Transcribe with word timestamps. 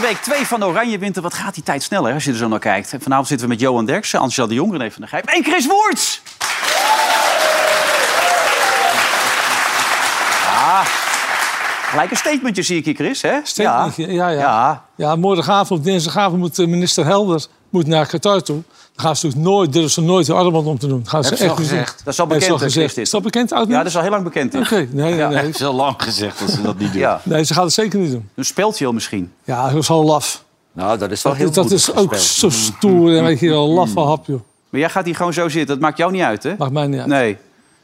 week 0.00 0.16
2 0.16 0.46
van 0.46 0.64
Oranje 0.64 0.98
Winter. 0.98 1.22
Wat 1.22 1.34
gaat 1.34 1.54
die 1.54 1.62
tijd 1.62 1.82
sneller 1.82 2.14
als 2.14 2.24
je 2.24 2.30
er 2.30 2.36
zo 2.36 2.48
naar 2.48 2.58
kijkt. 2.58 2.92
En 2.92 3.00
vanavond 3.00 3.28
zitten 3.28 3.46
we 3.46 3.52
met 3.52 3.62
Johan 3.62 3.84
Derksen, 3.84 4.20
Angela 4.20 4.46
de 4.46 4.54
Jong, 4.54 4.72
René 4.72 4.90
van 4.90 5.00
der 5.00 5.08
Gijp 5.08 5.26
en 5.26 5.44
Chris 5.44 5.66
Woerts. 5.66 6.22
Ja, 10.44 10.82
gelijk 11.90 12.10
een 12.10 12.16
statementje 12.16 12.62
zie 12.62 12.78
ik 12.78 12.84
hier, 12.84 12.94
Chris. 12.94 13.22
Hè? 13.22 13.38
Statementje, 13.42 14.12
ja, 14.12 14.28
ja. 14.28 14.40
ja. 14.40 14.84
Ja, 14.96 15.16
morgenavond, 15.16 15.84
dinsdagavond 15.84 16.40
moet 16.40 16.58
eh, 16.58 16.66
minister 16.66 17.04
Helder 17.04 17.46
moet 17.70 17.86
naar 17.86 18.06
Qatar 18.06 18.42
toe. 18.42 18.62
Dan 18.94 19.04
gaan 19.04 19.16
ze 19.16 19.26
natuurlijk 19.26 19.52
nooit, 19.52 19.72
durven 19.72 19.90
ze 19.90 20.00
nooit 20.00 20.26
de 20.26 20.32
armband 20.32 20.66
om 20.66 20.78
te 20.78 20.86
doen. 20.86 20.98
Dat 20.98 21.08
gaan 21.08 21.24
ze 21.24 21.38
al 21.38 21.46
doen. 21.46 21.56
gezegd? 21.56 22.00
Dat 22.04 22.12
is 22.12 22.20
al 22.20 22.26
bekend, 22.26 22.50
al 22.50 22.56
hè, 22.56 22.62
Chris, 22.62 22.74
gezegd. 22.74 22.96
Is 22.96 23.10
dat 23.10 23.22
bekend 23.22 23.52
oud 23.52 23.68
Ja, 23.68 23.76
dat 23.76 23.86
is 23.86 23.96
al 23.96 24.02
heel 24.02 24.10
lang 24.10 24.24
bekend. 24.24 24.54
Oké, 24.54 24.74
nee, 24.74 25.14
nee, 25.14 25.26
nee. 25.26 25.36
Het 25.36 25.54
is 25.54 25.64
al 25.64 25.74
lang 25.74 25.94
gezegd 25.98 26.38
dat 26.38 26.50
ze 26.50 26.62
dat 26.62 26.78
niet 26.78 26.92
doen. 26.92 27.00
Ja. 27.00 27.20
Nee, 27.24 27.44
ze 27.44 27.54
gaat 27.54 27.64
het 27.64 27.72
zeker 27.72 27.98
niet 27.98 28.10
doen. 28.10 28.28
Een 28.34 28.44
speeltje 28.44 28.84
heel 28.84 28.92
misschien. 28.92 29.32
Ja, 29.44 29.70
dat 29.70 29.82
is 29.82 29.90
al 29.90 30.04
laf. 30.04 30.44
Nou, 30.72 30.98
dat 30.98 31.10
is 31.10 31.22
wel 31.22 31.34
heel 31.34 31.46
Dat, 31.46 31.54
dat 31.54 31.70
is 31.70 31.94
ook 31.94 32.14
zo 32.14 32.50
stoer 32.50 33.16
en 33.16 33.24
weet 33.24 33.40
je, 33.40 33.52
al 33.52 33.68
laf 33.68 33.90
van 33.90 34.06
hap, 34.06 34.26
joh. 34.26 34.40
Maar 34.70 34.80
jij 34.80 34.90
gaat 34.90 35.04
hier 35.04 35.16
gewoon 35.16 35.32
zo 35.32 35.48
zitten. 35.48 35.66
Dat 35.66 35.78
maakt 35.78 35.98
jou 35.98 36.12
niet 36.12 36.22
uit, 36.22 36.42
hè? 36.42 36.54
Maakt 36.58 36.72
mij 36.72 36.86
niet 36.86 36.98
uit. 36.98 37.08
Nee. 37.08 37.36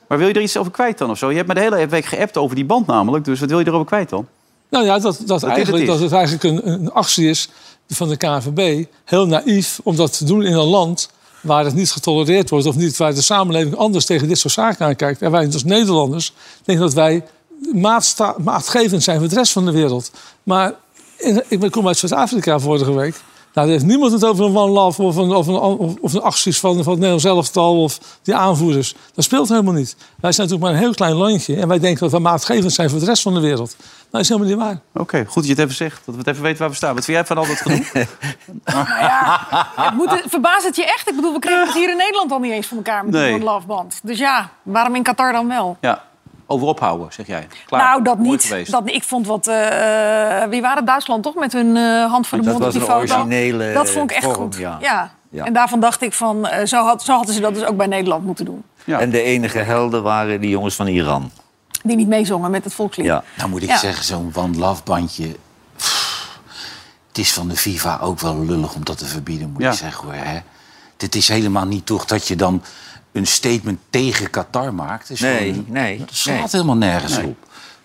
Maar 0.09 0.19
wil 0.19 0.29
je 0.29 0.35
er 0.35 0.41
iets 0.41 0.57
over 0.57 0.73
kwijt 0.73 0.99
dan 0.99 1.11
of 1.11 1.19
zo? 1.19 1.31
Je 1.31 1.37
hebt 1.37 1.49
me 1.49 1.55
de 1.55 1.61
hele 1.61 1.87
week 1.87 2.05
geappt 2.05 2.37
over 2.37 2.57
die 2.57 2.65
band 2.65 2.87
namelijk. 2.87 3.25
Dus 3.25 3.41
wat 3.41 3.49
wil 3.49 3.59
je 3.59 3.67
erover 3.67 3.87
kwijt 3.87 4.09
dan? 4.09 4.27
Nou 4.71 4.85
ja, 4.85 4.99
dat, 4.99 5.23
dat, 5.27 5.41
het 5.41 5.51
eigenlijk, 5.51 5.83
is. 5.83 5.89
dat 5.89 6.01
het 6.01 6.13
eigenlijk 6.13 6.45
een, 6.45 6.73
een 6.73 6.93
actie 6.93 7.29
is 7.29 7.49
van 7.89 8.09
de 8.09 8.17
KNVB. 8.17 8.85
Heel 9.05 9.27
naïef 9.27 9.81
om 9.83 9.97
dat 9.97 10.19
te 10.19 10.25
doen 10.25 10.43
in 10.43 10.53
een 10.53 10.67
land 10.67 11.11
waar 11.41 11.65
het 11.65 11.75
niet 11.75 11.93
getolereerd 11.93 12.51
wordt... 12.51 12.67
of 12.67 12.77
niet, 12.77 12.97
waar 12.97 13.15
de 13.15 13.23
samenleving 13.23 13.77
anders 13.77 14.05
tegen 14.05 14.29
dit 14.29 14.39
soort 14.39 14.55
zaken 14.55 14.87
aankijkt. 14.87 15.23
En 15.23 15.31
wij 15.31 15.47
als 15.53 15.65
Nederlanders 15.65 16.33
denken 16.65 16.85
dat 16.85 16.95
wij 16.95 17.25
maatgevend 18.39 19.03
zijn 19.03 19.19
voor 19.19 19.29
de 19.29 19.35
rest 19.35 19.53
van 19.53 19.65
de 19.65 19.73
wereld. 19.73 20.11
Maar 20.43 20.75
in, 21.17 21.43
ik 21.49 21.71
kom 21.71 21.87
uit 21.87 21.97
Zuid-Afrika 21.97 22.59
vorige 22.59 22.95
week. 22.95 23.21
Nou, 23.57 23.69
daar 23.69 23.77
heeft 23.77 23.91
niemand 23.91 24.13
het 24.13 24.25
over 24.25 24.45
een 24.45 24.57
one 24.57 24.71
love 24.73 25.03
of 25.03 25.17
een, 25.17 25.31
of 25.31 25.47
een, 25.47 25.55
of, 25.55 25.95
of 26.01 26.13
een 26.13 26.23
acties 26.23 26.61
van, 26.61 26.73
van 26.75 26.83
het 26.93 26.93
Nederlands 26.93 27.25
elftal 27.25 27.83
of 27.83 27.99
die 28.23 28.35
aanvoerders. 28.35 28.95
Dat 29.15 29.25
speelt 29.25 29.49
helemaal 29.49 29.73
niet. 29.73 29.97
Wij 30.21 30.33
zijn 30.33 30.47
natuurlijk 30.49 30.61
maar 30.61 30.71
een 30.71 30.79
heel 30.87 30.95
klein 30.95 31.15
landje 31.15 31.57
en 31.57 31.69
wij 31.69 31.79
denken 31.79 32.01
dat 32.01 32.11
we 32.11 32.19
maatgevend 32.19 32.73
zijn 32.73 32.91
voor 32.91 32.99
de 32.99 33.05
rest 33.05 33.23
van 33.23 33.35
de 33.35 33.41
wereld. 33.41 33.77
Nou, 33.79 33.89
dat 34.11 34.21
is 34.21 34.29
helemaal 34.29 34.49
niet 34.51 34.59
waar. 34.59 34.81
Oké, 35.03 35.19
goed 35.25 35.35
dat 35.35 35.45
je 35.45 35.51
het 35.51 35.59
even 35.59 35.75
zegt. 35.75 36.03
Dat 36.05 36.15
we 36.15 36.21
het 36.21 36.31
even 36.31 36.43
weten 36.43 36.59
waar 36.59 36.69
we 36.69 36.75
staan. 36.75 36.95
Wat 36.95 37.05
vind 37.05 37.17
jij 37.17 37.27
van 37.27 37.39
al 37.39 37.47
dat 37.47 37.57
gedoe? 37.57 37.85
Het 39.77 39.95
moet, 39.95 40.23
verbaast 40.27 40.65
het 40.67 40.77
je 40.77 40.85
echt? 40.85 41.09
Ik 41.09 41.17
bedoel, 41.17 41.33
we 41.33 41.39
kregen 41.39 41.65
het 41.67 41.75
hier 41.75 41.91
in 41.91 41.97
Nederland 41.97 42.31
al 42.33 42.39
niet 42.39 42.53
eens 42.53 42.67
voor 42.67 42.77
elkaar 42.77 43.05
met 43.05 43.15
Nee. 43.15 43.33
een 43.35 43.43
loveband. 43.45 44.01
Dus 44.03 44.19
ja, 44.19 44.51
waarom 44.63 44.95
in 44.95 45.03
Qatar 45.03 45.33
dan 45.33 45.49
wel? 45.49 45.77
ja, 45.81 46.03
over 46.47 46.67
ophouden, 46.67 47.13
zeg 47.13 47.27
jij. 47.27 47.47
Klaar. 47.67 47.83
nou, 47.83 48.03
dat 48.03 48.19
Mooi 48.19 48.31
niet. 48.31 48.71
Dat, 48.71 48.83
ik 48.91 49.03
vond 49.05 49.27
wat... 49.27 49.47
eh, 49.47 50.45
wie 50.49 50.61
waren 50.63 50.85
Duitsland 50.85 51.23
toch? 51.23 51.35
Met 51.35 51.53
hun 51.53 51.77
eh, 51.77 52.11
hand 52.11 52.27
voor 52.27 52.39
de 52.39 52.45
Dat 52.45 52.53
mond 52.53 52.65
op 52.67 52.73
was 52.73 52.83
die 52.83 52.93
een 52.95 53.01
foto. 53.01 53.15
originele 53.15 53.73
Dat 53.73 53.91
vond 53.91 54.11
ik 54.11 54.17
echt 54.17 54.25
vorm, 54.25 54.37
goed. 54.37 54.57
ja. 54.57 54.77
Ja. 54.81 55.11
Ja. 55.31 55.45
En 55.45 55.53
daarvan 55.53 55.81
dacht 55.81 56.03
ik 56.03 56.13
van, 56.13 56.47
eh, 56.47 56.67
zo, 56.67 56.85
had, 56.85 57.03
zo 57.03 57.13
hadden 57.13 57.35
ze 57.35 57.41
dat 57.41 57.55
dus 57.55 57.65
ook 57.65 57.77
bij 57.77 57.87
Nederland 57.87 58.25
moeten 58.25 58.45
doen. 58.45 58.63
Ja. 58.85 59.01
En 59.01 59.11
de 59.11 59.23
enige 59.23 59.59
helden 59.59 60.03
waren 60.03 60.41
die 60.41 60.51
jongens 60.51 60.75
van 60.75 60.87
Iran. 60.87 61.31
Die 61.83 61.97
niet 61.97 62.09
meezongen 62.09 62.51
met 62.51 62.65
het 62.65 62.75
volkslied. 62.75 63.07
Ja. 63.07 63.23
Nou 63.37 63.51
moet 63.51 63.63
ik 63.63 63.69
Ja. 63.69 63.77
zeggen, 63.79 64.05
zo'n 64.05 64.33
One 64.35 64.57
Love 64.59 64.83
bandje... 64.85 65.37
pff, 65.77 66.39
Het 67.09 67.19
is 67.19 67.33
van 67.33 67.49
de 67.49 67.57
FIFA 67.57 67.99
ook 68.03 68.21
wel 68.21 68.45
lullig 68.45 68.75
om 68.75 68.85
dat 68.85 68.99
te 68.99 69.07
verbieden, 69.07 69.51
moet 69.53 69.63
Ja. 69.63 69.71
ik 69.71 69.77
zeggen. 69.77 70.05
Hoor, 70.05 70.15
hè? 70.15 70.39
Dit 70.97 71.15
is 71.15 71.29
helemaal 71.29 71.67
niet 71.67 71.87
toch 71.87 72.05
dat 72.05 72.29
je 72.29 72.37
dan 72.37 72.63
een 73.17 73.27
statement 73.27 73.79
tegen 73.91 74.31
Qatar 74.31 74.75
maakt. 74.75 75.11
Is 75.11 75.21
Nee, 75.21 75.37
gewoon- 75.49 75.65
nee, 75.69 75.99
Dat 75.99 76.09
slaat 76.13 76.37
nee. 76.37 76.47
helemaal 76.51 76.77
nergens 76.77 77.17
op. 77.19 77.37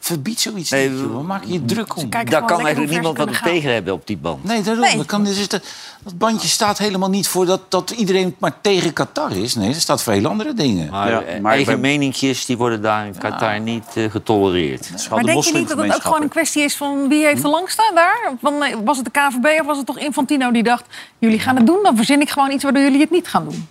Verbied 0.04 0.40
zoiets 0.40 0.70
Nee, 0.70 0.90
niet, 0.90 1.00
we- 1.00 1.08
joh. 1.08 1.24
Maak 1.26 1.44
je 1.46 1.66
druk 1.66 1.96
om. 1.98 2.10
Daar 2.10 2.46
kan 2.46 2.60
eigenlijk 2.62 2.92
niemand 2.92 3.18
wat 3.18 3.44
tegen 3.44 3.74
hebben 3.74 3.94
op 3.94 4.08
die 4.08 4.18
band. 4.18 4.44
Nee, 4.44 4.62
daarom. 4.62 4.84
Nee. 4.84 4.98
Dat, 4.98 5.06
kan, 5.06 5.24
dus 5.24 5.48
dat, 5.48 5.64
dat 6.04 6.18
bandje 6.18 6.48
staat 6.48 6.78
helemaal 6.78 7.10
niet 7.10 7.28
voor 7.28 7.46
dat, 7.46 7.62
dat 7.72 7.90
iedereen 7.92 8.36
maar 8.40 8.62
tegen 8.62 8.94
Qatar 8.94 9.32
is. 9.32 9.56
Nee, 9.56 9.72
dat 9.72 9.82
staat 9.82 10.04
voor 10.04 10.14
hele 10.14 10.28
andere 10.28 10.54
dingen. 10.54 10.90
Maar, 10.90 11.10
Ja, 11.12 11.22
eh, 11.22 11.40
maar 11.42 11.52
eigen 11.52 11.72
ben- 11.72 11.82
meninkjes 11.82 12.46
die 12.46 12.58
worden 12.58 12.82
daar 12.82 13.06
in 13.06 13.18
Qatar 13.18 13.60
niet 13.60 13.86
eh, 13.96 14.12
getolereerd. 14.12 14.90
Maar 15.10 15.20
de 15.20 15.26
denk 15.26 15.44
je 15.44 15.54
niet 15.54 15.68
dat 15.70 15.78
het 15.78 15.96
ook 15.96 16.02
gewoon 16.02 16.22
een 16.22 16.30
kwestie 16.30 16.64
is 16.64 16.76
van 16.76 17.08
wie 17.08 17.26
heeft 17.26 17.42
de 17.42 17.48
langste 17.48 17.92
daar? 17.96 18.32
Van, 18.42 18.64
eh, 18.64 18.76
was 18.84 18.98
het 18.98 19.06
de 19.06 19.12
KVB 19.12 19.60
of 19.60 19.66
was 19.66 19.78
het 19.78 19.86
toch 19.86 20.00
Infantino 20.00 20.52
die 20.52 20.64
dacht... 20.64 20.86
jullie 21.20 21.40
gaan 21.40 21.56
het 21.56 21.66
doen, 21.66 21.80
dan 21.84 21.96
verzin 21.96 22.22
ik 22.22 22.30
gewoon 22.30 22.52
iets 22.52 22.64
waardoor 22.64 22.82
jullie 22.84 23.00
het 23.02 23.12
niet 23.12 23.28
gaan 23.28 23.44
doen. 23.44 23.68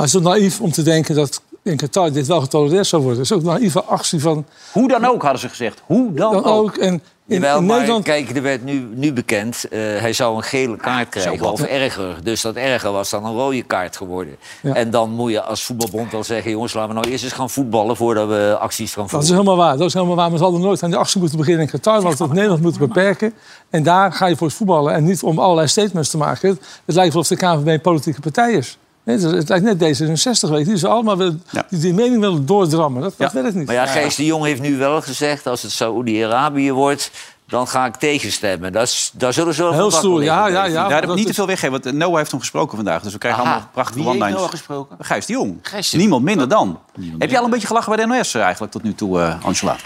Maar 0.00 0.08
het 0.08 0.18
is 0.18 0.24
toch 0.24 0.32
naïef 0.32 0.60
om 0.60 0.72
te 0.72 0.82
denken 0.82 1.14
dat 1.14 1.42
in 1.62 1.76
Qatar 1.76 2.12
dit 2.12 2.26
wel 2.26 2.40
getolereerd 2.40 2.86
zou 2.86 3.02
worden. 3.02 3.20
Het 3.20 3.30
is 3.30 3.36
ook 3.36 3.42
een 3.42 3.52
naïeve 3.52 3.84
actie 3.84 4.20
van? 4.20 4.44
Hoe 4.72 4.88
dan 4.88 5.04
ook, 5.04 5.22
hadden 5.22 5.40
ze 5.40 5.48
gezegd. 5.48 5.82
Hoe 5.86 6.12
dan, 6.12 6.32
dan 6.32 6.44
ook. 6.44 6.66
ook. 6.66 6.76
En 6.76 6.92
in, 6.92 7.02
Jawel, 7.26 7.58
in 7.58 7.64
maar 7.64 7.76
Nederland... 7.76 8.04
kijk, 8.04 8.36
er 8.36 8.42
werd 8.42 8.64
nu, 8.64 8.88
nu 8.94 9.12
bekend, 9.12 9.64
eh, 9.64 9.78
hij 9.78 10.12
zou 10.12 10.36
een 10.36 10.42
gele 10.42 10.76
kaart 10.76 11.08
krijgen 11.08 11.52
of 11.52 11.62
erger. 11.62 12.16
Dus 12.22 12.40
dat 12.40 12.54
erger 12.54 12.92
was 12.92 13.10
dan 13.10 13.24
een 13.24 13.32
rode 13.32 13.62
kaart 13.62 13.96
geworden. 13.96 14.36
Ja. 14.62 14.74
En 14.74 14.90
dan 14.90 15.10
moet 15.10 15.30
je 15.30 15.42
als 15.42 15.64
voetbalbond 15.64 16.12
wel 16.12 16.24
zeggen... 16.24 16.50
jongens, 16.50 16.72
laten 16.72 16.88
we 16.88 17.00
nou 17.00 17.10
eerst 17.10 17.24
eens 17.24 17.32
gaan 17.32 17.50
voetballen 17.50 17.96
voordat 17.96 18.28
we 18.28 18.56
acties 18.60 18.92
gaan 18.92 19.06
Dat 19.10 19.22
is 19.22 19.28
voeren. 19.28 19.44
helemaal 19.44 19.66
waar. 19.66 19.76
Dat 19.76 19.86
is 19.86 19.94
helemaal 19.94 20.16
waar. 20.16 20.30
Ze 20.36 20.42
hadden 20.42 20.60
nooit 20.60 20.82
aan 20.82 20.90
die 20.90 20.98
actie 20.98 21.20
moeten 21.20 21.38
beginnen 21.38 21.62
in 21.62 21.70
Qatar. 21.70 22.00
Want 22.00 22.18
het 22.18 22.32
Nederland 22.32 22.62
moeten 22.62 22.80
beperken. 22.80 23.32
En 23.70 23.82
daar 23.82 24.12
ga 24.12 24.26
je 24.26 24.36
voor 24.36 24.46
het 24.46 24.56
voetballen. 24.56 24.94
En 24.94 25.04
niet 25.04 25.22
om 25.22 25.38
allerlei 25.38 25.68
statements 25.68 26.10
te 26.10 26.16
maken. 26.16 26.48
Het, 26.48 26.58
het 26.84 26.94
lijkt 26.94 27.12
wel 27.12 27.22
of 27.22 27.28
de 27.28 27.36
KNVB 27.36 27.66
een 27.66 27.80
politieke 27.80 28.20
partij 28.20 28.52
is. 28.52 28.78
Nee, 29.02 29.18
het, 29.18 29.30
het 29.30 29.48
lijkt 29.48 29.64
net 29.64 29.76
D66, 29.76 30.48
weet 30.50 30.58
je. 30.58 30.64
Die, 30.64 30.76
ze 30.78 30.88
allemaal 30.88 31.16
willen, 31.16 31.42
Ja. 31.50 31.66
die, 31.70 31.78
die 31.78 31.94
mening 31.94 32.20
willen 32.20 32.46
doordrammen. 32.46 33.02
Dat, 33.02 33.14
dat 33.16 33.32
werkt 33.32 33.54
niet. 33.54 33.66
Maar 33.66 33.74
ja, 33.74 33.86
Gees 33.86 34.14
de 34.14 34.24
Jong 34.24 34.44
heeft 34.44 34.60
nu 34.60 34.76
wel 34.76 35.02
gezegd... 35.02 35.46
als 35.46 35.62
het 35.62 35.70
Saoedi-Arabië 35.72 36.72
wordt, 36.72 37.10
dan 37.48 37.68
ga 37.68 37.86
ik 37.86 37.94
tegenstemmen. 37.96 38.72
Dat 38.72 38.82
is, 38.82 39.10
daar 39.14 39.32
zullen 39.32 39.54
ze 39.54 39.62
wel 39.62 39.72
Heel 39.72 39.90
stoer, 39.90 40.22
ja, 40.22 40.46
ja, 40.46 40.64
ja. 40.64 40.64
Ja, 40.64 40.88
daar 40.88 41.00
heb 41.00 41.10
ik 41.10 41.14
niet 41.14 41.24
te 41.24 41.30
is- 41.30 41.36
veel 41.36 41.46
weggeven, 41.46 41.80
want 41.82 41.96
Noah 41.96 42.16
heeft 42.16 42.30
hem 42.30 42.40
gesproken 42.40 42.76
vandaag. 42.76 43.02
Dus 43.02 43.12
we 43.12 43.18
krijgen 43.18 43.40
Aha. 43.42 43.50
allemaal 43.50 43.68
prachtige 43.72 43.98
Wie 43.98 44.06
heeft 44.08 44.16
one-liners. 44.20 44.42
Noah 44.42 44.54
gesproken? 44.54 44.96
Gijs 45.00 45.26
de 45.26 45.32
Jong. 45.32 45.58
Gijs 45.62 45.90
de- 45.90 45.96
Niemand 45.96 46.22
minder 46.24 46.48
dan. 46.48 46.78
Heb 47.18 47.30
je 47.30 47.38
al 47.38 47.44
een 47.44 47.50
beetje 47.50 47.66
gelachen 47.66 47.96
bij 47.96 48.04
de 48.06 48.12
NOS 48.14 48.34
eh, 48.34 48.42
eigenlijk 48.42 48.72
tot 48.72 48.82
nu 48.82 48.94
toe, 48.94 49.20
eh, 49.20 49.44
Angela? 49.44 49.76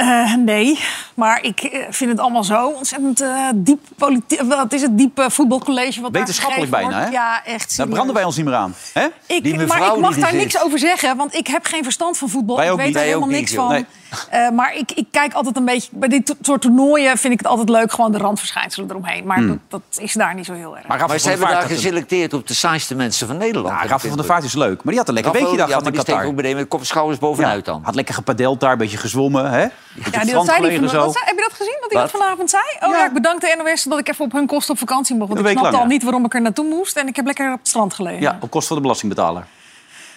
Eh, 0.00 0.34
nee, 0.34 0.78
maar 1.14 1.42
ik 1.42 1.60
eh, 1.60 1.80
vind 1.90 2.10
het 2.10 2.20
allemaal 2.20 2.44
zo 2.44 2.66
ontzettend 2.68 3.20
eh, 3.20 3.48
diep 3.54 3.80
politiek. 3.96 4.40
Wat 4.42 4.72
is 4.72 4.82
het 4.82 4.98
diep 4.98 5.18
eh, 5.18 5.28
voetbalcollege? 5.28 6.00
Wat 6.00 6.12
daar 6.12 6.20
Wetenschappelijk 6.22 6.70
bijna, 6.70 6.88
wordt. 6.90 7.04
hè? 7.04 7.10
Ja, 7.10 7.44
echt. 7.44 7.76
Daar 7.76 7.88
branden 7.88 8.14
wij 8.14 8.24
ons 8.24 8.36
niet 8.36 8.44
meer 8.44 8.54
aan. 8.54 8.74
Hè? 8.92 9.06
Ik, 9.26 9.42
Die 9.42 9.66
maar 9.66 9.86
ik 9.94 9.96
mag 10.00 10.16
daar 10.16 10.34
niks 10.34 10.52
zit. 10.52 10.62
over 10.62 10.78
zeggen, 10.78 11.16
want 11.16 11.34
ik 11.34 11.46
heb 11.46 11.64
geen 11.64 11.82
verstand 11.82 12.18
van 12.18 12.28
voetbal. 12.28 12.56
Wij 12.56 12.70
ik 12.70 12.76
weet 12.76 12.94
er 12.94 13.00
helemaal 13.00 13.28
niks 13.28 13.54
van. 13.54 13.68
Nee. 13.68 13.86
Eh, 14.30 14.50
maar 14.50 14.74
ik, 14.74 14.92
ik 14.92 15.06
kijk 15.10 15.32
altijd 15.32 15.56
een 15.56 15.64
beetje... 15.64 15.88
Bij 15.92 16.08
dit 16.08 16.34
soort 16.42 16.60
toernooien 16.60 17.18
vind 17.18 17.32
ik 17.32 17.38
het 17.38 17.48
altijd 17.48 17.68
leuk, 17.68 17.92
gewoon 17.92 18.12
de 18.12 18.18
randverschijnselen 18.18 18.90
eromheen. 18.90 19.26
Maar 19.26 19.46
dat, 19.46 19.56
dat 19.68 19.80
is 19.98 20.12
daar 20.12 20.34
niet 20.34 20.46
zo 20.46 20.52
heel 20.52 20.76
erg. 20.76 20.86
Maar 20.86 20.98
Rafa 20.98 20.98
Maar 20.98 21.08
van 21.08 21.18
ze 21.20 21.28
hebben 21.28 21.46
Vaart 21.48 21.60
daar 21.60 21.70
geselecteerd 21.70 22.32
op 22.34 22.46
de 22.46 22.54
saaiste 22.54 22.94
mensen 22.94 23.26
van 23.26 23.36
Nederland. 23.36 23.74
Ja, 23.74 23.86
Rafa 23.86 24.08
van 24.08 24.16
der. 24.16 24.26
Vaart 24.26 24.44
is 24.44 24.54
leuk. 24.54 24.76
Maar 24.76 24.92
die 24.92 24.96
had 24.96 25.08
een 25.08 25.14
lekker 25.14 25.32
weekje 25.32 25.56
daar 25.56 25.68
ja, 25.68 25.76
in 25.76 25.82
die 25.84 25.92
Qatar. 25.92 26.24
ook 26.24 26.34
meteen 26.34 26.56
met 26.56 26.68
kop 26.68 26.80
en 26.80 26.86
schouders 26.86 27.18
bovenuit 27.18 27.64
dan. 27.64 27.80
Had 27.84 27.94
lekker 27.94 28.14
gepadeld 28.14 28.60
daar, 28.60 28.72
een 28.72 28.78
beetje 28.78 28.96
gezwommen. 28.96 29.50
Hè? 29.50 29.60
Ja, 29.60 29.68
die, 29.94 30.12
dat 30.12 30.22
zei 30.22 30.46
hij 30.46 30.54
gelegen 30.54 30.78
van, 30.78 30.88
zo. 30.88 31.04
wat 31.04 31.12
zei- 31.12 31.24
heb 31.24 31.36
je 31.36 31.42
dat 31.48 31.56
gezien, 31.56 31.76
hij 31.78 31.88
Wat? 32.00 32.10
dat 32.10 32.20
vanavond 32.20 32.50
zei? 32.50 32.62
Oh 32.80 32.88
Ja. 32.90 32.96
ja. 32.98 33.06
ik 33.06 33.12
bedank 33.12 33.40
de 33.40 33.62
NOS 33.64 33.82
dat 33.82 33.98
ik 33.98 34.08
even 34.08 34.24
op 34.24 34.32
hun 34.32 34.46
kosten 34.46 34.72
op 34.72 34.78
vakantie 34.78 35.16
mocht. 35.16 35.28
Want 35.32 35.40
ik 35.40 35.46
snapte 35.46 35.70
lang, 35.70 35.76
al 35.82 35.88
ja. 35.88 35.94
niet 35.94 36.02
waarom 36.02 36.24
ik 36.24 36.34
er 36.34 36.40
naartoe 36.40 36.68
moest. 36.68 36.96
En 36.96 37.06
ik 37.08 37.16
heb 37.16 37.26
lekker 37.26 37.52
op 37.52 37.58
het 37.58 37.68
strand 37.68 37.94
gelegen. 37.94 38.20
Ja, 38.20 38.38
op 38.40 38.50
kosten 38.50 38.68
van 38.68 38.76
de 38.76 38.82
belastingbetaler. 38.82 39.46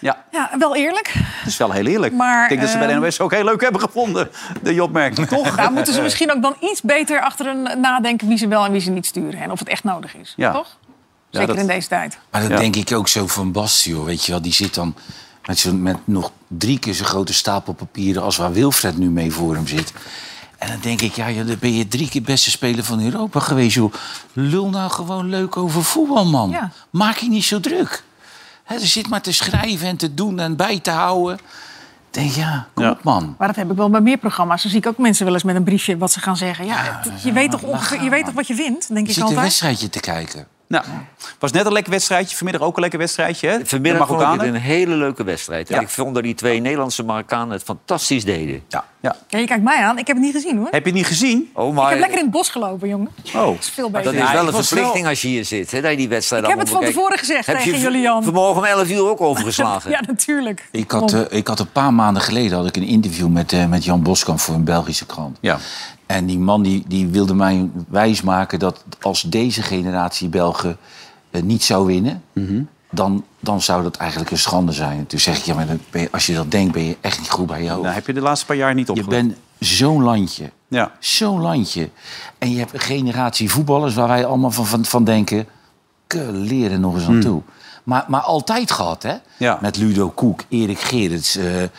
Ja, 0.03 0.23
Ja, 0.31 0.49
wel 0.59 0.75
eerlijk. 0.75 1.13
dat 1.13 1.47
is 1.47 1.57
wel 1.57 1.71
heel 1.71 1.85
eerlijk. 1.85 2.13
Maar, 2.13 2.43
ik 2.43 2.49
denk 2.49 2.61
dat 2.61 2.69
ze 2.69 2.77
bij 2.77 2.87
de 2.87 2.93
ehm, 2.93 3.01
NOS 3.01 3.19
ook 3.19 3.31
heel 3.31 3.43
leuk 3.43 3.61
hebben 3.61 3.81
gevonden, 3.81 4.29
de 4.61 4.83
opmerking. 4.83 5.27
Toch? 5.27 5.55
Daar 5.55 5.71
moeten 5.71 5.93
ze 5.93 6.01
misschien 6.01 6.31
ook 6.31 6.41
dan 6.41 6.55
iets 6.59 6.81
beter 6.81 7.21
achter 7.21 7.45
hun 7.45 7.79
nadenken 7.81 8.27
wie 8.27 8.37
ze 8.37 8.47
wel 8.47 8.65
en 8.65 8.71
wie 8.71 8.81
ze 8.81 8.89
niet 8.91 9.05
sturen. 9.05 9.41
En 9.41 9.51
of 9.51 9.59
het 9.59 9.67
echt 9.67 9.83
nodig 9.83 10.15
is. 10.15 10.33
Ja. 10.35 10.51
Toch? 10.51 10.77
Zeker 11.29 11.47
dat- 11.47 11.57
in 11.57 11.67
deze 11.67 11.87
tijd. 11.87 12.17
Maar 12.31 12.41
dat 12.41 12.49
Ja. 12.51 12.57
denk 12.57 12.75
ik 12.75 12.91
ook 12.91 13.07
zo 13.07 13.27
van 13.27 13.51
Bas, 13.51 13.83
joh. 13.83 14.05
Weet 14.05 14.25
je 14.25 14.31
wel, 14.31 14.41
die 14.41 14.53
zit 14.53 14.73
dan 14.73 14.95
met, 15.45 15.59
zo, 15.59 15.73
met 15.73 15.97
nog 16.03 16.31
drie 16.47 16.79
keer 16.79 16.93
zo'n 16.93 17.05
grote 17.05 17.33
stapel 17.33 17.73
papieren... 17.73 18.23
als 18.23 18.37
waar 18.37 18.53
Wilfred 18.53 18.97
nu 18.97 19.09
mee 19.09 19.31
voor 19.31 19.55
hem 19.55 19.67
zit. 19.67 19.93
En 20.57 20.67
dan 20.69 20.79
denk 20.81 21.01
ik, 21.01 21.13
ja, 21.13 21.29
joh, 21.31 21.47
dan 21.47 21.55
ben 21.59 21.73
je 21.73 21.87
drie 21.87 22.09
keer 22.09 22.21
beste 22.21 22.49
speler 22.51 22.83
van 22.83 23.03
Europa 23.03 23.39
geweest, 23.39 23.75
joh. 23.75 23.93
Lul 24.33 24.69
nou 24.69 24.91
gewoon 24.91 25.29
leuk 25.29 25.57
over 25.57 25.83
voetbal, 25.83 26.25
man. 26.25 26.49
Ja. 26.49 26.71
Maak 26.89 27.17
je 27.17 27.29
niet 27.29 27.43
zo 27.43 27.59
druk. 27.59 28.03
Er 28.81 28.87
zit 28.87 29.09
maar 29.09 29.21
te 29.21 29.31
schrijven 29.33 29.87
en 29.87 29.97
te 29.97 30.13
doen 30.13 30.39
en 30.39 30.55
bij 30.55 30.79
te 30.79 30.91
houden. 30.91 31.35
Ik 31.35 32.19
denk, 32.19 32.31
ja, 32.31 32.67
kom 32.73 32.83
Ja. 32.83 32.91
op, 32.91 33.03
man. 33.03 33.35
Maar 33.37 33.47
dat 33.47 33.55
heb 33.57 33.71
ik 33.71 33.77
wel 33.77 33.89
bij 33.89 34.01
meer 34.01 34.17
programma's. 34.17 34.61
Dan 34.61 34.71
zie 34.71 34.79
ik 34.79 34.87
ook 34.87 34.97
mensen 34.97 35.25
wel 35.25 35.33
eens 35.33 35.43
met 35.43 35.55
een 35.55 35.63
briefje 35.63 35.97
wat 35.97 36.11
ze 36.11 36.19
gaan 36.19 36.37
zeggen. 36.37 36.65
Ja, 36.65 37.01
je, 37.23 37.31
weet 37.31 37.51
toch 37.51 37.61
ongeveer, 37.61 38.03
je 38.03 38.09
weet 38.09 38.25
toch 38.25 38.33
wat 38.33 38.47
je 38.47 38.55
vindt, 38.55 38.87
denk 38.87 38.99
Je 38.99 39.03
ik 39.05 39.07
zit 39.07 39.17
een 39.17 39.23
altijd. 39.23 39.41
wedstrijdje 39.41 39.89
te 39.89 39.99
kijken. 39.99 40.47
Nou, 40.73 40.85
was 41.39 41.51
net 41.51 41.65
een 41.65 41.71
lekker 41.71 41.91
wedstrijdje. 41.91 42.35
Vanmiddag 42.35 42.61
ook 42.67 42.75
een 42.75 42.81
lekker 42.81 42.99
wedstrijdje. 42.99 43.47
Hè? 43.47 43.65
Vanmiddag 43.65 44.07
De 44.07 44.13
vond 44.13 44.21
ik 44.21 44.39
het 44.41 44.41
een 44.49 44.55
hele 44.61 44.95
leuke 44.95 45.23
wedstrijd. 45.23 45.69
Ja. 45.69 45.79
ik 45.79 45.89
vond 45.89 46.13
dat 46.13 46.23
die 46.23 46.35
twee 46.35 46.59
Nederlandse 46.59 47.03
Marokkanen 47.03 47.49
het 47.49 47.63
fantastisch 47.63 48.25
deden. 48.25 48.63
Ja. 48.67 48.83
ja. 49.01 49.15
Ja, 49.27 49.37
je 49.39 49.45
kijkt 49.45 49.63
mij 49.63 49.77
aan. 49.83 49.97
Ik 49.97 50.07
heb 50.07 50.15
het 50.15 50.25
niet 50.25 50.33
gezien 50.35 50.57
hoor. 50.57 50.67
Heb 50.71 50.81
je 50.83 50.89
het 50.89 50.93
niet 50.93 51.05
gezien? 51.05 51.49
Oh, 51.53 51.67
Ik 51.67 51.73
maar 51.73 51.89
heb 51.89 51.99
lekker 51.99 52.17
in 52.17 52.23
het 52.23 52.33
bos 52.33 52.49
gelopen, 52.49 52.87
jongen. 52.89 53.09
Oh. 53.35 53.45
Dat 53.45 53.55
is 53.59 53.69
veel 53.69 53.89
beter. 53.89 54.13
dat 54.13 54.23
is 54.23 54.31
wel 54.31 54.47
ik 54.47 54.53
een 54.53 54.63
verplichting 54.63 55.01
wel- 55.01 55.09
als 55.09 55.21
je 55.21 55.27
hier 55.27 55.45
zit, 55.45 55.71
hè, 55.71 55.81
dat 55.81 55.91
je 55.91 55.97
die 55.97 56.09
wedstrijd 56.09 56.43
Ik 56.43 56.49
heb 56.49 56.59
het 56.59 56.69
van 56.69 56.77
bekijkt. 56.77 56.97
tevoren 56.97 57.19
gezegd 57.19 57.45
Heb 57.45 57.57
je 57.57 57.63
tegen 57.63 57.79
v- 57.79 57.83
Julian. 57.83 58.23
vanmorgen 58.23 58.57
om 58.57 58.65
11 58.65 58.89
uur 58.89 59.09
ook 59.09 59.21
overgeslagen? 59.21 59.91
Ja, 59.95 60.01
natuurlijk. 60.07 60.67
Ik 60.71 60.91
had, 60.91 61.13
eh, 61.13 61.21
ik 61.29 61.47
had 61.47 61.59
een 61.59 61.71
paar 61.71 61.93
maanden 61.93 62.21
geleden 62.21 62.57
had 62.57 62.67
ik 62.67 62.75
een 62.75 62.83
interview 62.87 63.27
met, 63.27 63.53
eh, 63.53 63.65
met 63.65 63.83
Jan 63.83 64.03
Boskamp 64.03 64.39
voor 64.39 64.55
een 64.55 64.63
Belgische 64.63 65.05
krant. 65.05 65.37
Ja. 65.41 65.57
En 66.13 66.25
die 66.25 66.39
man 66.39 66.61
die, 66.63 66.83
die 66.87 67.07
wilde 67.07 67.33
mij 67.35 67.69
wijsmaken 67.87 68.59
dat 68.59 68.83
als 69.01 69.21
deze 69.21 69.61
generatie 69.61 70.29
Belgen 70.29 70.77
eh, 71.31 71.41
niet 71.41 71.63
zou 71.63 71.85
winnen... 71.85 72.23
dan, 72.89 73.23
dan 73.39 73.61
zou 73.61 73.83
dat 73.83 73.95
eigenlijk 73.95 74.31
een 74.31 74.37
schande 74.37 74.71
zijn. 74.71 75.07
Toen 75.07 75.19
zeg 75.19 75.37
ik, 75.37 75.43
ja, 75.43 75.53
maar 75.55 75.65
je- 75.91 76.07
als 76.11 76.25
je 76.25 76.33
dat 76.33 76.51
denkt, 76.51 76.73
ben 76.73 76.83
je 76.83 76.97
echt 77.01 77.19
niet 77.19 77.29
goed 77.29 77.47
bij 77.47 77.63
je 77.63 77.69
hoofd. 77.69 77.81
Nou, 77.81 77.93
heb 77.93 78.07
je 78.07 78.13
de 78.13 78.21
laatste 78.21 78.45
paar 78.45 78.55
jaar 78.55 78.73
niet 78.73 78.87
je 78.87 78.93
opgelet. 78.93 79.21
bent 79.27 79.37
zo'n 79.59 80.03
landje. 80.03 80.51
Ja. 80.67 80.91
Zo'n 80.99 81.41
landje. 81.41 81.89
En 82.37 82.51
je 82.51 82.57
hebt 82.57 82.73
een 82.73 82.79
generatie 82.79 83.49
voetballers 83.51 83.93
waar 83.95 84.07
wij 84.07 84.25
allemaal 84.25 84.51
van, 84.51 84.65
van, 84.65 84.85
van 84.85 85.03
denken... 85.03 85.45
"Ke, 86.07 86.31
leren 86.31 86.79
nog 86.81 86.95
eens 86.95 87.05
aan 87.07 87.19
toe. 87.19 87.41
Maar, 87.83 88.05
maar 88.07 88.21
altijd 88.21 88.71
gehad, 88.71 89.03
hè? 89.03 89.13
Ja. 89.37 89.57
Met 89.61 89.77
Ludo 89.77 90.09
Koek, 90.09 90.43
Erik 90.49 90.79
Gerrits, 90.79 91.35
eh, 91.35 91.63
eh, 91.63 91.69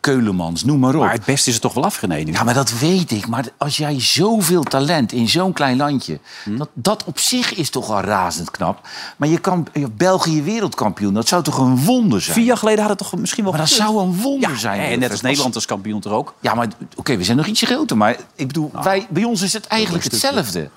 Keulemans, 0.00 0.64
noem 0.64 0.78
maar 0.78 0.94
op. 0.94 1.00
Maar 1.00 1.12
het 1.12 1.24
beste 1.24 1.48
is 1.48 1.54
er 1.54 1.60
toch 1.62 1.74
wel 1.74 1.84
afgeneden. 1.84 2.34
Ja, 2.34 2.42
maar 2.44 2.54
dat 2.54 2.78
weet 2.78 3.10
ik. 3.10 3.26
Maar 3.26 3.44
als 3.58 3.76
jij 3.76 4.00
zoveel 4.00 4.62
talent 4.62 5.12
in 5.12 5.28
zo'n 5.28 5.52
klein 5.52 5.76
landje... 5.76 6.18
Hmm. 6.44 6.58
Dat, 6.58 6.68
dat 6.72 7.04
op 7.04 7.18
zich 7.18 7.54
is 7.54 7.70
toch 7.70 7.90
al 7.90 8.00
razend 8.00 8.50
knap. 8.50 8.88
Maar 9.16 9.28
je 9.28 9.38
kan 9.38 9.66
je 9.72 9.90
België 9.90 10.42
wereldkampioen, 10.42 11.14
dat 11.14 11.28
zou 11.28 11.42
toch 11.42 11.58
een 11.58 11.84
wonder 11.84 12.20
zijn? 12.20 12.34
Vier 12.36 12.44
jaar 12.46 12.56
geleden 12.56 12.80
had 12.80 12.88
het 12.88 12.98
toch 12.98 13.16
misschien 13.20 13.42
wel 13.44 13.52
Maar 13.52 13.60
dat 13.62 13.70
gekund? 13.70 13.88
zou 13.90 14.06
een 14.06 14.20
wonder 14.22 14.50
ja, 14.50 14.56
zijn. 14.56 14.80
En 14.80 14.98
net 14.98 15.10
als. 15.10 15.20
Nederland 15.20 15.54
als 15.54 15.66
kampioen 15.66 16.00
toch 16.00 16.12
ook? 16.12 16.34
Ja, 16.40 16.54
maar 16.54 16.68
oké, 16.96 17.16
we 17.16 17.24
zijn 17.24 17.36
nog 17.36 17.46
ietsje 17.46 17.66
groter. 17.66 17.96
Maar 17.96 18.16
ik 18.34 18.46
bedoel, 18.46 18.70
Nou, 18.72 18.84
wij, 18.84 19.06
bij 19.10 19.24
ons 19.24 19.42
is 19.42 19.52
het 19.52 19.66
eigenlijk 19.66 20.04
hetzelfde. 20.04 20.70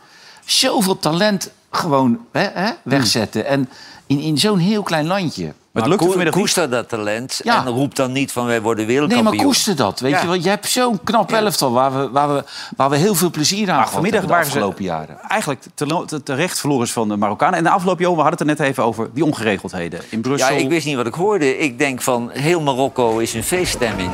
Zoveel 0.46 1.00
talent 1.00 1.50
gewoon 1.72 2.20
hè, 2.32 2.42
hè, 2.54 2.66
Hmm. 2.66 2.76
wegzetten. 2.84 3.46
En 3.46 3.70
in, 4.10 4.20
in 4.20 4.38
zo'n 4.38 4.58
heel 4.58 4.84
klein 4.84 5.08
landje. 5.08 5.44
Maar 5.44 5.54
het 5.54 5.74
Maar 5.74 5.84
lukte 5.90 5.98
ko- 5.98 6.10
vanmiddag 6.10 6.36
niet. 6.36 6.44
koester 6.44 6.70
dat 6.70 6.90
talent 6.90 7.40
Ja. 7.44 7.66
en 7.66 7.72
roep 7.72 7.96
dan 7.96 8.12
niet 8.12 8.32
van 8.32 8.46
wij 8.46 8.62
worden 8.62 8.86
Nee, 8.86 8.94
wereldkampioen. 8.94 9.36
maar 9.36 9.46
koester 9.46 9.76
dat. 9.76 10.00
Weet 10.00 10.12
Ja. 10.12 10.22
je, 10.22 10.28
want 10.28 10.44
je 10.44 10.50
hebt 10.50 10.68
zo'n 10.70 11.00
knap 11.04 11.32
elftal 11.32 11.72
waar 11.72 11.94
we, 11.98 12.10
waar, 12.10 12.34
we, 12.34 12.44
waar 12.76 12.90
we 12.90 12.96
heel 12.98 13.16
veel 13.16 13.30
plezier 13.30 13.60
aan 13.62 13.66
Maar 13.66 13.76
gehad 13.76 13.92
vanmiddag 13.92 14.20
hebben 14.20 14.40
de 14.40 14.46
afgelopen 14.46 14.84
jaren. 14.84 15.20
eigenlijk 15.28 15.62
te- 15.76 16.04
te- 16.06 16.24
terecht 16.24 16.60
verloren 16.60 16.88
van 16.88 17.08
de 17.08 17.16
Marokkanen. 17.18 17.58
En 17.58 17.64
de 17.64 17.70
afgelopen 17.70 18.04
jaar, 18.06 18.16
we 18.16 18.22
hadden 18.22 18.40
het 18.40 18.50
er 18.50 18.56
net 18.56 18.68
even 18.70 18.84
over, 18.84 19.10
die 19.14 19.26
ongeregeldheden. 19.26 20.00
In 20.00 20.06
Ja, 20.10 20.18
Brussel. 20.20 20.56
ik 20.58 20.70
wist 20.70 20.86
niet 20.86 20.96
wat 20.96 21.08
ik 21.08 21.14
hoorde. 21.14 21.58
Ik 21.58 21.80
denk 21.80 22.02
van 22.02 22.30
heel 22.34 22.62
Marokko 22.62 23.18
is 23.18 23.34
een 23.34 23.44
feeststemming. 23.44 24.12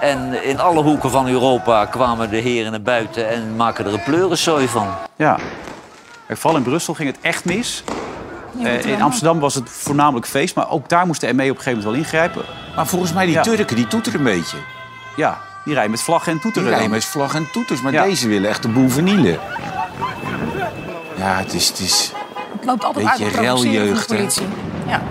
En 0.00 0.44
in 0.44 0.60
alle 0.60 0.82
hoeken 0.82 1.10
van 1.10 1.28
Europa 1.28 1.84
kwamen 1.86 2.30
de 2.30 2.36
heren 2.36 2.70
naar 2.70 2.82
buiten 2.82 3.28
en 3.28 3.56
maken 3.56 3.86
er 3.86 3.92
een 3.92 4.02
pleurensooi 4.02 4.68
van. 4.68 4.86
Ja. 5.16 5.38
Kijk, 6.26 6.38
Vooral 6.38 6.58
in 6.58 6.64
Brussel 6.64 6.94
ging 6.94 7.08
het 7.08 7.18
echt 7.20 7.44
mis. 7.44 7.84
Eh, 8.62 8.84
in 8.84 9.02
Amsterdam 9.02 9.38
was 9.40 9.54
het 9.54 9.70
voornamelijk 9.70 10.26
feest, 10.26 10.54
maar 10.54 10.70
ook 10.70 10.88
daar 10.88 11.06
moest 11.06 11.20
de 11.20 11.26
ME 11.26 11.42
op 11.42 11.56
een 11.56 11.62
gegeven 11.62 11.70
moment 11.72 11.84
wel 11.84 11.94
ingrijpen. 11.94 12.42
Maar 12.76 12.86
volgens 12.86 13.12
mij, 13.12 13.24
die 13.26 13.34
Ja. 13.34 13.42
Turken, 13.42 13.76
die 13.76 13.86
toeteren 13.86 14.18
een 14.18 14.24
beetje. 14.24 14.56
Ja, 15.16 15.40
die 15.64 15.72
rijden 15.72 15.90
met 15.90 16.02
vlaggen 16.02 16.26
en 16.32 16.38
Die 16.38 16.42
toeteren. 16.42 16.68
rijden 16.68 16.88
dan. 16.88 16.96
met 16.98 17.04
vlag 17.04 17.34
en 17.34 17.50
toeters. 17.52 17.80
Maar 17.80 17.92
Ja. 17.92 18.02
deze 18.04 18.28
willen 18.28 18.48
echt 18.48 18.62
de 18.62 18.68
boel 18.68 18.88
vernielen. 18.88 19.38
Ja, 21.16 21.36
het 21.36 21.54
is... 21.54 21.68
Het 21.68 21.78
is 21.78 22.12
Het 22.56 22.64
loopt 22.64 22.84
altijd 22.84 23.06
Beetje 23.06 23.24
uit 23.24 23.98
de 24.08 24.14
politie. 24.14 24.46
Ja. 24.86 25.02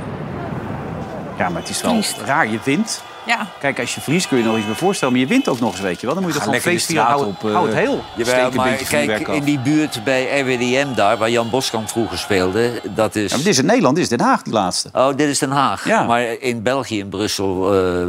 Ja, 1.37 1.49
maar 1.49 1.61
het 1.61 1.69
is 1.69 1.81
wel 1.81 1.91
Triest. 1.91 2.17
raar. 2.25 2.47
Je 2.47 2.59
wint. 2.63 3.03
Ja. 3.25 3.47
Kijk, 3.59 3.79
als 3.79 3.95
je 3.95 4.01
verliest 4.01 4.27
kun 4.27 4.37
je 4.37 4.43
nog 4.43 4.57
iets 4.57 4.65
meer 4.65 4.75
voorstellen. 4.75 5.13
Maar 5.13 5.23
je 5.23 5.29
wint 5.29 5.47
ook 5.49 5.59
nog 5.59 5.71
eens, 5.71 5.81
weet 5.81 5.99
je 5.99 6.05
wel. 6.05 6.15
Dan 6.15 6.23
moet 6.23 6.33
je 6.33 6.39
toch 6.39 6.47
gewoon 6.53 6.61
lekker 6.63 6.81
de 6.81 6.85
feest 6.85 6.91
vieren. 6.91 7.05
straat 7.05 7.19
Hou, 7.19 7.31
op, 7.33 7.41
hou 7.41 7.69
eh, 7.69 7.75
het 7.75 7.85
heel. 7.85 8.03
Jawel, 8.15 8.51
maar 8.51 8.69
beetje 8.69 8.85
kijk, 8.85 9.27
in 9.27 9.43
die 9.43 9.59
buurt 9.59 10.03
bij 10.03 10.39
RWDM 10.41 10.93
daar, 10.95 11.17
waar 11.17 11.29
Jan 11.29 11.49
Boskamp 11.49 11.89
vroeger 11.89 12.17
speelde, 12.17 12.81
dat 12.95 13.15
is... 13.15 13.29
Ja, 13.29 13.35
maar 13.35 13.43
dit 13.45 13.53
is 13.53 13.59
in 13.59 13.65
Nederland, 13.65 13.95
dit 13.95 14.03
is 14.03 14.09
Den 14.09 14.19
Haag, 14.27 14.41
die 14.41 14.53
laatste. 14.53 14.89
Oh, 14.93 15.07
dit 15.15 15.27
is 15.29 15.39
Den 15.39 15.51
Haag. 15.51 15.87
Ja. 15.87 16.03
Maar 16.03 16.21
in 16.23 16.61
België, 16.63 16.99
in 16.99 17.09
Brussel, 17.09 17.73
eh, 17.73 18.05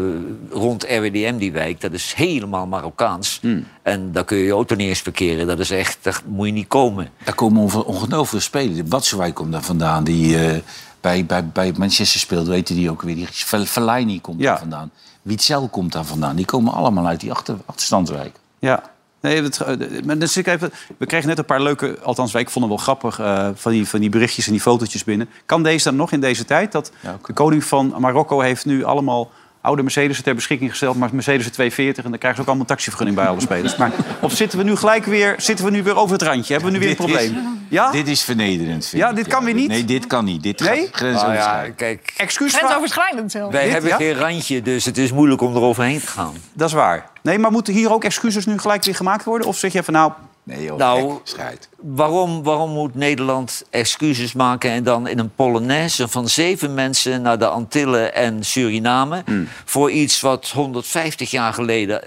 rond 0.50 0.82
RWDM, 0.88 1.36
die 1.36 1.52
wijk, 1.52 1.80
dat 1.80 1.92
is 1.92 2.12
helemaal 2.16 2.66
Marokkaans. 2.66 3.38
Hmm. 3.40 3.66
En 3.82 4.12
daar 4.12 4.24
kun 4.24 4.36
je 4.36 4.44
je 4.44 4.52
auto 4.52 4.74
niet 4.74 4.88
eens 4.88 5.00
verkeren. 5.00 5.46
Dat 5.46 5.58
is 5.58 5.70
echt, 5.70 5.98
daar 6.02 6.20
moet 6.26 6.46
je 6.46 6.52
niet 6.52 6.68
komen. 6.68 7.08
Daar 7.24 7.34
komen 7.34 7.62
onge- 7.62 7.84
ongelooflijk 7.84 8.28
veel 8.28 8.40
spelers. 8.40 8.76
De 8.76 8.84
Batshuayi 8.84 9.32
komt 9.32 9.52
daar 9.52 9.62
vandaan. 9.62 10.04
Die 10.04 10.38
eh, 10.46 10.56
bij, 11.04 11.26
bij, 11.26 11.46
bij 11.48 11.72
Manchester 11.78 12.20
speelt, 12.20 12.46
weten 12.46 12.74
die 12.74 12.90
ook 12.90 13.02
weer. 13.02 13.14
Die 13.14 13.26
Fellaini 13.66 14.20
komt 14.20 14.40
Ja. 14.40 14.50
daar 14.50 14.58
vandaan. 14.58 14.90
Witzel 15.22 15.68
komt 15.68 15.92
daar 15.92 16.04
vandaan. 16.04 16.36
Die 16.36 16.44
komen 16.44 16.72
allemaal 16.72 17.06
uit 17.06 17.20
die 17.20 17.32
achter, 17.32 17.56
achterstandswijk. 17.66 18.36
Ja. 18.58 18.82
Nee, 19.20 19.42
het, 19.42 19.60
eh, 19.60 20.02
maar 20.04 20.18
dus 20.18 20.36
ik 20.36 20.46
even, 20.46 20.72
we 20.96 21.06
kregen 21.06 21.28
net 21.28 21.38
een 21.38 21.44
paar 21.44 21.62
leuke, 21.62 21.98
althans 22.02 22.32
wij, 22.32 22.42
ik 22.42 22.50
vond 22.50 22.64
het 22.64 22.74
wel 22.74 22.82
grappig, 22.84 23.18
eh, 23.18 23.48
van, 23.54 23.72
die, 23.72 23.88
van 23.88 24.00
die 24.00 24.08
berichtjes 24.10 24.46
en 24.46 24.52
die 24.52 24.60
fotootjes 24.60 25.04
binnen. 25.04 25.28
Kan 25.46 25.62
deze 25.62 25.84
dan 25.84 25.96
nog 25.96 26.12
in 26.12 26.20
deze 26.20 26.44
tijd? 26.44 26.72
Dat 26.72 26.92
Ja, 27.00 27.18
de 27.26 27.32
koning 27.32 27.64
van 27.64 27.94
Marokko 27.98 28.40
heeft 28.40 28.64
nu 28.64 28.84
allemaal 28.84 29.30
oude 29.64 29.82
Mercedes 29.82 30.22
ter 30.22 30.34
beschikking 30.34 30.70
gesteld, 30.70 30.96
maar 30.96 31.08
Mercedes 31.12 31.42
240 31.50 32.04
en 32.04 32.10
dan 32.10 32.18
krijgen 32.18 32.34
ze 32.36 32.40
ook 32.42 32.48
allemaal 32.54 32.66
een 32.70 32.76
taxivergunning 32.76 33.16
bij 33.18 33.26
alle 33.28 33.40
spelers. 33.40 33.76
Maar 33.76 33.92
of 34.20 34.32
zitten 34.32 34.58
we 34.58 34.64
nu 34.64 34.76
gelijk 34.76 35.04
weer, 35.04 35.34
zitten 35.38 35.64
we 35.64 35.70
nu 35.70 35.82
weer 35.82 35.96
over 35.96 36.12
het 36.12 36.22
randje? 36.22 36.52
Hebben 36.52 36.72
we 36.72 36.78
nu 36.78 36.84
weer 36.84 36.98
een 36.98 37.06
is- 37.06 37.10
probleem? 37.30 37.66
Ja? 37.68 37.90
Dit 37.90 38.08
is 38.08 38.22
vernederend, 38.22 38.86
vind 38.86 39.02
Ja, 39.02 39.08
ik. 39.10 39.16
dit 39.16 39.26
kan 39.26 39.44
weer 39.44 39.54
niet? 39.54 39.68
Nee, 39.68 39.84
dit 39.84 40.06
kan 40.06 40.24
niet. 40.24 40.42
Dit 40.42 40.60
Nee? 40.60 40.88
grensoverschrijdend. 40.92 41.46
Ah, 41.62 41.66
ja, 41.66 41.70
kijk, 41.76 42.12
Excuus, 42.16 42.54
Grensoverschrijdend 42.54 43.30
zelfs. 43.30 43.52
wij 43.52 43.62
Dit, 43.64 43.72
hebben 43.72 43.90
ja? 43.90 43.96
geen 43.96 44.14
randje, 44.14 44.62
dus 44.62 44.84
het 44.84 44.98
is 44.98 45.12
moeilijk 45.12 45.40
om 45.40 45.54
eroverheen 45.56 46.00
te 46.00 46.06
gaan. 46.06 46.32
dat 46.52 46.68
is 46.68 46.74
waar. 46.74 47.10
Nee, 47.22 47.38
maar 47.38 47.50
moeten 47.50 47.74
hier 47.74 47.92
ook 47.92 48.04
excuses 48.04 48.46
nu 48.46 48.58
gelijk 48.58 48.84
weer 48.84 48.94
gemaakt 48.94 49.24
worden? 49.24 49.46
Of 49.48 49.56
zeg 49.58 49.72
je 49.72 49.82
van 49.82 49.94
nou, 49.94 50.12
Nee, 50.44 50.62
joh, 50.64 50.78
Nou, 50.78 51.10
gek, 51.12 51.20
schijt. 51.24 51.68
Waarom, 51.80 52.42
waarom 52.42 52.70
moet 52.70 52.94
Nederland 52.94 53.64
excuses 53.70 54.32
maken 54.32 54.70
en 54.70 54.82
dan 54.84 55.06
in 55.08 55.18
een 55.18 55.34
polonaise 55.34 56.08
van 56.08 56.28
zeven 56.28 56.74
mensen 56.74 57.22
naar 57.22 57.38
de 57.38 57.46
Antillen 57.48 58.14
en 58.14 58.44
Suriname 58.44 59.22
Hmm. 59.26 59.48
voor 59.64 59.90
iets 59.90 60.20
wat 60.20 60.48
150 60.50 61.30
jaar 61.30 61.52
geleden 61.54 62.02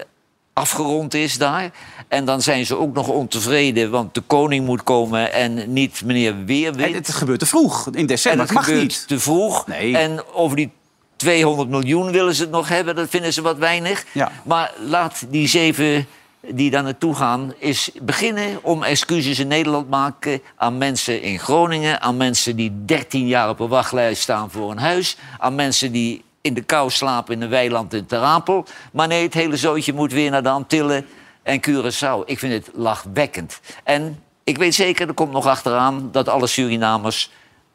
afgerond 0.52 1.14
is 1.14 1.38
daar? 1.38 1.70
En 2.08 2.24
dan 2.24 2.42
zijn 2.42 2.66
ze 2.66 2.76
ook 2.76 2.94
nog 2.94 3.08
ontevreden, 3.08 3.90
want 3.90 4.14
de 4.14 4.20
koning 4.20 4.66
moet 4.66 4.82
komen 4.82 5.32
en 5.32 5.72
niet 5.72 6.02
meneer 6.04 6.44
Weerwind. 6.44 6.94
het 6.94 7.08
gebeurt 7.14 7.38
te 7.38 7.46
vroeg 7.46 7.86
in 7.86 7.94
en 7.94 8.06
december. 8.06 8.40
het 8.40 8.48
Het 8.48 8.56
mag 8.58 8.64
gebeurt 8.66 8.82
niet. 8.84 9.08
te 9.08 9.18
vroeg. 9.20 9.66
Nee. 9.66 9.96
En 9.96 10.20
over 10.32 10.56
die 10.56 10.70
200 11.16 11.68
miljoen 11.68 12.10
willen 12.10 12.34
ze 12.34 12.42
het 12.42 12.50
nog 12.50 12.68
hebben, 12.68 12.94
dat 12.96 13.08
vinden 13.08 13.32
ze 13.32 13.42
wat 13.42 13.58
weinig. 13.58 14.04
Ja. 14.12 14.32
Maar 14.44 14.72
laat 14.86 15.24
die 15.28 15.48
zeven 15.48 16.06
die 16.40 16.70
daar 16.70 16.82
naartoe 16.82 17.14
gaan, 17.14 17.54
is 17.58 17.90
beginnen 18.02 18.58
om 18.62 18.82
excuses 18.82 19.38
in 19.38 19.48
Nederland 19.48 19.90
maken 19.90 20.40
aan 20.56 20.78
mensen 20.78 21.22
in 21.22 21.38
Groningen, 21.38 22.00
aan 22.00 22.16
mensen 22.16 22.56
die 22.56 22.84
13 22.84 23.26
jaar 23.26 23.48
op 23.48 23.60
een 23.60 23.68
wachtlijst 23.68 24.22
staan 24.22 24.50
voor 24.50 24.70
een 24.70 24.78
huis, 24.78 25.16
aan 25.38 25.54
mensen 25.54 25.92
die 25.92 26.24
in 26.40 26.54
de 26.54 26.62
kou 26.62 26.90
slapen 26.90 27.34
in 27.34 27.42
een 27.42 27.48
weiland 27.48 27.94
in 27.94 28.06
Terapel. 28.06 28.64
Maar 28.92 29.08
nee, 29.08 29.22
het 29.22 29.34
hele 29.34 29.56
zootje 29.56 29.92
moet 29.92 30.12
weer 30.12 30.30
naar 30.30 30.42
de 30.42 30.48
Antillen 30.48 31.06
en 31.42 31.60
Curaçao. 31.60 32.24
Ik 32.24 32.38
vind 32.38 32.52
het 32.52 32.70
lachwekkend. 32.74 33.60
En 33.84 34.22
ik 34.44 34.58
weet 34.58 34.74
zeker, 34.74 35.08
er 35.08 35.14
komt 35.14 35.32
nog 35.32 35.46
achteraan 35.46 36.08
dat 36.12 36.28
alle 36.28 36.46
Surinamers 36.46 37.30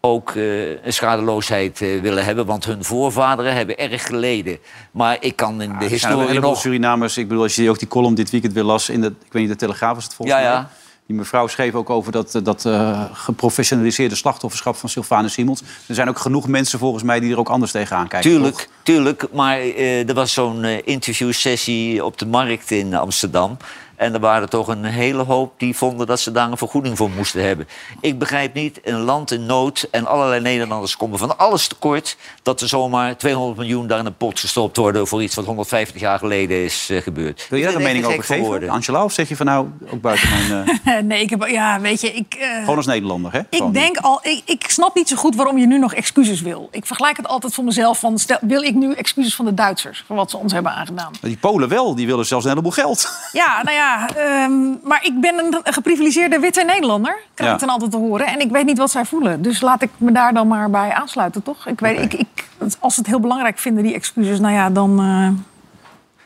ook 0.06 0.32
eh, 0.36 0.70
een 0.86 0.94
schadeloosheid 0.94 1.82
eh, 1.82 2.02
willen 2.02 2.26
hebben. 2.26 2.46
Want 2.46 2.66
hun 2.66 2.84
voorvaderen 2.84 3.54
hebben 3.54 3.78
erg 3.78 4.06
geleden. 4.06 4.58
Maar 4.92 5.18
ik 5.20 5.36
kan 5.36 5.62
in 5.62 5.70
de 5.80 5.86
een 5.86 5.92
historie 5.92 6.40
nog... 6.40 6.60
Surinamers. 6.60 7.18
Ik 7.18 7.28
bedoel, 7.28 7.44
als 7.44 7.56
je 7.56 7.70
ook 7.70 7.80
die 7.80 7.88
column 7.88 8.16
dit 8.16 8.30
weekend 8.30 8.54
weer 8.54 8.64
las 8.64 8.90
in 8.90 9.02
de, 9.02 9.08
ik 9.08 9.34
weet 9.34 9.42
niet, 9.42 9.52
de 9.52 9.58
Telegraaf 9.58 9.96
was 9.96 10.04
het 10.04 10.14
volgens 10.14 10.38
Ja, 10.38 10.44
mij. 10.44 10.54
ja. 10.54 10.70
Die 11.08 11.16
mevrouw 11.16 11.48
schreef 11.48 11.74
ook 11.74 11.90
over 11.90 12.12
dat, 12.12 12.36
eh, 12.36 12.44
dat 12.44 12.68
geprofessionaliseerde 13.14 14.16
slachtofferschap 14.16 14.76
van 14.76 14.90
Sylvanus 14.90 15.34
Simons. 15.34 15.62
Er 15.88 15.96
zijn 15.96 16.10
ook 16.10 16.20
genoeg 16.20 16.48
mensen 16.48 16.80
volgens 16.80 17.04
mij 17.04 17.20
die 17.20 17.32
er 17.32 17.40
ook 17.40 17.50
anders 17.50 17.72
tegenaan 17.72 18.08
kijken. 18.08 18.30
Tuurlijk, 18.32 18.56
toch? 18.56 18.68
tuurlijk. 18.84 19.28
Maar 19.32 19.60
er 19.60 20.14
was 20.14 20.34
zo'n 20.34 20.64
interviewsessie 20.64 22.06
op 22.06 22.18
de 22.18 22.26
markt 22.26 22.72
in 22.72 22.94
Amsterdam. 22.96 23.58
En 23.96 24.14
er 24.14 24.20
waren 24.20 24.50
toch 24.50 24.68
een 24.68 24.84
hele 24.84 25.24
hoop 25.24 25.54
die 25.58 25.76
vonden 25.78 26.08
dat 26.08 26.20
ze 26.20 26.32
daar 26.32 26.52
een 26.52 26.58
vergoeding 26.58 26.98
voor 26.98 27.10
moesten 27.10 27.44
hebben. 27.44 27.68
Ik 28.02 28.20
begrijp 28.20 28.54
niet, 28.54 28.80
een 28.84 29.00
land 29.00 29.32
in 29.32 29.46
nood 29.46 29.88
en 29.92 30.06
allerlei 30.08 30.42
Nederlanders 30.42 30.98
komen 30.98 31.20
van 31.20 31.38
alles 31.38 31.68
tekort... 31.68 32.18
dat 32.44 32.62
er 32.62 32.68
zomaar 32.68 33.18
200 33.18 33.58
miljoen 33.58 33.88
daar 33.88 34.00
in 34.00 34.06
een 34.06 34.18
pot 34.18 34.40
gestopt 34.40 34.78
worden... 34.78 35.08
voor 35.08 35.24
iets 35.24 35.36
wat 35.36 35.46
150 35.46 36.02
jaar 36.02 36.20
geleden 36.20 36.64
is 36.64 36.90
eh, 36.90 37.02
gebeurd. 37.02 37.48
Wil 37.50 37.60
jij 37.60 37.68
daar 37.68 37.78
een 37.78 37.84
mening 37.86 38.06
over 38.06 38.24
geven. 38.24 38.70
Angela? 38.70 39.04
Of 39.04 39.14
zeg 39.14 39.30
je 39.30 39.36
van 39.36 39.46
nou, 39.46 39.68
ook 39.92 40.02
buiten 40.02 40.30
mijn... 40.30 40.80
eh, 40.84 41.04
nee, 41.10 41.22
ik 41.22 41.30
heb, 41.30 41.48
ja, 41.48 41.80
weet 41.80 42.02
je, 42.02 42.12
ik... 42.12 42.34
eh, 42.34 42.60
gewoon 42.60 42.78
als 42.78 42.86
Nederlander, 42.86 43.32
hè? 43.32 43.42
Gewoon. 43.50 43.68
Ik 43.68 43.74
denk 43.74 43.98
al, 43.98 44.20
ik, 44.24 44.42
ik 44.46 44.70
snap 44.70 44.96
niet 44.96 45.08
zo 45.08 45.16
goed 45.16 45.36
waarom 45.36 45.58
je 45.58 45.66
nu 45.68 45.78
nog 45.80 45.94
excuses 45.94 46.42
wil. 46.42 46.68
Ik 46.72 46.86
vergelijk 46.86 47.18
het 47.18 47.28
altijd 47.28 47.54
voor 47.54 47.64
mezelf 47.64 48.00
van, 48.00 48.18
stel, 48.18 48.38
wil 48.42 48.62
ik 48.62 48.74
nu 48.74 48.94
excuses 48.94 49.36
van 49.36 49.46
de 49.46 49.54
Duitsers 49.54 50.04
voor 50.08 50.16
wat 50.16 50.30
ze 50.32 50.38
ons 50.38 50.54
hebben 50.54 50.72
aangedaan? 50.72 51.12
Maar 51.12 51.30
Die 51.30 51.38
Polen 51.38 51.70
wel, 51.70 51.96
die 51.96 52.08
willen 52.08 52.26
zelfs 52.26 52.44
een 52.44 52.50
heleboel 52.50 52.72
geld. 52.72 53.10
Ja, 53.32 53.64
nou 53.64 53.76
ja, 53.76 53.83
ehm, 54.16 54.70
maar 54.84 55.00
ik 55.06 55.22
ben 55.22 55.38
een 55.40 55.74
geprivilegeerde 55.74 56.40
witte 56.40 56.64
Nederlander, 56.64 57.18
krijg 57.34 57.50
Ja. 57.50 57.56
ik 57.56 57.62
dan 57.62 57.70
altijd 57.70 57.92
te 57.92 57.98
horen. 57.98 58.28
En 58.28 58.40
ik 58.40 58.52
weet 58.52 58.66
niet 58.66 58.78
wat 58.78 58.92
zij 58.92 59.06
voelen. 59.06 59.42
Dus 59.42 59.62
laat 59.62 59.82
ik 59.82 59.90
me 59.98 60.12
daar 60.12 60.34
dan 60.34 60.48
maar 60.48 60.70
bij 60.70 60.92
aansluiten, 60.94 61.44
toch? 61.44 61.68
Ik 61.68 61.80
weet, 61.80 62.00
ik, 62.00 62.14
ik, 62.14 62.48
als 62.80 62.94
ze 62.94 63.00
het 63.00 63.10
heel 63.10 63.20
belangrijk 63.20 63.58
vinden, 63.60 63.84
die 63.84 63.94
excuses, 63.94 64.40
nou 64.40 64.54
ja, 64.54 64.70
dan... 64.70 64.90
eh, 65.00 65.30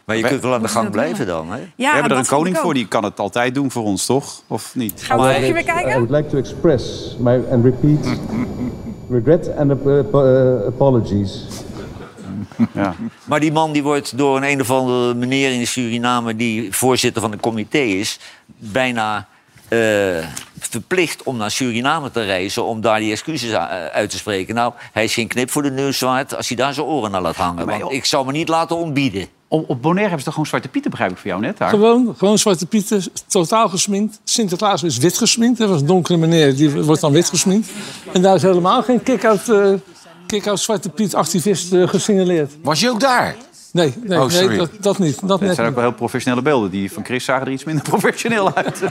Maar 0.06 0.16
je 0.16 0.24
kunt 0.24 0.42
wel 0.42 0.54
aan 0.54 0.62
de 0.62 0.68
gang 0.68 0.90
blijven 0.90 1.26
dan, 1.28 1.52
hè? 1.52 1.58
ja, 1.76 1.90
We 1.90 1.94
hebben 1.94 2.12
er 2.12 2.18
een 2.18 2.26
koning 2.26 2.58
voor, 2.58 2.74
die 2.74 2.88
kan 2.88 3.04
het 3.04 3.20
altijd 3.20 3.54
doen 3.56 3.72
voor 3.72 3.84
ons, 3.84 4.06
toch? 4.06 4.42
Of 4.48 4.76
niet? 4.76 5.02
Gaan 5.04 5.18
we 5.18 5.24
Maar- 5.24 5.34
even 5.36 5.54
weer 5.54 5.62
I 5.62 5.66
kijken? 5.66 5.92
would 5.92 6.10
like 6.10 6.28
to 6.30 6.38
express 6.38 7.16
my 7.20 7.42
and 7.52 7.64
repeat 7.64 8.08
regret 9.10 9.50
and 9.58 9.72
ap- 9.72 9.86
uh, 9.86 10.66
apologies 10.68 11.46
Ja. 12.74 12.96
Maar 13.24 13.40
die 13.40 13.52
man 13.52 13.72
die 13.72 13.84
wordt 13.84 14.18
door 14.18 14.38
een 14.38 14.44
een 14.44 14.62
of 14.62 14.72
andere 14.72 15.14
meneer 15.14 15.52
in 15.52 15.68
Suriname... 15.68 16.36
die 16.36 16.74
voorzitter 16.74 17.22
van 17.22 17.32
het 17.32 17.40
comité 17.40 17.78
is, 17.78 18.20
bijna 18.58 19.28
eh, 19.68 19.80
verplicht 20.60 21.24
om 21.24 21.38
naar 21.38 21.52
Suriname 21.52 22.12
te 22.12 22.24
reizen... 22.24 22.66
om 22.66 22.82
daar 22.82 23.00
die 23.00 23.12
excuses 23.12 23.52
eh, 23.52 23.86
uit 23.86 24.10
te 24.10 24.18
spreken. 24.18 24.56
Nou, 24.56 24.74
hij 24.94 25.04
is 25.04 25.14
geen 25.14 25.28
knip 25.28 25.50
voor 25.50 25.64
de 25.64 25.72
neus 25.72 26.00
waard 26.00 26.36
als 26.36 26.48
hij 26.48 26.58
daar 26.58 26.74
zijn 26.74 26.86
oren 26.86 27.12
naar 27.12 27.22
laat 27.22 27.36
hangen. 27.36 27.66
Maar 27.66 27.80
Want 27.80 27.92
ik 27.92 28.06
zou 28.06 28.26
me 28.26 28.32
niet 28.32 28.48
laten 28.48 28.76
ontbieden. 28.76 29.28
Op, 29.50 29.70
op 29.70 29.82
Bonaire 29.82 30.00
hebben 30.00 30.20
ze 30.20 30.24
toch 30.24 30.34
gewoon 30.34 30.50
Zwarte 30.50 30.68
Pieten, 30.68 30.92
begrijp 30.92 31.12
ik 31.12 31.18
voor 31.18 31.28
jou 31.28 31.42
net 31.42 31.58
daar? 31.58 31.70
Gewoon, 31.70 32.16
gewoon 32.18 32.38
Zwarte 32.38 32.66
Pieten, 32.66 33.04
totaal 33.28 33.70
gesminkt. 33.70 34.20
Sinterklaas 34.24 34.84
is 34.84 34.98
wit 34.98 35.18
gesminkt. 35.18 35.60
Dat 35.60 35.70
was 35.70 35.82
een 35.82 35.88
donkere 35.88 36.18
meneer, 36.18 36.56
die 36.56 36.70
wordt 36.70 37.02
dan 37.02 37.12
wit 37.12 37.30
gesminkt. 37.30 37.70
En 38.14 38.22
daar 38.22 38.36
is 38.36 38.42
helemaal 38.42 38.84
geen 38.84 39.04
kick-out 39.04 39.50
eh, 39.50 39.74
kick-out 40.28 40.60
Zwarte 40.60 40.90
Piet-activist 40.90 41.74
eh, 41.74 41.88
gesignaleerd. 41.88 42.52
Was 42.62 42.80
je 42.80 42.90
ook 42.90 43.00
daar? 43.00 43.36
Nee, 43.72 43.94
nee, 44.04 44.20
Oh, 44.20 44.28
nee 44.28 44.58
dat, 44.58 44.70
dat 44.80 45.00
niet. 45.00 45.28
Dat 45.28 45.40
net 45.40 45.56
zijn 45.56 45.60
ook 45.60 45.66
niet. 45.66 45.74
wel 45.74 45.84
heel 45.84 45.94
professionele 45.94 46.42
beelden. 46.42 46.70
Die 46.70 46.92
van 46.92 47.06
Chris 47.06 47.26
zagen 47.26 47.46
er 47.46 47.52
iets 47.52 47.64
minder 47.64 47.84
professioneel 47.94 48.56
uit. 48.56 48.78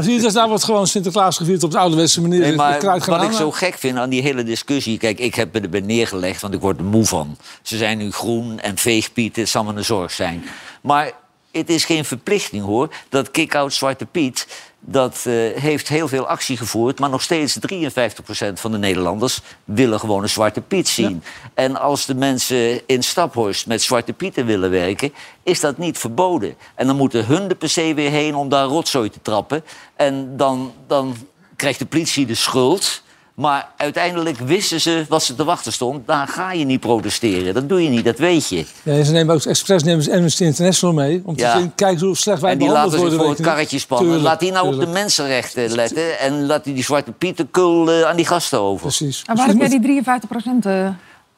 Zie 0.00 0.12
je, 0.12 0.20
dus 0.20 0.32
daar 0.32 0.48
wordt 0.48 0.64
gewoon 0.64 0.86
Sinterklaas 0.86 1.36
gevierd 1.36 1.62
op 1.62 1.70
de 1.70 1.78
ouderwetse 1.78 2.20
manier. 2.20 2.38
Nee, 2.38 2.48
Het 2.48 2.56
maar 2.56 3.00
wat 3.06 3.22
ik 3.22 3.32
zo 3.32 3.50
gek 3.50 3.78
vind 3.78 3.98
aan 3.98 4.10
die 4.10 4.22
hele 4.22 4.42
discussie... 4.42 4.98
Kijk, 4.98 5.18
ik 5.18 5.34
heb 5.34 5.54
het 5.54 5.62
erbij 5.62 5.80
neergelegd, 5.80 6.40
want 6.40 6.54
ik 6.54 6.60
word 6.60 6.78
er 6.78 6.84
moe 6.84 7.04
van. 7.06 7.36
Ze 7.62 7.76
zijn 7.76 7.98
nu 7.98 8.10
groen 8.10 8.60
en 8.60 8.76
veegpiet, 8.76 9.36
het 9.36 9.48
zal 9.48 9.64
me 9.64 9.72
een 9.74 9.84
zorg 9.84 10.10
zijn. 10.10 10.44
Maar 10.82 11.12
het 11.52 11.70
is 11.70 11.84
geen 11.84 12.04
verplichting, 12.04 12.64
hoor. 12.64 12.88
Dat 13.08 13.30
kick-out 13.30 13.72
Zwarte 13.72 14.06
Piet... 14.06 14.46
dat 14.80 15.24
eh, 15.26 15.34
heeft 15.54 15.88
heel 15.88 16.08
veel 16.08 16.26
actie 16.26 16.56
gevoerd... 16.56 16.98
maar 16.98 17.10
nog 17.10 17.22
steeds 17.22 17.58
53% 17.74 18.52
van 18.54 18.72
de 18.72 18.78
Nederlanders... 18.78 19.40
willen 19.64 20.00
gewoon 20.00 20.22
een 20.22 20.28
Zwarte 20.28 20.60
Piet 20.60 20.88
zien. 20.88 21.22
En 21.54 21.80
als 21.80 22.06
de 22.06 22.14
mensen 22.14 22.86
in 22.86 23.02
Staphorst 23.02 23.66
met 23.66 23.82
Zwarte 23.82 24.12
Pieten 24.12 24.46
willen 24.46 24.70
werken... 24.70 25.12
is 25.42 25.60
dat 25.60 25.78
niet 25.78 25.98
verboden. 25.98 26.54
En 26.74 26.86
dan 26.86 26.96
moeten 26.96 27.26
hun 27.26 27.56
per 27.56 27.68
se 27.68 27.94
weer 27.94 28.10
heen 28.10 28.34
om 28.34 28.48
daar 28.48 28.66
rotzooi 28.66 29.10
te 29.10 29.22
trappen. 29.22 29.64
En 29.96 30.36
dan... 30.36 30.72
dan 30.86 31.16
krijgt 31.56 31.78
de 31.78 31.86
politie 31.86 32.26
de 32.26 32.34
schuld. 32.34 33.02
Maar 33.34 33.68
uiteindelijk 33.76 34.38
wisten 34.38 34.80
ze 34.80 35.04
wat 35.08 35.22
ze 35.22 35.34
te 35.34 35.44
wachten 35.44 35.72
stond. 35.72 36.06
Daar 36.06 36.28
ga 36.28 36.52
je 36.52 36.64
niet 36.64 36.80
protesteren. 36.80 37.54
Dat 37.54 37.68
doe 37.68 37.82
je 37.82 37.88
niet, 37.88 38.04
dat 38.04 38.18
weet 38.18 38.48
je. 38.48 38.64
Ja, 38.82 39.02
ze 39.04 39.12
nemen 39.12 39.34
ook 39.34 39.44
expres 39.44 39.82
nemen 39.82 40.02
ze 40.04 40.12
Amnesty 40.12 40.44
International 40.44 40.94
mee. 40.94 41.22
Om 41.24 41.36
Ja. 41.36 41.52
te 41.52 41.58
zien, 41.58 41.74
kijk 41.74 42.00
hoe 42.00 42.16
slecht 42.16 42.40
wij 42.40 42.52
En 42.52 42.58
die 42.58 42.68
behandeld 42.68 42.92
laten 42.92 43.10
zich 43.10 43.18
worden. 43.18 43.36
voor 43.36 43.44
het 43.46 43.54
karretje 43.54 43.78
spannen. 43.78 44.06
Tuurlijk, 44.06 44.28
laat 44.28 44.40
die 44.40 44.52
nou 44.52 44.74
op 44.74 44.80
de 44.80 44.86
mensenrechten 44.86 45.70
letten. 45.74 46.18
En 46.18 46.46
laat 46.46 46.64
die, 46.64 46.74
die 46.74 46.84
zwarte 46.84 47.12
pietenkul 47.12 47.90
eh, 47.90 48.02
aan 48.02 48.16
die 48.16 48.26
gasten 48.26 48.60
over. 48.60 48.80
Precies. 48.86 49.22
En 49.26 49.36
waar 49.36 49.46
heb 49.46 49.56
jij 49.58 49.68
die 49.68 49.80
53 49.80 50.28
procent 50.28 50.66
eh, 50.66 50.88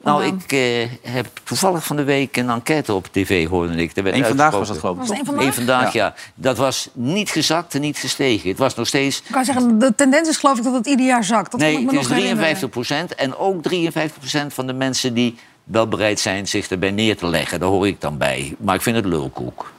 Nou, 0.04 0.24
ik 0.24 0.52
eh, 0.52 1.12
heb 1.12 1.26
toevallig 1.44 1.84
van 1.84 1.96
de 1.96 2.04
week 2.04 2.36
een 2.36 2.50
enquête 2.50 2.94
op 2.94 3.06
tv, 3.12 3.48
hoorde 3.48 3.74
ik. 3.76 3.96
Er 3.96 4.02
werd 4.02 4.16
Eén 4.16 4.24
vandaag 4.24 4.52
was 4.52 4.68
dat 4.68 4.78
geloof 4.78 4.94
ik. 4.94 5.00
Was 5.00 5.08
het 5.08 5.26
toch? 5.26 5.26
één 5.26 5.36
vandaag? 5.36 5.46
Eén 5.46 5.66
vandaag, 5.66 5.92
ja. 5.92 6.14
Dat 6.34 6.56
was 6.56 6.88
niet 6.92 7.30
gezakt 7.30 7.74
en 7.74 7.80
niet 7.80 7.98
gestegen. 7.98 8.48
Het 8.48 8.58
was 8.58 8.74
nog 8.74 8.86
steeds... 8.86 9.18
Ik 9.18 9.32
kan 9.32 9.44
zeggen, 9.44 9.78
de 9.78 9.94
tendens 9.94 10.28
is 10.28 10.36
geloof 10.36 10.58
ik 10.58 10.64
dat 10.64 10.74
het 10.74 10.86
ieder 10.86 11.06
jaar 11.06 11.24
zakt. 11.24 11.50
Dat 11.50 11.60
nee, 11.60 11.74
het 11.74 11.84
me 11.84 11.90
is 11.90 11.94
nog 11.96 12.08
herinneren. 12.08 12.36
53 12.36 12.68
procent. 12.70 13.14
En 13.14 13.36
ook 13.36 13.62
53 13.62 14.18
procent 14.18 14.54
van 14.54 14.66
de 14.66 14.72
mensen 14.72 15.14
die 15.14 15.38
wel 15.64 15.88
bereid 15.88 16.20
zijn 16.20 16.48
zich 16.48 16.68
erbij 16.68 16.90
neer 16.90 17.16
te 17.16 17.26
leggen. 17.26 17.60
Daar 17.60 17.68
hoor 17.68 17.86
ik 17.86 18.00
dan 18.00 18.18
bij. 18.18 18.54
Maar 18.58 18.74
ik 18.74 18.82
vind 18.82 18.96
het 18.96 19.04
lulkoek. 19.04 19.72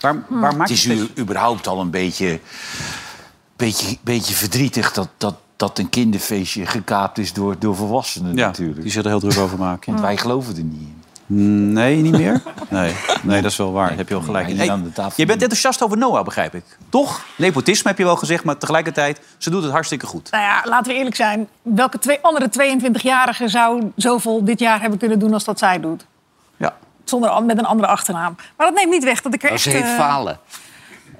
Waar, 0.00 0.24
waar 0.28 0.56
maak 0.56 0.68
Het 0.68 0.82
je 0.82 0.92
is 0.92 1.00
het 1.00 1.10
u- 1.16 1.20
überhaupt 1.20 1.66
al 1.66 1.80
een 1.80 1.90
beetje, 1.90 2.40
beetje, 3.56 3.96
beetje 4.02 4.34
verdrietig 4.34 4.92
dat, 4.92 5.08
dat, 5.16 5.34
dat 5.58 5.78
een 5.78 5.88
kinderfeestje 5.88 6.66
gekaapt 6.66 7.18
is 7.18 7.32
door, 7.32 7.56
door 7.58 7.76
volwassenen 7.76 8.36
Ja, 8.36 8.46
natuurlijk. 8.46 8.82
die 8.82 8.90
zich 8.90 9.02
er 9.02 9.08
heel 9.08 9.20
druk 9.20 9.38
over 9.38 9.58
maken. 9.58 9.92
Want 9.92 10.04
wij 10.04 10.16
geloven 10.16 10.56
er 10.56 10.62
niet 10.62 10.80
in. 10.80 11.72
Nee, 11.72 11.96
niet 11.96 12.12
meer? 12.12 12.42
Nee, 12.68 12.94
nee 13.22 13.42
dat 13.42 13.50
is 13.50 13.56
wel 13.56 13.72
waar. 13.72 13.96
heb 13.96 14.08
je 14.08 14.14
wel 14.14 14.22
gelijk. 14.22 14.46
hier 14.46 14.56
Hey, 14.56 14.70
aan 14.70 14.82
de 14.82 14.92
tafel 14.92 15.12
je 15.16 15.26
bent 15.26 15.42
enthousiast 15.42 15.82
over 15.82 15.98
Noah, 15.98 16.24
begrijp 16.24 16.54
ik. 16.54 16.64
Toch? 16.88 17.24
Nepotisme 17.36 17.88
heb 17.88 17.98
je 17.98 18.04
wel 18.04 18.16
gezegd, 18.16 18.44
maar 18.44 18.58
tegelijkertijd... 18.58 19.20
ze 19.38 19.50
doet 19.50 19.62
het 19.62 19.72
hartstikke 19.72 20.06
goed. 20.06 20.30
Nou 20.30 20.42
ja, 20.42 20.62
laten 20.64 20.92
we 20.92 20.98
eerlijk 20.98 21.16
zijn. 21.16 21.48
Welke 21.62 21.98
twee 21.98 22.18
andere 22.20 22.50
22-jarige 22.50 23.48
zou 23.48 23.92
zoveel 23.96 24.44
dit 24.44 24.58
jaar 24.58 24.80
hebben 24.80 24.98
kunnen 24.98 25.18
doen 25.18 25.32
als 25.32 25.44
dat 25.44 25.58
zij 25.58 25.80
doet? 25.80 26.06
Ja. 26.56 26.76
Zonder, 27.04 27.42
met 27.44 27.58
een 27.58 27.66
andere 27.66 27.88
achternaam. 27.88 28.36
Maar 28.56 28.66
dat 28.66 28.76
neemt 28.76 28.90
niet 28.90 29.04
weg 29.04 29.22
dat 29.22 29.34
ik 29.34 29.42
er 29.42 29.48
Maar 29.48 29.54
echt... 29.54 29.62
ze 29.62 29.70
heet 29.70 29.82
eh, 29.82 29.96
falen. 29.96 30.38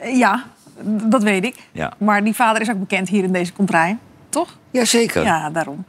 Ja, 0.03 0.45
dat 0.83 1.23
weet 1.23 1.45
ik. 1.45 1.57
Ja. 1.73 1.93
Maar 1.99 2.25
die 2.25 2.35
vader 2.35 2.63
is 2.63 2.71
ook 2.71 2.81
bekend 2.81 3.09
hier 3.09 3.25
in 3.25 3.33
deze 3.33 3.53
contraille. 3.53 3.97
Toch? 4.29 4.49
Jazeker. 4.71 5.25
Ja, 5.25 5.51
daarom. 5.51 5.85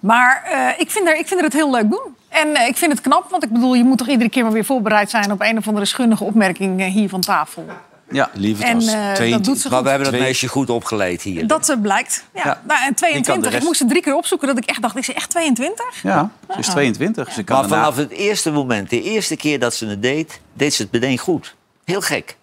Maar 0.00 0.42
eh, 0.44 0.80
ik, 0.80 0.90
vind 0.90 1.08
er, 1.08 1.16
ik 1.18 1.26
vind 1.26 1.38
er 1.40 1.46
het 1.46 1.54
heel 1.54 1.70
leuk 1.70 1.90
doen. 1.90 2.16
En 2.28 2.54
eh, 2.54 2.66
ik 2.68 2.76
vind 2.76 2.92
het 2.92 3.00
knap, 3.00 3.30
want 3.30 3.42
ik 3.44 3.50
bedoel, 3.50 3.74
je 3.74 3.84
moet 3.84 3.98
toch 3.98 4.08
iedere 4.08 4.30
keer 4.30 4.42
maar 4.42 4.52
weer 4.52 4.64
voorbereid 4.64 5.10
zijn 5.10 5.32
op 5.32 5.40
een 5.40 5.58
of 5.58 5.68
andere 5.68 5.86
schunnige 5.86 6.24
opmerking 6.24 6.80
eh, 6.80 6.86
hier 6.86 7.08
van 7.08 7.20
tafel. 7.20 7.66
ja. 8.10 8.30
Lieve 8.34 8.64
En 8.64 8.80
eh, 8.80 9.12
twee- 9.12 9.30
dat 9.30 9.44
doet 9.44 9.58
ze 9.58 9.68
Maar 9.68 9.76
goed. 9.76 9.82
we 9.84 9.88
hebben 9.90 10.06
dat 10.08 10.14
Twee- 10.16 10.26
meisje 10.26 10.48
goed 10.48 10.70
opgeleid 10.70 11.22
hier. 11.22 11.46
Dat 11.46 11.68
eh, 11.68 11.76
blijkt. 11.80 12.24
Ja. 12.34 12.40
Ja. 12.44 12.60
Nou, 12.66 12.78
en 12.80 12.84
kan 12.86 12.94
22, 12.94 13.50
de 13.50 13.56
ik 13.56 13.62
moest 13.62 13.80
er 13.80 13.86
drie 13.86 14.02
keer 14.02 14.16
opzoeken 14.16 14.48
dat 14.48 14.56
ik 14.58 14.64
echt 14.64 14.82
dacht, 14.82 14.96
is 14.96 15.06
ze 15.06 15.14
echt 15.14 15.30
22? 15.30 16.02
ja, 16.02 16.30
ze 16.52 16.58
is 16.58 16.66
22. 16.68 17.32
Ze 17.32 17.42
kan 17.42 17.56
Maar 17.60 17.68
vanaf 17.68 17.96
het 17.96 18.10
eerste 18.10 18.50
moment, 18.50 18.90
de 18.90 19.02
eerste 19.02 19.36
keer 19.36 19.58
dat 19.58 19.74
ze 19.74 19.86
het 19.86 20.02
deed, 20.02 20.40
deed 20.52 20.74
ze 20.74 20.82
het 20.82 20.92
meteen 20.92 21.18
goed. 21.18 21.54
Heel 21.84 22.00
gek. 22.00 22.36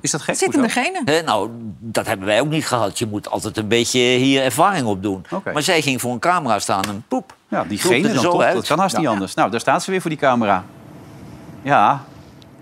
Is 0.00 0.10
dat 0.10 0.20
gek? 0.20 0.28
Het 0.28 0.38
zit 0.38 0.54
in 0.54 0.60
Hoezo? 0.60 0.74
de 0.74 0.80
genen. 0.80 1.02
Hè, 1.04 1.22
nou, 1.22 1.50
dat 1.78 2.06
hebben 2.06 2.26
wij 2.26 2.40
ook 2.40 2.48
niet 2.48 2.66
gehad. 2.66 2.98
Je 2.98 3.06
moet 3.06 3.30
altijd 3.30 3.56
een 3.56 3.68
beetje 3.68 3.98
hier 3.98 4.42
ervaring 4.42 4.86
op 4.86 5.02
doen. 5.02 5.24
Oké. 5.30 5.52
Maar 5.52 5.62
zij 5.62 5.82
ging 5.82 6.00
voor 6.00 6.12
een 6.12 6.18
camera 6.18 6.58
staan 6.58 6.82
en 6.84 7.04
poep. 7.08 7.34
Ja, 7.48 7.64
die 7.64 7.80
Vloepte 7.80 7.96
genen 7.96 8.08
er 8.08 8.14
dan 8.14 8.24
zo 8.24 8.30
toch? 8.30 8.42
uit. 8.42 8.54
Dat 8.54 8.66
kan 8.66 8.78
haast 8.78 8.96
niet 8.96 9.06
anders. 9.06 9.34
Nou, 9.34 9.50
daar 9.50 9.60
staat 9.60 9.82
ze 9.82 9.90
weer 9.90 10.00
voor 10.00 10.10
die 10.10 10.18
camera. 10.18 10.64
Ja. 11.62 12.04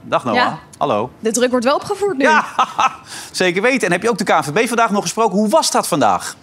Dag 0.02 0.24
Noah. 0.24 0.36
Ja. 0.36 0.58
Hallo. 0.78 1.10
De 1.20 1.30
druk 1.30 1.50
wordt 1.50 1.64
wel 1.64 1.74
opgevoerd 1.74 2.16
nu. 2.16 2.24
Ja, 2.24 2.44
zeker 3.32 3.62
weten. 3.62 3.86
En 3.86 3.92
heb 3.92 4.02
je 4.02 4.10
ook 4.10 4.18
de 4.18 4.24
KNVB 4.24 4.68
vandaag 4.68 4.90
nog 4.90 5.02
gesproken? 5.02 5.38
Hoe 5.38 5.48
was 5.48 5.70
dat 5.70 5.88
vandaag? 5.88 6.36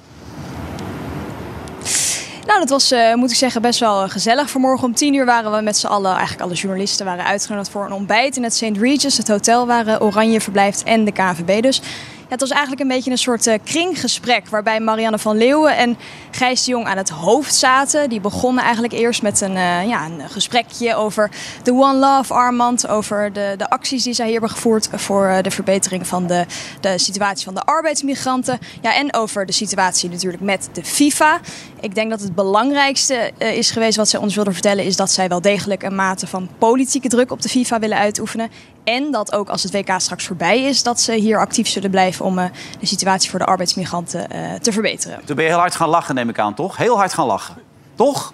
Nou, 2.49 2.61
dat 2.61 2.69
was, 2.69 2.91
eh, 2.91 3.13
moet 3.13 3.31
ik 3.31 3.37
zeggen, 3.37 3.61
best 3.61 3.79
wel 3.79 4.03
eh, 4.03 4.09
gezellig. 4.09 4.49
Vanmorgen 4.49 4.87
om 4.87 4.93
tien 4.93 5.13
uur 5.13 5.25
waren 5.25 5.51
we 5.51 5.61
met 5.61 5.77
z'n 5.77 5.87
allen, 5.87 6.11
eigenlijk 6.11 6.41
alle 6.41 6.53
journalisten 6.53 7.05
waren 7.05 7.25
uitgenodigd 7.25 7.69
voor 7.69 7.85
een 7.85 7.91
ontbijt 7.91 8.37
in 8.37 8.43
het 8.43 8.55
St. 8.55 8.77
Regis. 8.77 9.17
Het 9.17 9.27
hotel 9.27 9.67
waar 9.67 9.87
eh, 9.87 10.01
Oranje 10.01 10.41
verblijft 10.41 10.83
en 10.83 11.05
de 11.05 11.11
KNVB 11.11 11.61
dus. 11.61 11.81
Het 12.29 12.39
was 12.39 12.49
eigenlijk 12.49 12.81
een 12.81 12.87
beetje 12.87 13.11
een 13.11 13.17
soort 13.17 13.47
eh, 13.47 13.59
kringgesprek 13.63 14.49
waarbij 14.49 14.79
Marianne 14.79 15.19
van 15.19 15.37
Leeuwen 15.37 15.77
en 15.77 15.97
Gijs 16.31 16.63
de 16.63 16.71
Jong 16.71 16.85
aan 16.85 16.97
het 16.97 17.09
hoofd 17.09 17.55
zaten. 17.55 18.09
Die 18.09 18.21
begonnen 18.21 18.63
eigenlijk 18.63 18.93
eerst 18.93 19.21
met 19.21 19.41
een, 19.41 19.55
eh, 19.55 19.87
ja, 19.87 20.05
een 20.05 20.29
gesprekje 20.29 20.95
over 20.95 21.31
de 21.63 21.71
One 21.71 21.97
Love 21.97 22.33
armband, 22.33 22.87
over 22.87 23.33
de, 23.33 23.53
de 23.57 23.69
acties 23.69 24.03
die 24.03 24.13
zij 24.13 24.25
hier 24.25 24.33
hebben 24.33 24.49
gevoerd 24.49 24.89
voor 24.91 25.27
eh, 25.27 25.43
de 25.43 25.51
verbetering 25.51 26.07
van 26.07 26.27
de, 26.27 26.45
de 26.81 26.97
situatie 26.97 27.45
van 27.45 27.53
de 27.53 27.63
arbeidsmigranten. 27.63 28.59
Ja, 28.81 28.95
en 28.95 29.13
over 29.13 29.45
de 29.45 29.53
situatie 29.53 30.09
natuurlijk 30.09 30.43
met 30.43 30.69
de 30.73 30.83
FIFA. 30.83 31.39
Ik 31.79 31.95
denk 31.95 32.09
dat 32.09 32.21
het 32.21 32.35
belangrijkste 32.35 33.31
is 33.37 33.71
geweest 33.71 33.97
wat 33.97 34.09
zij 34.09 34.19
ons 34.19 34.35
wilden 34.35 34.53
vertellen, 34.53 34.85
is 34.85 34.95
dat 34.95 35.11
zij 35.11 35.27
wel 35.27 35.41
degelijk 35.41 35.83
een 35.83 35.95
mate 35.95 36.27
van 36.27 36.49
politieke 36.57 37.07
druk 37.07 37.31
op 37.31 37.41
de 37.41 37.49
FIFA 37.49 37.79
willen 37.79 37.97
uitoefenen. 37.97 38.49
En 38.83 39.11
dat 39.11 39.33
ook 39.33 39.49
als 39.49 39.63
het 39.63 39.71
WK 39.71 39.93
straks 39.97 40.25
voorbij 40.25 40.63
is, 40.63 40.83
dat 40.83 41.01
ze 41.01 41.13
hier 41.13 41.39
actief 41.39 41.67
zullen 41.67 41.89
blijven 41.89 42.25
om 42.25 42.39
eh, 42.39 42.45
de 42.79 42.85
situatie 42.85 43.29
voor 43.29 43.39
de 43.39 43.45
arbeidsmigranten 43.45 44.29
eh, 44.29 44.53
te 44.53 44.71
verbeteren. 44.71 45.19
Toen 45.25 45.35
ben 45.35 45.45
je 45.45 45.51
heel 45.51 45.59
hard 45.59 45.75
gaan 45.75 45.89
lachen, 45.89 46.15
neem 46.15 46.29
ik 46.29 46.39
aan, 46.39 46.53
toch? 46.53 46.77
Heel 46.77 46.97
hard 46.97 47.13
gaan 47.13 47.25
lachen. 47.25 47.55
Toch? 47.95 48.33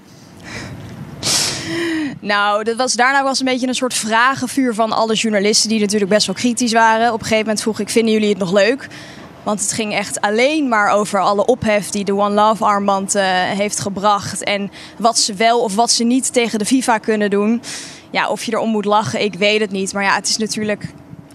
Nou, 2.19 2.63
dat 2.63 2.75
was, 2.75 2.93
daarna 2.93 3.23
was 3.23 3.39
een 3.39 3.45
beetje 3.45 3.67
een 3.67 3.75
soort 3.75 3.93
vragenvuur 3.93 4.73
van 4.73 4.91
alle 4.91 5.13
journalisten 5.13 5.69
die 5.69 5.79
natuurlijk 5.79 6.11
best 6.11 6.25
wel 6.25 6.35
kritisch 6.35 6.71
waren. 6.71 7.07
Op 7.07 7.19
een 7.19 7.25
gegeven 7.25 7.43
moment 7.45 7.61
vroeg 7.61 7.79
ik, 7.79 7.89
vinden 7.89 8.13
jullie 8.13 8.29
het 8.29 8.37
nog 8.37 8.51
leuk? 8.51 8.87
Want 9.43 9.59
het 9.59 9.71
ging 9.71 9.93
echt 9.93 10.21
alleen 10.21 10.67
maar 10.67 10.89
over 10.89 11.19
alle 11.19 11.45
ophef 11.45 11.89
die 11.89 12.05
de 12.05 12.15
One 12.15 12.33
Love 12.33 12.65
armband 12.65 13.15
eh, 13.15 13.23
heeft 13.29 13.79
gebracht. 13.79 14.43
En 14.43 14.71
wat 14.97 15.19
ze 15.19 15.33
wel 15.33 15.61
of 15.61 15.75
wat 15.75 15.91
ze 15.91 16.03
niet 16.03 16.33
tegen 16.33 16.59
de 16.59 16.65
FIFA 16.65 16.97
kunnen 16.97 17.29
doen. 17.29 17.61
Ja, 18.15 18.29
of 18.29 18.43
je 18.43 18.51
erom 18.53 18.69
moet 18.69 18.85
lachen, 18.85 19.21
ik 19.21 19.33
weet 19.33 19.59
het 19.59 19.71
niet. 19.71 19.93
Maar 19.93 20.03
ja, 20.03 20.15
het 20.15 20.27
is 20.27 20.37
natuurlijk 20.37 20.85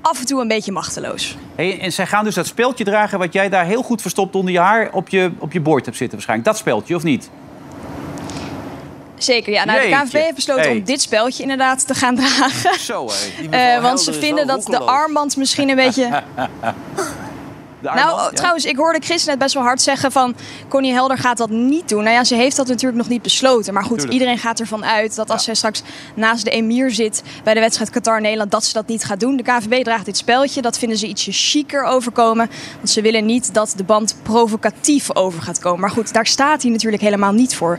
af 0.00 0.20
en 0.20 0.26
toe 0.26 0.40
een 0.40 0.48
beetje 0.48 0.72
machteloos. 0.72 1.36
Hey, 1.54 1.80
en 1.80 1.92
zij 1.92 2.06
gaan 2.06 2.24
dus 2.24 2.34
dat 2.34 2.46
speeltje 2.46 2.84
dragen... 2.84 3.18
wat 3.18 3.32
jij 3.32 3.48
daar 3.48 3.64
heel 3.64 3.82
goed 3.82 4.00
verstopt 4.00 4.34
onder 4.34 4.52
je 4.52 4.58
haar 4.58 4.88
op 4.92 5.08
je, 5.08 5.30
op 5.38 5.52
je 5.52 5.60
bord 5.60 5.84
hebt 5.84 5.96
zitten 5.96 6.16
waarschijnlijk. 6.16 6.48
Dat 6.48 6.58
speeltje, 6.58 6.94
of 6.94 7.02
niet? 7.02 7.30
Zeker, 9.18 9.52
ja. 9.52 9.64
Nou, 9.64 9.80
de. 9.80 9.88
KNVB 9.88 10.12
heeft 10.12 10.34
besloten 10.34 10.62
Hey. 10.62 10.72
om 10.72 10.84
dit 10.84 11.00
speltje 11.00 11.42
inderdaad 11.42 11.86
te 11.86 11.94
gaan 11.94 12.16
dragen. 12.16 12.78
Zo, 12.78 13.06
hé. 13.08 13.48
Eh, 13.74 13.82
want 13.82 14.00
ze 14.00 14.12
vinden 14.12 14.46
dat 14.46 14.64
de 14.64 14.78
armband 14.78 15.36
misschien 15.36 15.68
een 15.68 15.76
beetje... 15.76 16.08
Nou, 17.80 17.96
ja. 17.96 18.28
trouwens, 18.28 18.64
ik 18.64 18.76
hoorde 18.76 19.00
Chris 19.00 19.24
net 19.24 19.38
best 19.38 19.54
wel 19.54 19.62
hard 19.62 19.82
zeggen 19.82 20.12
van... 20.12 20.34
Connie 20.68 20.92
Helder 20.92 21.18
gaat 21.18 21.36
dat 21.36 21.50
niet 21.50 21.88
doen. 21.88 22.02
Nou 22.02 22.14
ja, 22.14 22.24
ze 22.24 22.34
heeft 22.34 22.56
dat 22.56 22.66
natuurlijk 22.66 22.98
nog 22.98 23.08
niet 23.08 23.22
besloten. 23.22 23.74
Maar 23.74 23.82
goed, 23.82 23.92
Tuurlijk. 23.92 24.12
iedereen 24.12 24.38
gaat 24.38 24.60
ervan 24.60 24.84
uit 24.84 25.16
dat 25.16 25.30
als 25.30 25.44
zij 25.44 25.54
straks 25.54 25.82
naast 26.14 26.44
de 26.44 26.50
emir 26.50 26.90
zit... 26.90 27.22
bij 27.44 27.54
de 27.54 27.60
wedstrijd 27.60 27.90
Qatar-Nederland, 27.90 28.50
dat 28.50 28.64
ze 28.64 28.72
dat 28.72 28.86
niet 28.86 29.04
gaat 29.04 29.20
doen. 29.20 29.36
De 29.36 29.42
KVB 29.42 29.84
draagt 29.84 30.04
dit 30.04 30.16
speltje. 30.16 30.62
Dat 30.62 30.78
vinden 30.78 30.98
ze 30.98 31.06
ietsje 31.06 31.32
chiquer 31.32 31.84
overkomen. 31.84 32.50
Want 32.76 32.90
ze 32.90 33.00
willen 33.00 33.26
niet 33.26 33.54
dat 33.54 33.72
de 33.76 33.84
band 33.84 34.16
provocatief 34.22 35.14
over 35.16 35.42
gaat 35.42 35.58
komen. 35.58 35.80
Maar 35.80 35.90
goed, 35.90 36.12
daar 36.12 36.26
staat 36.26 36.62
hij 36.62 36.70
natuurlijk 36.70 37.02
helemaal 37.02 37.32
niet 37.32 37.54
voor. 37.54 37.78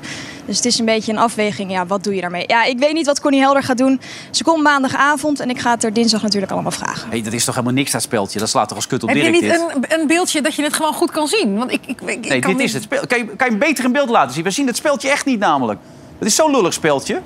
Dus 0.51 0.59
het 0.59 0.69
is 0.73 0.79
een 0.79 0.85
beetje 0.85 1.11
een 1.11 1.17
afweging. 1.17 1.71
Ja, 1.71 1.85
wat 1.85 2.03
doe 2.03 2.15
je 2.15 2.21
daarmee? 2.21 2.43
Ja, 2.47 2.63
ik 2.63 2.79
weet 2.79 2.93
niet 2.93 3.05
wat 3.05 3.19
Connie 3.21 3.39
Helder 3.41 3.63
gaat 3.63 3.77
doen. 3.77 4.01
Ze 4.31 4.43
komt 4.43 4.63
maandagavond 4.63 5.39
en 5.39 5.49
ik 5.49 5.59
ga 5.59 5.71
het 5.71 5.83
er 5.83 5.93
dinsdag 5.93 6.21
natuurlijk 6.21 6.51
allemaal 6.51 6.71
vragen. 6.71 7.09
Hey, 7.09 7.21
dat 7.21 7.33
is 7.33 7.45
toch 7.45 7.55
helemaal 7.55 7.75
niks, 7.75 7.91
dat 7.91 8.01
speeltje? 8.01 8.39
Dat 8.39 8.49
slaat 8.49 8.67
toch 8.67 8.77
als 8.77 8.87
kut 8.87 9.03
op 9.03 9.09
Heb 9.09 9.17
je 9.17 9.23
Dirk, 9.23 9.33
niet 9.41 9.51
dit? 9.51 9.61
een, 9.89 9.99
een 10.01 10.07
beeldje 10.07 10.41
dat 10.41 10.55
je 10.55 10.63
het 10.63 10.73
gewoon 10.73 10.93
goed 10.93 11.11
kan 11.11 11.27
zien? 11.27 11.57
Want 11.57 11.71
ik, 11.71 11.79
ik, 11.85 12.01
ik, 12.01 12.09
ik 12.09 12.29
Nee, 12.29 12.39
kan 12.39 12.49
dit 12.49 12.59
niet- 12.59 12.67
is 12.67 12.73
het 12.73 12.83
spel. 12.83 13.07
Kan 13.07 13.17
je, 13.17 13.25
kan 13.25 13.35
je 13.37 13.51
hem 13.51 13.57
beter 13.59 13.85
in 13.85 13.91
beeld 13.91 14.09
laten 14.09 14.33
zien? 14.33 14.43
We 14.43 14.51
zien 14.51 14.67
het 14.67 14.75
speltje 14.75 15.09
echt 15.09 15.25
niet 15.25 15.39
namelijk. 15.39 15.79
Het 16.19 16.27
is 16.27 16.35
zo'n 16.35 16.51
lullig 16.51 16.73
speltje. 16.73 17.21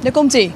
Daar 0.00 0.12
komt 0.12 0.32
hij. 0.32 0.52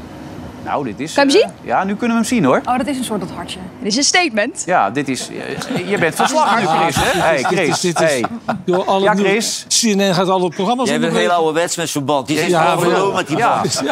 Nou, 0.64 0.84
dit 0.84 1.00
is... 1.00 1.12
Kan 1.14 1.28
je 1.28 1.38
hem 1.38 1.48
eh, 1.48 1.66
Ja, 1.66 1.84
nu 1.84 1.96
kunnen 1.96 2.16
we 2.16 2.22
hem 2.22 2.32
zien 2.32 2.44
hoor. 2.44 2.60
Oh, 2.64 2.76
dat 2.78 2.86
is 2.86 2.98
een 2.98 3.04
soort 3.04 3.20
dat 3.20 3.30
hartje. 3.30 3.58
Dit 3.78 3.88
is 3.92 3.96
een 3.96 4.02
statement. 4.02 4.62
Ja, 4.66 4.90
dit 4.90 5.08
is... 5.08 5.28
eh, 5.74 5.88
je 5.90 5.98
bent 5.98 6.14
verslag 6.14 6.60
nu, 6.60 6.66
Chris, 6.66 6.94
hè? 6.98 7.20
Hey, 7.20 7.42
Chris. 7.42 7.58
Dit 7.58 7.68
is- 7.68 7.80
dit 7.80 8.00
is- 8.00 8.08
Hey. 8.08 8.24
Joh, 8.64 8.88
alle 8.88 9.04
Ja, 9.04 9.12
nieuwe- 9.14 9.28
Chris? 9.30 9.66
CNN 9.68 10.14
gaat 10.14 10.28
alle 10.28 10.48
programma's 10.48 10.88
Jij 10.88 10.98
bent 11.00 11.12
heel 11.12 11.20
onderbreken. 11.20 11.34
ouderwets 11.34 11.76
met 11.76 11.88
zo'n 11.88 12.04
band. 12.04 12.26
Die 12.26 12.38
zit 12.38 12.48
Ja, 12.48 12.62
ja, 12.64 13.10
met 13.14 13.26
die 13.26 13.36
Ja. 13.36 13.60
band. 13.62 13.82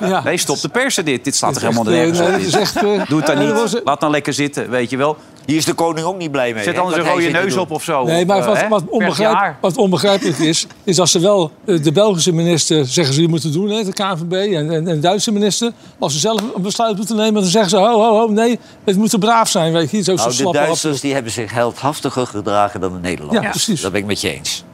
Ja. 0.00 0.22
Nee, 0.24 0.36
stop 0.36 0.60
de 0.60 0.68
persen 0.68 1.04
dit. 1.04 1.24
Dit 1.24 1.36
slaat 1.36 1.54
Dit 1.54 1.62
er 1.62 1.68
is 1.68 1.74
helemaal 1.76 1.94
nergens 1.94 2.18
eh, 2.18 2.26
op. 2.26 2.32
dit 2.40 2.46
is 2.62 2.72
Doe 3.08 3.18
het 3.18 3.26
dan 3.26 3.38
niet. 3.38 3.80
Laat 3.84 4.00
dan 4.00 4.10
lekker 4.10 4.32
zitten, 4.32 4.70
weet 4.70 4.90
je 4.90 4.96
wel. 4.96 5.16
Hier 5.46 5.56
is 5.56 5.64
de 5.64 5.74
koning 5.74 6.06
ook 6.06 6.18
niet 6.18 6.30
blij 6.30 6.54
mee. 6.54 6.62
Zet 6.62 6.78
anders 6.78 6.96
een 6.96 7.10
rode 7.10 7.30
neus 7.30 7.56
op 7.56 7.70
of 7.70 7.82
zo. 7.82 8.04
Nee, 8.04 8.26
maar 8.26 8.44
wat, 8.44 8.56
eh, 8.56 8.68
wat, 8.68 8.82
onbegrijp, 8.88 9.54
wat 9.60 9.76
onbegrijpelijk 9.76 10.38
is, 10.38 10.66
is 10.84 11.00
als 11.00 11.10
ze 11.10 11.18
wel 11.18 11.50
eh, 11.64 11.82
de 11.82 11.92
Belgische 11.92 12.32
minister 12.32 12.86
zeggen 12.86 13.14
ze 13.14 13.20
die 13.20 13.28
moeten 13.28 13.52
doen, 13.52 13.70
hè, 13.70 13.84
de 13.84 13.92
KNVB, 13.92 14.32
en, 14.32 14.70
en, 14.70 14.72
en 14.72 14.84
de 14.84 14.98
Duitse 14.98 15.32
minister, 15.32 15.72
als 15.98 16.12
ze 16.12 16.18
zelf 16.18 16.40
een 16.54 16.62
besluit 16.62 16.96
moeten 16.96 17.16
nemen, 17.16 17.42
dan 17.42 17.50
zeggen 17.50 17.70
ze, 17.70 17.76
ho, 17.76 18.00
ho, 18.00 18.18
ho, 18.18 18.28
nee, 18.28 18.58
het 18.84 18.96
moet 18.96 19.18
braaf 19.18 19.48
zijn, 19.48 19.72
weet 19.72 19.90
je, 19.90 20.02
zo, 20.02 20.16
zo 20.16 20.28
Nou, 20.28 20.36
de 20.36 20.58
Duitsers 20.58 21.00
die 21.00 21.12
hebben 21.12 21.32
zich 21.32 21.52
heldhaftiger 21.52 22.26
gedragen 22.26 22.80
dan 22.80 22.92
de 22.92 22.98
Nederlanders. 22.98 23.44
Ja, 23.44 23.50
precies. 23.50 23.80
Dat 23.80 23.92
ben 23.92 24.00
ik 24.00 24.06
met 24.06 24.20
je 24.20 24.32
eens. 24.32 24.64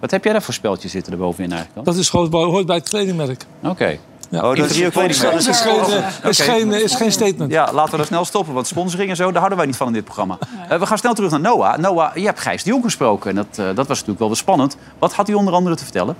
Wat 0.00 0.10
heb 0.10 0.24
jij 0.24 0.32
daar 0.32 0.42
voor 0.42 0.54
speltjes 0.54 0.90
zitten 0.90 1.12
er 1.12 1.18
bovenin 1.18 1.52
eigenlijk 1.52 1.84
dan? 1.84 1.94
Dat 1.94 2.02
is 2.02 2.08
gewoon, 2.08 2.32
hoort 2.32 2.66
bij 2.66 2.76
het 2.76 2.88
kledingmerk. 2.88 3.44
Oké. 3.62 3.98
Ja. 4.32 4.38
Oh, 4.50 4.56
dat 4.56 4.70
is 4.70 4.76
geen, 4.76 5.10
eh, 5.10 6.28
is 6.28 6.40
Oké. 6.40 6.50
geen, 6.50 6.72
eh, 6.72 6.80
is 6.80 6.94
geen 6.94 7.12
statement. 7.12 7.50
Ja, 7.50 7.72
laten 7.72 7.90
we 7.90 7.96
dat 7.96 8.06
snel 8.06 8.24
stoppen, 8.24 8.54
want 8.54 8.66
sponsoring 8.66 9.10
en 9.10 9.16
zo, 9.16 9.24
daar 9.24 9.36
houden 9.36 9.56
wij 9.56 9.66
niet 9.66 9.76
van 9.76 9.86
in 9.86 9.92
dit 9.92 10.04
programma. 10.04 10.38
Eh, 10.68 10.78
we 10.78 10.86
gaan 10.86 10.98
snel 10.98 11.14
terug 11.14 11.30
naar 11.30 11.40
Noah. 11.40 11.78
Noah, 11.78 12.16
je 12.16 12.24
hebt 12.24 12.40
Gijs 12.40 12.62
de 12.62 12.70
Jong 12.70 12.84
gesproken 12.84 13.30
en 13.30 13.36
dat, 13.36 13.56
dat 13.56 13.86
was 13.86 13.88
natuurlijk 13.88 14.18
wel 14.18 14.28
weer 14.28 14.36
spannend. 14.36 14.76
Wat 14.98 15.12
had 15.12 15.26
hij 15.26 15.36
onder 15.36 15.54
andere 15.54 15.76
te 15.76 15.82
vertellen? 15.82 16.16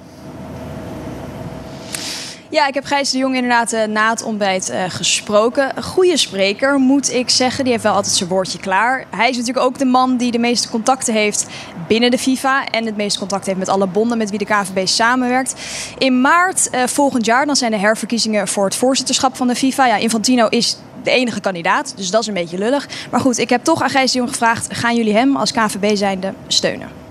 Ja, 2.53 2.67
ik 2.67 2.75
heb 2.75 2.85
Gijs 2.85 3.11
de 3.11 3.19
Jong 3.19 3.35
inderdaad 3.35 3.73
eh, 3.73 3.87
na 3.87 4.11
het 4.11 4.23
ontbijt 4.23 4.71
eh, 4.71 4.85
gesproken. 4.89 5.77
Een 5.77 5.83
goede 5.83 6.17
spreker, 6.17 6.79
moet 6.79 7.13
ik 7.13 7.31
zeggen. 7.31 7.63
Die 7.63 7.73
heeft 7.73 7.85
wel 7.85 7.95
altijd 7.95 8.15
zijn 8.15 8.29
woordje 8.29 8.59
klaar. 8.59 9.05
Hij 9.11 9.31
is 9.31 9.37
natuurlijk 9.37 9.67
ook 9.67 9.79
de 9.79 9.85
man 9.85 10.17
die 10.17 10.31
de 10.31 10.39
meeste 10.39 10.69
contacten 10.69 11.15
heeft 11.15 11.47
binnen 11.89 12.11
de 12.11 12.19
FIFA. 12.19 12.67
En 12.67 12.87
het 12.87 12.97
meeste 12.97 13.19
contact 13.19 13.47
heeft 13.47 13.59
met 13.59 13.69
alle 13.69 13.87
bonden 13.87 14.19
met 14.19 14.31
wie 14.31 14.39
de 14.39 14.45
KVB 14.45 14.87
samenwerkt. 14.87 15.55
In 15.99 16.21
maart 16.21 16.71
eh, 16.71 16.87
volgend 16.87 17.25
jaar 17.25 17.47
dan 17.47 17.57
zijn 17.57 17.71
de 17.71 17.79
herverkiezingen 17.79 18.49
voor 18.49 18.65
het 18.65 18.75
voorzitterschap 18.75 19.37
van 19.37 19.47
de 19.47 19.55
FIFA. 19.55 19.87
Ja, 19.87 19.97
Infantino 19.97 20.47
is 20.47 20.77
de 21.03 21.11
enige 21.11 21.41
kandidaat, 21.41 21.93
dus 21.97 22.11
dat 22.11 22.21
is 22.21 22.27
een 22.27 22.35
beetje 22.35 22.59
lullig. 22.59 22.89
Maar 23.11 23.21
goed, 23.21 23.39
ik 23.39 23.51
heb 23.51 23.65
toch 23.65 23.83
aan 23.83 23.91
Gijs 23.91 24.13
de 24.13 24.19
Jong 24.19 24.31
gevraagd... 24.31 24.67
gaan 24.77 24.97
jullie 24.97 25.15
hem 25.15 25.37
als 25.37 25.53
KVB 25.53 25.97
zijnde 25.97 26.33
steunen? 26.47 27.02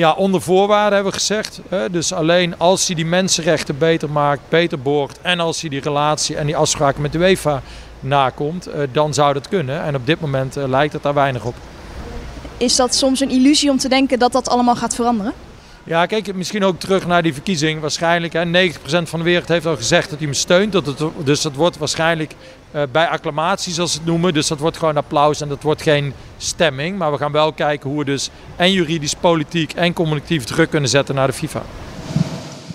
Ja, 0.00 0.12
onder 0.12 0.42
voorwaarden 0.42 0.94
hebben 0.94 1.12
we 1.12 1.18
gezegd. 1.18 1.60
Hè? 1.68 1.90
Dus 1.90 2.12
alleen 2.12 2.58
als 2.58 2.86
hij 2.86 2.96
die 2.96 3.06
mensenrechten 3.06 3.78
beter 3.78 4.10
maakt, 4.10 4.40
beter 4.48 4.82
boort... 4.82 5.18
en 5.22 5.40
als 5.40 5.60
hij 5.60 5.70
die 5.70 5.80
relatie 5.80 6.36
en 6.36 6.46
die 6.46 6.56
afspraken 6.56 7.02
met 7.02 7.12
de 7.12 7.18
UEFA 7.18 7.62
nakomt, 8.00 8.66
eh, 8.66 8.80
dan 8.92 9.14
zou 9.14 9.32
dat 9.32 9.48
kunnen. 9.48 9.82
En 9.82 9.94
op 9.94 10.06
dit 10.06 10.20
moment 10.20 10.56
eh, 10.56 10.68
lijkt 10.68 10.92
het 10.92 11.02
daar 11.02 11.14
weinig 11.14 11.44
op. 11.44 11.54
Is 12.56 12.76
dat 12.76 12.94
soms 12.94 13.20
een 13.20 13.30
illusie 13.30 13.70
om 13.70 13.78
te 13.78 13.88
denken 13.88 14.18
dat 14.18 14.32
dat 14.32 14.48
allemaal 14.48 14.76
gaat 14.76 14.94
veranderen? 14.94 15.32
Ja, 15.84 16.06
kijk, 16.06 16.34
misschien 16.34 16.64
ook 16.64 16.80
terug 16.80 17.06
naar 17.06 17.22
die 17.22 17.32
verkiezing. 17.32 17.80
Waarschijnlijk, 17.80 18.32
hè, 18.32 18.44
90% 18.44 19.08
van 19.08 19.18
de 19.18 19.24
wereld 19.24 19.48
heeft 19.48 19.66
al 19.66 19.76
gezegd 19.76 20.10
dat 20.10 20.18
hij 20.18 20.28
hem 20.28 20.36
steunt. 20.36 20.72
Dat 20.72 20.86
het, 20.86 20.98
dus 21.24 21.40
dat 21.40 21.54
wordt 21.54 21.78
waarschijnlijk 21.78 22.34
eh, 22.70 22.82
bij 22.92 23.08
acclamatie, 23.08 23.72
zoals 23.72 23.92
ze 23.92 23.98
het 23.98 24.06
noemen. 24.06 24.34
Dus 24.34 24.48
dat 24.48 24.58
wordt 24.58 24.76
gewoon 24.76 24.96
applaus 24.96 25.40
en 25.40 25.48
dat 25.48 25.62
wordt 25.62 25.82
geen 25.82 26.14
stemming. 26.36 26.98
Maar 26.98 27.12
we 27.12 27.18
gaan 27.18 27.32
wel 27.32 27.52
kijken 27.52 27.90
hoe 27.90 27.98
we 27.98 28.04
dus 28.04 28.30
en 28.56 28.72
juridisch, 28.72 29.14
politiek 29.14 29.72
en 29.72 29.92
communicatief 29.92 30.44
druk 30.44 30.70
kunnen 30.70 30.90
zetten 30.90 31.14
naar 31.14 31.26
de 31.26 31.32
FIFA. 31.32 31.62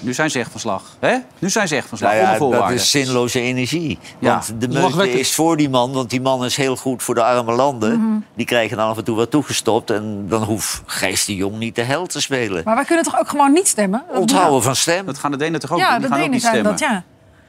Nu 0.06 0.14
zijn 0.14 0.30
ze 0.32 0.40
echt 0.40 0.52
van 0.52 0.60
slag. 0.60 0.84
Hè? 1.00 1.18
Nu 1.40 1.50
zijn 1.50 1.68
ze 1.68 1.76
echt 1.76 1.88
van 1.88 1.98
slag, 1.98 2.12
Nou 2.12 2.52
ja, 2.54 2.60
dat 2.60 2.72
is 2.72 2.92
zinloze 2.92 3.40
energie. 3.40 4.00
Ja, 4.20 4.34
Want 4.34 4.62
de 4.62 4.68
meute 4.68 5.20
is 5.20 5.34
voor 5.36 5.58
die 5.58 5.70
man, 5.70 5.92
want 5.92 6.10
die 6.10 6.22
man 6.22 6.46
is 6.46 6.56
heel 6.56 6.76
goed 6.76 7.04
voor 7.04 7.16
de 7.16 7.24
arme 7.24 7.52
landen. 7.52 8.00
Mhm. 8.00 8.20
Die 8.36 8.46
krijgen 8.46 8.78
dan 8.78 8.88
af 8.90 8.98
en 8.98 9.04
toe 9.04 9.16
wat 9.16 9.32
toegestopt. 9.32 9.90
En 9.90 10.26
dan 10.30 10.44
hoeft 10.44 10.82
Gijs 10.86 11.26
de 11.26 11.36
Jong 11.36 11.58
niet 11.58 11.76
de 11.76 11.82
held 11.82 12.10
te 12.10 12.22
spelen. 12.22 12.62
Maar 12.66 12.76
wij 12.76 12.86
kunnen 12.86 13.04
toch 13.06 13.20
ook 13.20 13.28
gewoon 13.30 13.52
niet 13.54 13.68
stemmen? 13.68 14.04
Onthouden 14.14 14.64
van 14.64 14.76
stem. 14.76 15.06
Dat 15.06 15.18
gaan 15.18 15.32
de 15.32 15.38
Denen 15.38 15.60
toch 15.60 15.72
ook 15.72 15.80
Ja, 15.80 15.92
doen? 15.92 16.00
Die 16.00 16.02
de 16.02 16.08
gaan 16.08 16.18
ook 16.18 16.24
Denen 16.24 16.32
niet 16.36 16.42
zijn 16.42 16.54
stemmen. 16.54 16.72
dat, 16.80 16.90
ja. 16.90 17.04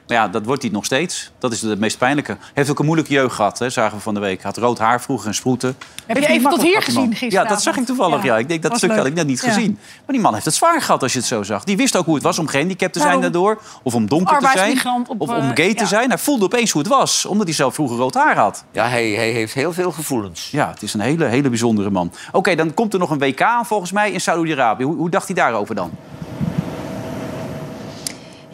Maar 0.07 0.17
ja, 0.17 0.27
dat 0.27 0.45
wordt 0.45 0.61
hij 0.61 0.71
nog 0.71 0.85
steeds. 0.85 1.31
Dat 1.39 1.51
is 1.51 1.61
het 1.61 1.79
meest 1.79 1.97
pijnlijke. 1.97 2.31
Hij 2.31 2.49
heeft 2.53 2.69
ook 2.69 2.79
een 2.79 2.85
moeilijke 2.85 3.13
jeugd 3.13 3.35
gehad, 3.35 3.59
hè, 3.59 3.69
zagen 3.69 3.97
we 3.97 4.03
van 4.03 4.13
de 4.13 4.19
week. 4.19 4.41
Hij 4.41 4.51
had 4.53 4.57
rood 4.57 4.77
haar 4.79 5.01
vroeger 5.01 5.27
en 5.27 5.33
sproeten. 5.35 5.77
Heeft 6.05 6.19
je 6.19 6.27
even 6.33 6.49
tot 6.49 6.61
hier 6.61 6.81
gezien 6.81 7.09
gisteravond? 7.15 7.31
Ja, 7.31 7.43
dat 7.43 7.61
zag 7.61 7.77
ik 7.77 7.85
toevallig. 7.85 8.23
Ja. 8.23 8.33
Ja, 8.33 8.37
Ik 8.37 8.47
denk, 8.47 8.61
dat 8.61 8.69
was 8.71 8.79
stuk 8.79 8.89
leuk. 8.89 8.99
had 8.99 9.07
ik 9.07 9.13
net 9.13 9.27
niet 9.27 9.41
Ja. 9.41 9.47
gezien. 9.47 9.71
Maar 9.81 10.15
die 10.15 10.19
man 10.19 10.33
heeft 10.33 10.45
het 10.45 10.53
zwaar 10.53 10.81
gehad 10.81 11.01
als 11.03 11.13
je 11.13 11.17
het 11.19 11.27
zo 11.27 11.43
zag. 11.43 11.63
Die 11.63 11.77
wist 11.77 11.95
ook 11.95 12.05
hoe 12.05 12.13
het 12.15 12.23
was 12.23 12.39
om 12.39 12.47
gehandicapt 12.47 12.93
te 12.93 12.99
zijn 12.99 13.21
daardoor. 13.21 13.61
Of 13.83 13.93
om 13.95 14.07
donker 14.07 14.37
te 14.39 14.49
zijn. 14.53 14.81
Op, 15.07 15.21
of 15.21 15.29
om 15.29 15.35
eh, 15.35 15.49
gay 15.53 15.73
te 15.73 15.81
ja. 15.83 15.85
zijn. 15.85 16.09
Hij 16.09 16.17
voelde 16.17 16.45
opeens 16.45 16.71
hoe 16.71 16.81
het 16.81 16.91
was. 16.91 17.25
Omdat 17.25 17.45
hij 17.47 17.55
zelf 17.55 17.73
vroeger 17.73 17.97
rood 17.97 18.13
haar 18.13 18.35
had. 18.37 18.63
Ja, 18.71 18.87
hij, 18.87 19.09
hij 19.09 19.29
heeft 19.31 19.53
heel 19.53 19.73
veel 19.73 19.91
gevoelens. 19.91 20.49
Ja, 20.51 20.69
het 20.69 20.81
is 20.83 20.93
een 20.93 20.99
hele, 20.99 21.25
hele 21.25 21.49
bijzondere 21.49 21.89
man. 21.89 22.11
Oké, 22.31 22.55
dan 22.55 22.73
komt 22.73 22.93
er 22.93 22.99
nog 22.99 23.09
een 23.09 23.19
WK 23.19 23.41
aan 23.41 23.65
volgens 23.65 23.91
mij 23.91 24.11
in 24.11 24.21
Saoedi-Arabië. 24.21 24.83
Hoe, 24.83 24.95
hoe 24.95 25.09
dacht 25.09 25.25
hij 25.27 25.35
daarover 25.35 25.75
dan? 25.75 25.91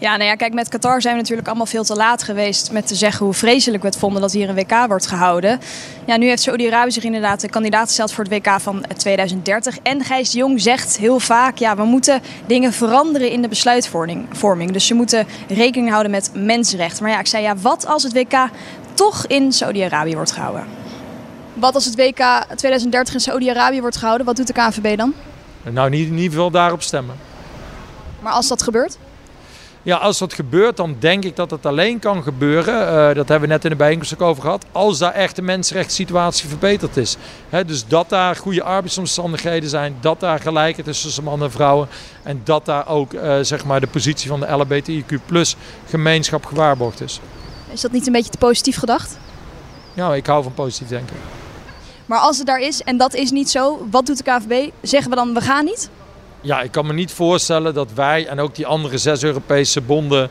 Ja, 0.04 0.18
nou 0.18 0.30
ja, 0.30 0.36
kijk, 0.36 0.54
met 0.54 0.70
Qatar 0.70 1.02
zijn 1.02 1.14
we 1.14 1.22
natuurlijk 1.22 1.48
allemaal 1.48 1.66
veel 1.66 1.84
te 1.84 1.96
laat 1.96 2.24
geweest 2.24 2.72
met 2.72 2.88
te 2.88 2.96
zeggen 2.96 3.26
hoe 3.26 3.34
vreselijk 3.34 3.84
we 3.84 3.90
het 3.90 3.98
vonden 3.98 4.22
dat 4.22 4.32
hier 4.32 4.50
een 4.50 4.56
WK 4.56 4.88
wordt 4.88 5.08
gehouden. 5.08 5.60
Ja, 6.06 6.18
nu 6.18 6.28
heeft 6.28 6.42
Saudi-Arabië 6.42 6.92
zich 6.92 7.04
inderdaad 7.04 7.50
kandidaat 7.50 7.88
gesteld 7.88 8.12
voor 8.12 8.24
het 8.24 8.34
WK 8.34 8.62
van 8.62 8.86
2030. 8.98 9.80
En 9.80 10.04
Gijs 10.04 10.30
de 10.30 10.38
Jong 10.38 10.62
zegt 10.62 10.98
heel 10.98 11.20
vaak, 11.20 11.58
ja, 11.58 11.76
we 11.76 11.84
moeten 11.84 12.22
dingen 12.46 12.74
veranderen 12.74 13.30
in 13.30 13.42
de 13.42 13.48
besluitvorming. 13.48 14.28
vorming. 14.32 14.72
Dus 14.72 14.88
ze 14.88 14.94
moeten 14.94 15.28
rekening 15.48 15.90
houden 15.90 16.12
met 16.12 16.32
mensenrechten. 16.34 17.04
Maar 17.04 17.12
ja, 17.12 17.20
ik 17.20 17.28
zei, 17.28 17.44
ja, 17.44 17.56
wat 17.58 17.86
als 17.86 18.04
het 18.04 18.14
WK 18.14 18.50
toch 18.94 19.28
in 19.28 19.52
Saudi-Arabië 19.52 20.16
wordt 20.16 20.32
gehouden? 20.32 20.66
Wat 21.54 21.76
als 21.76 21.86
het 21.86 21.96
WK 21.96 22.46
2030 22.56 23.14
in 23.14 23.20
Saudi-Arabië 23.20 23.82
wordt 23.82 23.98
gehouden? 23.98 24.26
Wat 24.26 24.36
doet 24.36 24.48
de 24.48 24.54
KNVB 24.54 24.98
dan? 24.98 25.14
Nou, 25.72 25.90
niet 25.90 26.08
in 26.08 26.16
ieder 26.16 26.32
geval 26.32 26.52
daarop 26.52 26.82
stemmen. 26.82 27.16
Maar 28.20 28.34
als 28.34 28.48
dat 28.48 28.62
gebeurt? 28.62 28.98
Ja, 29.86 29.98
als 29.98 30.18
dat 30.18 30.34
gebeurt, 30.34 30.78
dan 30.78 30.96
denk 31.00 31.24
ik 31.24 31.36
dat 31.36 31.52
het 31.52 31.66
alleen 31.66 32.00
kan 32.00 32.24
gebeuren. 32.24 32.88
eh, 32.88 33.16
dat 33.16 33.28
hebben 33.28 33.48
we 33.48 33.54
net 33.54 33.64
in 33.64 33.70
de 33.70 33.76
bijeenkomst 33.76 34.14
ook 34.14 34.22
over 34.22 34.44
gehad. 34.44 34.66
Als 34.72 34.98
daar 34.98 35.14
echt 35.14 35.36
de 35.36 35.42
mensenrechtssituatie 35.42 36.50
verbeterd 36.50 36.98
is. 36.98 37.18
Dus 37.66 37.88
dat 37.88 38.10
daar 38.10 38.36
goede 38.36 38.64
arbeidsomstandigheden 38.64 39.70
zijn. 39.70 39.96
Dat 40.00 40.20
daar 40.20 40.40
gelijkheid 40.40 40.88
is 40.88 41.02
tussen 41.02 41.24
mannen 41.24 41.48
en 41.48 41.54
vrouwen. 41.54 41.88
En 42.24 42.42
dat 42.44 42.66
daar 42.66 42.88
ook 42.88 43.14
eh, 43.14 43.38
zeg 43.42 43.66
maar 43.66 43.80
de 43.80 43.88
positie 43.88 44.30
van 44.30 44.40
de 44.40 44.48
LHBTIQ 44.48 45.20
gemeenschap 45.90 46.46
gewaarborgd 46.46 47.02
is. 47.02 47.20
Is 47.72 47.82
dat 47.82 47.92
niet 47.92 48.08
een 48.08 48.14
beetje 48.14 48.32
te 48.32 48.38
positief 48.38 48.78
gedacht? 48.78 49.18
Ja, 49.94 50.14
ik 50.16 50.26
hou 50.26 50.44
van 50.44 50.54
positief 50.54 50.88
denken. 50.88 51.16
Maar 52.06 52.20
als 52.20 52.38
het 52.38 52.48
daar 52.48 52.60
is 52.60 52.82
en 52.82 52.98
dat 52.98 53.14
is 53.14 53.32
niet 53.32 53.50
zo, 53.50 53.88
wat 53.92 54.06
doet 54.06 54.18
de 54.18 54.24
KVB? 54.24 54.70
Zeggen 54.82 55.10
we 55.10 55.16
dan 55.16 55.34
we 55.34 55.42
gaan 55.42 55.66
niet? 55.66 55.90
Ja, 56.44 56.62
ik 56.62 56.72
kan 56.72 56.86
me 56.86 56.94
niet 56.94 57.12
voorstellen 57.12 57.74
dat 57.74 57.94
wij 57.94 58.28
en 58.28 58.40
ook 58.40 58.56
die 58.56 58.66
andere 58.66 58.98
zes 58.98 59.24
Europese 59.24 59.82
bonden 59.82 60.30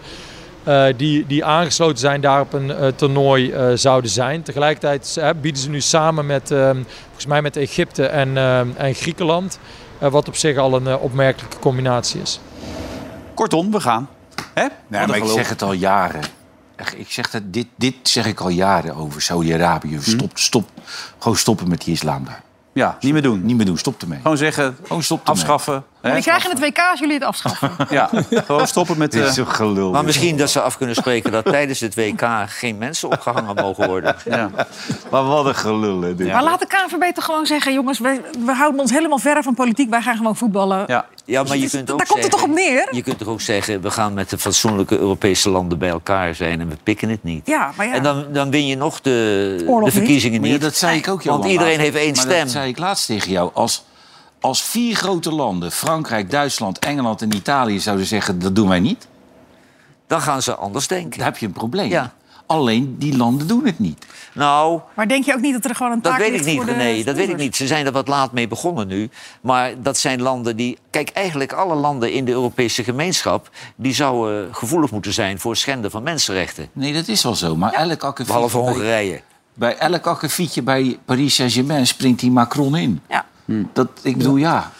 eh, 0.65 0.85
die, 0.97 1.27
die 1.27 1.45
aangesloten 1.45 1.99
zijn 1.99 2.21
daar 2.21 2.41
op 2.41 2.53
een 2.53 2.71
eh, 2.71 2.89
toernooi 2.89 3.51
eh, 3.53 3.71
zouden 3.75 4.11
zijn. 4.11 4.43
Tegelijkertijd 4.43 5.21
bieden 5.41 5.63
ze 5.63 5.71
nu 5.71 5.81
samen 5.81 6.27
met, 6.27 6.49
volgens 7.05 7.27
mij 7.27 7.43
met 7.43 7.57
Egypte 7.57 8.07
en, 8.07 8.37
en 8.77 8.95
Griekenland, 8.95 9.59
eh, 9.99 10.09
wat 10.11 10.29
op 10.29 10.37
zich 10.37 10.57
al 10.59 10.75
een 10.75 10.97
opmerkelijke 10.97 11.59
combinatie 11.59 12.21
is. 12.21 12.41
Kortom, 13.35 13.71
we 13.71 13.81
gaan. 13.81 14.09
Hè? 14.55 14.67
Nee, 14.87 15.07
maar 15.07 15.17
ik 15.17 15.25
zeg 15.27 15.49
het 15.49 15.63
al 15.63 15.73
jaren. 15.73 16.21
Echt, 16.77 16.99
Ik 16.99 17.11
zeg 17.11 17.31
dat, 17.31 17.43
dit, 17.45 17.67
dit 17.77 17.95
zeg 18.03 18.27
ik 18.27 18.41
al 18.41 18.49
jaren 18.49 18.95
over 18.95 19.23
Saudi-Arabië. 19.23 19.99
Stop, 20.01 20.31
stop, 20.35 20.69
gewoon 21.19 21.37
stoppen 21.37 21.69
met 21.69 21.85
die 21.85 21.95
islam 21.95 22.25
daar. 22.25 22.43
Ja, 22.73 22.97
niet 23.01 23.13
meer 23.13 23.23
doen. 23.23 23.45
Niet 23.45 23.57
meer 23.57 23.67
doen, 23.67 23.79
stop 23.79 24.03
ermee. 24.03 24.19
Gewoon 24.23 24.37
zeggen, 24.37 24.77
Gewoon 24.83 25.03
stop 25.03 25.19
ermee. 25.19 25.35
afschaffen. 25.35 25.85
Die 26.03 26.23
krijgen 26.23 26.51
het 26.51 26.61
WK 26.61 26.79
als 26.91 27.01
jullie 27.01 27.15
het 27.15 27.25
afschaffen. 27.25 27.71
Ja, 27.91 28.11
gewoon 28.31 28.67
stoppen 28.67 28.99
met... 28.99 29.13
Dit 29.13 29.27
is 29.27 29.35
toch 29.35 29.57
gelul. 29.57 29.91
Maar 29.91 30.05
misschien 30.05 30.37
dat 30.37 30.51
ze 30.51 30.61
af 30.61 30.77
kunnen 30.77 30.97
spreken 30.97 31.33
dat 31.33 31.45
tijdens 31.45 31.81
het 31.81 31.95
WK 31.95 32.29
geen 32.47 32.79
mensen 32.79 33.11
opgehangen 33.11 33.55
mogen 33.55 33.87
worden. 33.87 34.17
ja. 34.31 34.51
Maar 35.11 35.25
wat 35.25 35.47
een 35.47 35.55
gelul, 35.55 36.01
hè, 36.01 36.15
dit. 36.15 36.33
Maar 36.33 36.43
laat 36.43 36.61
de 36.61 36.67
KNVB 36.67 37.15
toch 37.15 37.25
gewoon 37.25 37.47
zeggen... 37.47 37.73
jongens, 37.73 37.99
we, 37.99 38.21
we 38.45 38.53
houden 38.53 38.81
ons 38.81 38.91
helemaal 38.91 39.19
ver 39.19 39.43
van 39.43 39.55
politiek. 39.55 39.91
Wij 39.91 40.03
gaan 40.03 40.17
gewoon 40.17 40.37
voetballen. 40.37 40.85
ja. 40.87 41.07
Ja, 41.25 41.43
maar 41.43 41.57
je 41.57 41.63
Dus 41.63 41.71
kunt 41.71 41.87
daar 41.87 41.97
ook 41.97 42.07
komt 42.07 42.23
het 42.23 42.31
toch 42.31 42.41
zeggen, 42.41 42.59
op 42.59 42.65
neer? 42.65 42.89
Je 42.91 43.03
kunt 43.03 43.19
toch 43.19 43.29
ook 43.29 43.41
zeggen, 43.41 43.81
we 43.81 43.91
gaan 43.91 44.15
met 44.15 44.31
de 44.31 44.39
fatsoenlijke 44.39 44.99
Europese 44.99 45.51
landen 45.51 45.79
bij 45.79 45.89
elkaar 45.89 46.35
zijn 46.35 46.61
en 46.61 46.69
we 46.69 46.77
pikken 46.83 47.09
het 47.09 47.23
niet. 47.23 47.47
Ja, 47.47 47.73
maar 47.77 47.87
ja. 47.87 47.93
En 47.93 48.03
dan, 48.03 48.25
dan 48.33 48.51
win 48.51 48.67
je 48.67 48.77
nog 48.77 49.01
de, 49.01 49.81
de 49.85 49.91
verkiezingen 49.91 50.41
niet. 50.41 50.61
dat 50.61 50.77
zei 50.77 50.99
ik 50.99 51.09
ook, 51.09 51.23
Johan. 51.23 51.39
Want 51.39 51.51
iedereen 51.53 51.79
laatst. 51.79 51.93
heeft 51.93 52.05
één 52.05 52.15
Maar 52.15 52.25
stem. 52.25 52.43
Dat 52.43 52.51
zei 52.51 52.69
ik 52.69 52.79
laatst 52.79 53.07
tegen 53.07 53.31
jou. 53.31 53.51
Als, 53.55 53.85
als 54.43 54.63
vier 54.63 54.97
grote 54.97 55.33
landen, 55.33 55.73
Frankrijk, 55.73 56.31
Duitsland, 56.31 56.79
Engeland 56.79 57.23
en 57.23 57.35
Italië, 57.35 57.81
zouden 57.81 58.07
zeggen: 58.07 58.39
dat 58.39 58.55
doen 58.55 58.69
wij 58.69 58.81
niet. 58.81 59.09
dan 60.07 60.21
gaan 60.21 60.43
ze 60.43 60.55
anders 60.55 60.87
denken. 60.87 61.19
Dan 61.19 61.27
heb 61.27 61.39
je 61.39 61.47
een 61.47 61.53
probleem. 61.53 61.89
Ja. 61.89 62.13
Alleen 62.47 62.97
die 62.99 63.17
landen 63.17 63.47
doen 63.47 63.67
het 63.67 63.79
niet. 63.79 64.07
Nou, 64.35 64.81
Maar 64.95 65.09
denk 65.09 65.25
je 65.25 65.35
ook 65.35 65.41
niet 65.41 65.53
dat 65.53 65.65
er 65.65 65.75
gewoon 65.75 65.93
een 65.93 66.01
taak 66.01 66.19
Dat 66.19 66.29
weet 66.29 66.41
ik 66.41 66.47
niet, 66.47 66.77
nee, 66.77 67.05
dat 67.05 67.17
weet 67.17 67.29
ik 67.29 67.37
niet. 67.37 67.57
Ze 67.57 67.67
zijn 67.67 67.87
er 67.87 67.93
wat 67.93 68.09
laat 68.09 68.33
mee 68.33 68.49
begonnen 68.49 68.87
nu. 68.87 69.11
Maar 69.41 69.83
dat 69.83 69.99
zijn 69.99 70.23
landen 70.23 70.57
die... 70.57 70.79
Kijk, 70.91 71.11
eigenlijk 71.11 71.53
alle 71.53 71.75
landen 71.75 72.13
in 72.13 72.25
de 72.25 72.31
Europese 72.31 72.85
gemeenschap... 72.85 73.51
die 73.77 73.95
zouden 73.95 74.55
gevoelig 74.55 74.91
moeten 74.91 75.13
zijn 75.13 75.39
voor 75.39 75.57
schenden 75.57 75.91
van 75.91 76.03
mensenrechten. 76.03 76.69
Nee, 76.73 76.93
dat 76.93 77.09
is 77.09 77.23
wel 77.23 77.35
zo. 77.35 77.57
Maar 77.57 77.73
elk 77.73 78.03
akkefietje 78.03 78.33
Behalve 78.33 78.59
bij, 78.59 78.67
Hongarije. 78.67 79.21
bij 79.55 79.77
elk 79.77 80.07
akkefietje 80.07 80.63
bij 80.63 80.99
Paris 81.05 81.35
Saint-Germain 81.35 81.87
springt 81.87 82.21
die 82.21 82.31
Macron 82.31 82.77
in. 82.77 83.01
Ja. 83.09 83.25
Dat, 83.73 83.89
ik 84.03 84.17
bedoel, 84.17 84.37
ja. 84.37 84.71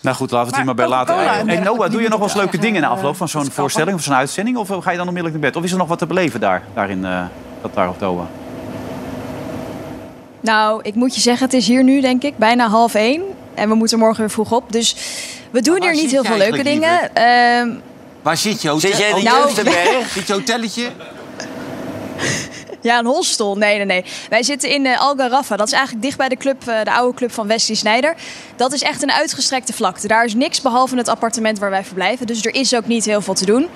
Nou 0.00 0.16
goed, 0.16 0.30
laten 0.30 0.50
we 0.50 0.56
het 0.56 0.66
hier 0.66 0.74
maar 0.74 0.86
Maar 0.88 1.06
bij 1.06 1.16
laten. 1.16 1.48
En 1.48 1.62
Noah, 1.62 1.90
doe 1.90 2.02
je 2.02 2.08
nog 2.08 2.18
wel 2.18 2.28
eens 2.28 2.36
leuke 2.36 2.58
dingen 2.58 2.80
na 2.80 2.86
eh, 2.86 2.92
afloop 2.92 3.16
van 3.16 3.28
zo'n 3.28 3.50
voorstelling 3.50 3.96
of 3.96 4.02
zo'n 4.02 4.14
uitzending? 4.14 4.56
Of 4.56 4.68
ga 4.68 4.90
je 4.90 4.96
dan 4.96 5.08
onmiddellijk 5.08 5.32
naar 5.32 5.50
bed? 5.50 5.56
Of 5.56 5.64
is 5.64 5.72
er 5.72 5.78
nog 5.78 5.88
wat 5.88 5.98
te 5.98 6.06
beleven 6.06 6.40
daar, 6.40 6.62
daar 6.74 6.90
in 6.90 6.98
uh, 6.98 7.22
Qatar 7.62 7.88
of 7.88 7.96
Doha? 7.98 8.26
Nou, 10.40 10.80
ik 10.82 10.94
moet 10.94 11.14
je 11.14 11.20
zeggen, 11.20 11.44
het 11.44 11.54
is 11.54 11.66
hier 11.66 11.84
nu 11.84 12.00
denk 12.00 12.22
ik 12.22 12.36
bijna 12.36 12.68
half 12.68 12.94
één. 12.94 13.22
En 13.54 13.68
we 13.68 13.74
moeten 13.74 13.98
morgen 13.98 14.20
weer 14.20 14.30
vroeg 14.30 14.52
op. 14.52 14.72
Dus 14.72 14.96
we 15.50 15.60
doen 15.60 15.78
Maar 15.78 15.92
hier 15.92 16.02
niet 16.02 16.10
heel 16.10 16.24
veel 16.24 16.36
leuke 16.36 16.62
dingen. 16.62 17.14
Ehm, 17.14 17.68
Waar 18.22 18.36
zit 18.36 18.62
je 18.62 18.68
hotel? 18.68 18.90
Zit 18.90 18.98
jij 18.98 19.08
in 19.08 19.14
de 19.14 19.22
Nou? 19.22 19.50
Zit 20.14 20.26
je 20.26 20.32
hotelletje? 20.32 20.90
ja, 22.80 22.98
een 22.98 23.06
hostel. 23.06 23.56
Nee, 23.56 23.76
nee, 23.76 23.86
nee. 23.86 24.04
Wij 24.28 24.42
zitten 24.42 24.70
in 24.70 24.86
eh, 24.86 25.00
Al 25.00 25.14
Garafa. 25.16 25.56
Dat 25.56 25.66
is 25.66 25.72
eigenlijk 25.72 26.04
dicht 26.04 26.16
bij 26.16 26.28
de 26.28 26.36
club, 26.36 26.68
eh, 26.68 26.82
de 26.84 26.92
oude 26.92 27.16
club 27.16 27.32
van 27.32 27.46
Wesley 27.46 27.76
Sneijder. 27.76 28.14
Dat 28.56 28.72
is 28.72 28.82
echt 28.82 29.02
een 29.02 29.12
uitgestrekte 29.12 29.72
vlakte. 29.72 30.06
Daar 30.06 30.24
is 30.24 30.34
niks 30.34 30.60
behalve 30.60 30.96
het 30.96 31.08
appartement 31.08 31.58
waar 31.58 31.70
wij 31.70 31.84
verblijven. 31.84 32.26
Dus 32.26 32.44
er 32.44 32.54
is 32.54 32.74
ook 32.74 32.86
niet 32.86 33.04
heel 33.04 33.20
veel 33.20 33.34
te 33.34 33.46
doen. 33.46 33.68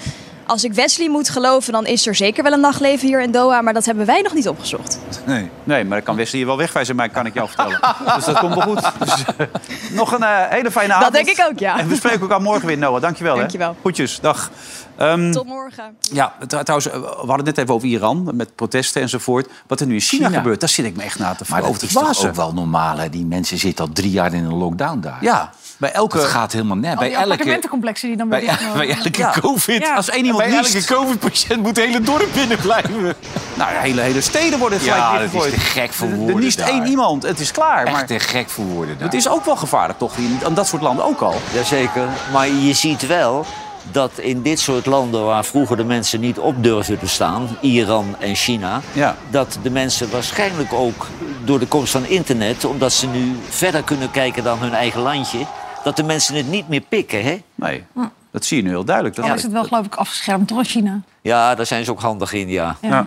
Als 0.46 0.64
ik 0.64 0.72
Wesley 0.72 1.09
moet 1.09 1.28
geloven, 1.28 1.72
dan 1.72 1.87
is 1.87 2.07
er 2.07 2.14
zeker 2.14 2.42
wel 2.42 2.52
een 2.52 2.61
nachtleven 2.61 3.09
hier 3.09 3.20
in 3.20 3.30
Doha. 3.30 3.61
Maar 3.62 3.72
dat 3.72 3.85
hebben 3.85 4.07
wij 4.07 4.20
nog 4.20 4.35
niet 4.35 4.48
opgezocht. 4.48 4.98
Nee. 5.26 5.50
Nee, 5.64 5.85
maar 5.85 5.96
dan 5.96 6.02
kan 6.07 6.16
Wesley 6.16 6.40
je 6.40 6.46
wel 6.46 6.57
wegwijzen, 6.57 6.96
maar 6.96 7.09
kan 7.09 7.26
ik 7.26 7.35
jou 7.35 7.48
vertellen. 7.48 7.80
dus 8.16 8.24
dat 8.24 8.38
komt 8.38 8.54
wel 8.54 8.62
goed. 8.62 8.83
Dus, 8.98 9.24
eh, 9.37 9.46
nog 9.90 10.12
een 10.12 10.22
eh, 10.22 10.48
hele 10.48 10.70
fijne 10.70 10.92
avond. 10.92 11.12
Dat 11.14 11.24
denk 11.24 11.38
ik 11.38 11.46
ook, 11.50 11.59
ja. 11.59 11.78
En 11.78 11.88
we 11.88 11.94
spreken 11.94 12.20
elkaar 12.20 12.42
morgen 12.42 12.66
weer, 12.66 12.78
Noah. 12.78 13.00
Dankjewel. 13.00 13.37
Dankjewel. 13.37 13.70
Hè? 13.70 13.76
Goedjes, 13.83 14.20
dag. 14.20 14.50
Ehm, 14.96 15.33
Tot 15.33 15.46
morgen. 15.46 15.96
ja, 16.00 16.33
tr- 16.46 16.57
trouwens, 16.59 16.90
eh, 16.90 17.00
we 17.00 17.07
hadden 17.16 17.37
het 17.37 17.44
net 17.46 17.59
even 17.59 17.74
over 17.74 17.88
Iran, 17.88 18.30
met 18.35 18.54
protesten 18.54 19.02
enzovoort. 19.02 19.48
Wat 19.66 19.80
er 19.80 19.87
nu 19.87 19.94
in 19.94 20.00
China, 20.00 20.26
China. 20.26 20.38
gebeurt, 20.38 20.61
daar 20.61 20.68
zit 20.68 20.85
ik 20.85 20.96
me 20.96 21.02
echt 21.02 21.18
naar 21.18 21.37
te 21.37 21.44
Maar 21.48 21.61
over 21.61 21.72
dat 21.72 21.83
is 21.83 21.92
toch 21.94 22.26
ook 22.26 22.35
wel 22.35 22.52
normaal, 22.52 22.96
hè? 22.96 23.09
Die 23.11 23.24
mensen 23.26 23.59
zitten 23.59 23.85
al 23.87 23.92
drie 23.92 24.11
jaar 24.11 24.33
in 24.35 24.44
een 24.44 24.54
lockdown 24.54 25.00
daar. 25.00 25.18
Ja, 25.20 25.50
bij 25.76 25.92
elke... 25.92 26.18
Het 26.18 26.26
gaat 26.26 26.52
helemaal 26.52 26.76
net. 26.76 26.90
Al 26.92 26.98
Bij 26.98 27.12
elke, 27.12 27.22
appartementencomplexen 27.22 28.08
die 28.08 28.16
dan 28.16 28.28
bij, 28.28 28.40
bij 28.44 28.56
worden. 28.74 28.96
elke 28.96 29.10
Ja. 29.18 29.34
covid... 29.40 29.82
Ja. 29.82 29.94
Als 29.94 30.08
één 30.10 30.24
iemand 30.24 30.44
Bij 30.48 30.58
niest, 30.60 30.74
elke 30.74 30.94
covid-patiënt 30.94 31.62
moet 31.62 31.74
de 31.74 31.80
hele 31.80 32.00
dorp 32.00 32.28
binnen 32.34 32.58
blijven. 32.58 33.14
nou, 33.54 33.70
hele, 33.74 34.00
hele 34.00 34.20
steden 34.20 34.58
worden 34.58 34.80
gelijk 34.80 34.96
Ja, 34.98 35.18
dat 35.18 35.44
is 35.44 35.52
te 35.52 35.60
gek 35.60 35.92
voor 35.92 36.06
Er- 36.06 36.12
Er 36.12 36.18
woorden 36.18 36.40
niest 36.40 36.58
daar. 36.58 36.68
één 36.68 36.87
iemand, 36.87 37.22
het 37.22 37.40
is 37.40 37.50
klaar. 37.52 37.84
Maar 37.84 37.94
Echt 37.94 38.06
te 38.06 38.18
gek 38.18 38.48
voor 38.50 38.64
woorden 38.64 38.94
daar. 38.98 39.04
het 39.06 39.14
is 39.16 39.28
ook 39.28 39.44
wel 39.44 39.56
gevaarlijk, 39.56 39.98
toch? 39.98 40.16
In 40.16 40.38
aan 40.44 40.54
dat 40.54 40.66
soort 40.66 40.82
landen 40.82 41.04
ook 41.04 41.20
al. 41.20 41.34
Jazeker. 41.54 42.08
Maar 42.32 42.48
je 42.48 42.72
ziet 42.72 43.06
wel 43.06 43.46
dat 43.92 44.10
in 44.18 44.42
dit 44.42 44.60
soort 44.60 44.87
landen 44.87 45.24
waar 45.24 45.44
vroeger 45.44 45.76
de 45.76 45.84
mensen 45.84 46.20
niet 46.20 46.38
op 46.38 46.62
durfden 46.62 46.98
te 46.98 47.08
staan, 47.08 47.56
Iran 47.60 48.16
en 48.18 48.34
China, 48.34 48.80
Ja. 48.92 49.16
dat 49.30 49.58
de 49.62 49.70
mensen 49.70 50.10
waarschijnlijk 50.10 50.72
ook 50.72 51.06
door 51.44 51.58
de 51.58 51.66
komst 51.66 51.92
van 51.92 52.06
internet, 52.06 52.64
omdat 52.64 52.92
ze 52.92 53.06
nu 53.06 53.37
verder 53.48 53.82
kunnen 53.82 54.10
kijken 54.10 54.44
dan 54.44 54.58
hun 54.58 54.74
eigen 54.74 55.00
landje, 55.00 55.38
dat 55.85 55.97
de 55.97 56.03
mensen 56.03 56.35
het 56.35 56.49
niet 56.49 56.68
meer 56.68 56.81
pikken. 56.81 57.23
Hè? 57.25 57.42
Nee, 57.55 57.85
dat 58.31 58.44
zie 58.44 58.57
je 58.57 58.62
nu 58.62 58.68
heel 58.68 58.85
duidelijk. 58.85 59.16
Dat, 59.16 59.27
Dan 59.27 59.35
is 59.35 59.42
het 59.42 59.53
wel 59.53 59.64
geloof 59.64 59.87
ik 59.87 59.94
afgeschermd 59.94 60.49
door 60.49 60.64
China. 60.64 61.01
Ja, 61.23 61.55
daar 61.55 61.66
zijn 61.66 61.85
ze 61.85 61.90
ook 61.90 62.01
handig 62.01 62.33
in, 62.33 62.49
ja. 62.49 62.77
Ja. 62.81 62.88
Ja. 62.88 63.07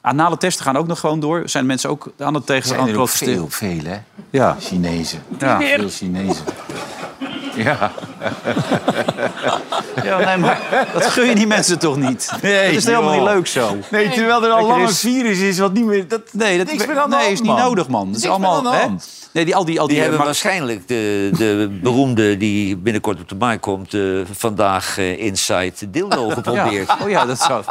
Anale 0.00 0.36
testen 0.36 0.64
gaan 0.64 0.76
ook 0.76 0.86
nog 0.86 1.00
gewoon 1.00 1.20
door. 1.20 1.42
Zijn 1.48 1.66
mensen 1.66 1.90
ook 1.90 2.12
aan 2.18 2.34
het 2.34 2.46
tegen 2.46 2.66
zijn 2.68 2.78
aan 2.80 2.84
er 2.84 2.90
het 2.90 2.96
protesteren? 2.96 3.50
veel, 3.50 3.78
veel 3.78 3.84
hè? 3.90 3.98
Ja. 4.30 4.56
Chinezen. 4.60 5.22
Ja. 5.38 5.60
Veel 5.60 5.88
Chinezen. 5.88 6.44
Ja. 7.54 7.90
ja, 10.04 10.18
nee, 10.18 10.36
maar 10.36 10.60
dat 10.92 11.06
gun 11.06 11.26
je 11.26 11.34
die 11.34 11.46
mensen 11.46 11.78
toch 11.78 11.96
niet? 11.96 12.32
Nee, 12.42 12.66
dat 12.66 12.76
is 12.76 12.84
helemaal 12.84 13.12
niet 13.14 13.22
leuk 13.22 13.46
zo. 13.46 13.76
Nee, 13.90 14.08
terwijl 14.10 14.44
er 14.44 14.50
al 14.50 14.66
lang 14.66 14.82
een 14.82 14.94
virus 14.94 15.38
is 15.38 15.58
wat 15.58 15.72
niet 15.72 15.84
meer... 15.84 16.08
Dat, 16.08 16.20
Nee, 16.32 16.58
dat 16.58 16.66
Niks 16.66 16.86
meer 16.86 16.98
aan 16.98 17.10
de 17.10 17.16
nee, 17.16 17.24
hand, 17.24 17.32
is 17.38 17.40
niet 17.40 17.50
man. 17.50 17.60
nodig, 17.60 17.88
man. 17.88 18.12
Dat 18.12 18.16
is 18.22 18.28
allemaal. 18.28 18.56
aan 18.56 18.64
de 18.64 18.70
hè? 18.70 18.86
Nee, 19.32 19.44
die, 19.44 19.56
al 19.56 19.64
die, 19.64 19.80
al 19.80 19.86
die, 19.86 19.92
Die 19.94 20.00
hebben 20.00 20.18
maar- 20.18 20.26
waarschijnlijk 20.26 20.88
de, 20.88 21.30
de 21.36 21.78
beroemde 21.82 22.36
die 22.36 22.76
binnenkort 22.76 23.20
op 23.20 23.28
de 23.28 23.34
markt 23.34 23.60
komt, 23.60 23.94
eh, 23.94 24.00
vandaag 24.32 24.98
eh, 24.98 25.18
Inside 25.18 25.90
Dildo 25.90 26.28
geprobeerd. 26.38 26.86
Ja. 26.88 26.96
Oh 27.02 27.10
ja, 27.10 27.24
dat 27.26 27.40
zou. 27.40 27.64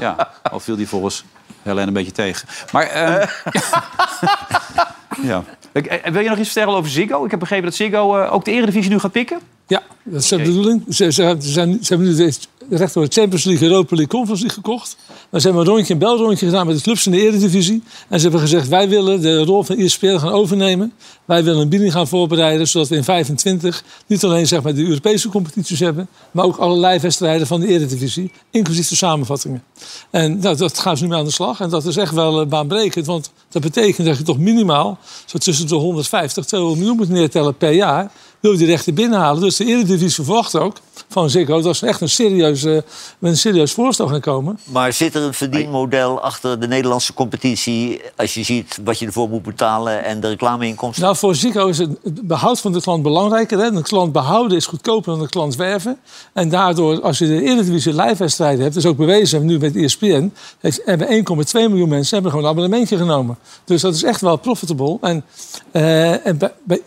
Ja, 0.00 0.30
al 0.50 0.60
viel 0.60 0.76
die 0.76 0.88
volgens 0.88 1.24
Helene 1.62 1.86
een 1.86 1.92
beetje 1.92 2.12
tegen. 2.12 2.48
Maar. 2.72 2.86
ehm, 2.86 3.26
ja. 5.22 5.44
Eh, 5.72 6.12
Wil 6.12 6.22
je 6.22 6.28
nog 6.28 6.38
iets 6.38 6.52
vertellen 6.52 6.78
over 6.78 6.90
Ziggo? 6.90 7.24
Ik 7.24 7.30
heb 7.30 7.40
begrepen 7.40 7.64
dat 7.64 7.74
Ziggo 7.74 8.16
eh, 8.16 8.32
ook 8.32 8.44
de 8.44 8.50
Eredivisie 8.50 8.90
nu 8.90 8.98
gaat 8.98 9.12
pikken. 9.12 9.38
Ja, 9.66 9.82
dat 10.02 10.22
is 10.22 10.28
de 10.28 10.36
bedoeling. 10.36 10.82
Ze, 10.88 11.12
ze, 11.12 11.36
ze 11.40 11.48
zijn, 11.50 11.78
ze 11.82 11.94
hebben 11.94 12.16
nu 12.16 12.32
recht 12.70 12.92
voor 12.92 13.04
de 13.04 13.12
Champions 13.12 13.44
League, 13.44 13.68
Europa 13.68 13.96
League, 13.96 14.18
Conference 14.18 14.44
League 14.44 14.62
gekocht. 14.62 14.96
Maar 15.30 15.40
ze 15.40 15.46
hebben 15.46 15.66
een 15.66 15.72
rondje, 15.72 15.92
een 15.92 15.98
belrondje 15.98 16.46
gedaan 16.46 16.66
met 16.66 16.76
de 16.76 16.82
clubs 16.82 17.06
in 17.06 17.12
de 17.12 17.20
Eredivisie. 17.20 17.82
En 18.08 18.18
ze 18.18 18.22
hebben 18.22 18.40
gezegd, 18.40 18.68
wij 18.68 18.88
willen 18.88 19.20
de 19.20 19.44
rol 19.44 19.62
van 19.62 19.76
ESPN 19.76 20.18
gaan 20.18 20.32
overnemen. 20.32 20.92
Wij 21.24 21.44
willen 21.44 21.60
een 21.60 21.68
bieding 21.68 21.92
gaan 21.92 22.08
voorbereiden, 22.08 22.68
zodat 22.68 22.88
we 22.88 22.96
in 22.96 23.04
25 23.04 23.84
niet 24.06 24.24
alleen 24.24 24.46
zeg 24.46 24.62
maar, 24.62 24.74
de 24.74 24.86
Europese 24.86 25.28
competities 25.28 25.80
hebben, 25.80 26.08
maar 26.30 26.44
ook 26.44 26.56
allerlei 26.56 26.98
wedstrijden 26.98 27.46
van 27.46 27.60
de 27.60 27.66
Eredivisie, 27.66 28.30
inclusief 28.50 28.88
de 28.88 28.96
samenvattingen. 28.96 29.62
En 30.10 30.38
nou, 30.38 30.56
dat 30.56 30.78
gaan 30.78 30.96
ze 30.96 31.02
nu 31.02 31.08
mee 31.08 31.18
aan 31.18 31.24
de 31.24 31.30
slag. 31.30 31.60
En 31.60 31.70
dat 31.70 31.84
is 31.86 31.96
echt 31.96 32.14
wel 32.14 32.40
eh, 32.40 32.46
baanbrekend, 32.46 33.06
want 33.06 33.30
dat 33.48 33.62
betekent 33.62 34.06
dat 34.06 34.16
je 34.16 34.22
toch 34.22 34.38
minimaal 34.38 34.98
zo 35.24 35.38
tussen 35.38 35.68
de 35.68 35.74
150 35.74 36.42
en 36.42 36.48
200 36.48 36.80
miljoen 36.80 36.98
moet 36.98 37.08
neertellen 37.08 37.56
per 37.56 37.72
jaar. 37.72 38.10
Wil 38.40 38.52
je 38.52 38.58
die 38.58 38.66
rechten 38.66 38.94
binnenhalen? 38.94 39.42
Dus 39.42 39.56
de 39.56 39.64
Eredivisie 39.64 40.24
verwacht 40.24 40.56
ook 40.56 40.76
van 41.08 41.30
Ziggo 41.30 41.60
dat 41.60 41.76
ze 41.76 41.86
echt 41.86 42.00
een 42.00 42.08
serieus, 42.08 42.64
eh, 42.64 42.76
een 43.20 43.36
serieus 43.36 43.72
voorstel 43.72 44.08
gaan 44.08 44.20
komen. 44.20 44.58
Maar 44.64 44.92
zit 44.92 45.14
er 45.14 45.22
een 45.22 45.34
verdienmodel 45.34 46.20
achter 46.20 46.60
de 46.60 46.68
Nederlandse 46.68 47.14
competitie... 47.14 48.00
als 48.16 48.34
je 48.34 48.42
ziet 48.42 48.78
wat 48.84 48.98
je 48.98 49.06
ervoor 49.06 49.28
moet 49.28 49.42
betalen 49.42 50.04
en 50.04 50.20
de 50.20 50.28
reclameinkomsten? 50.28 51.02
Nou, 51.04 51.16
voor 51.16 51.34
Ziggo 51.34 51.66
is 51.66 51.78
het 51.78 52.26
behoud 52.26 52.60
van 52.60 52.72
de 52.72 52.80
klant 52.80 53.02
belangrijker. 53.02 53.58
Hè? 53.58 53.70
De 53.70 53.82
klant 53.82 54.12
behouden 54.12 54.56
is 54.56 54.66
goedkoper 54.66 55.12
dan 55.12 55.20
de 55.20 55.28
klant 55.28 55.56
werven. 55.56 55.98
En 56.32 56.48
daardoor, 56.48 57.00
als 57.02 57.18
je 57.18 57.26
de 57.26 57.42
Eredivisie 57.42 57.94
live-wedstrijden 58.02 58.62
hebt... 58.62 58.76
is 58.76 58.86
ook 58.86 58.96
bewezen, 58.96 59.44
nu 59.46 59.58
met 59.58 59.76
ESPN... 59.76 60.32
heeft- 60.60 60.82
hebben 60.84 61.08
1,2 61.08 61.52
miljoen 61.52 61.88
mensen 61.88 62.14
hebben 62.14 62.30
gewoon 62.30 62.46
een 62.46 62.52
abonnementje 62.52 62.96
genomen. 62.96 63.38
Dus 63.64 63.80
dat 63.80 63.94
is 63.94 64.02
echt 64.02 64.20
wel 64.20 64.36
profitable. 64.36 64.98
En, 65.00 65.24
eh, 65.72 66.26
en 66.26 66.38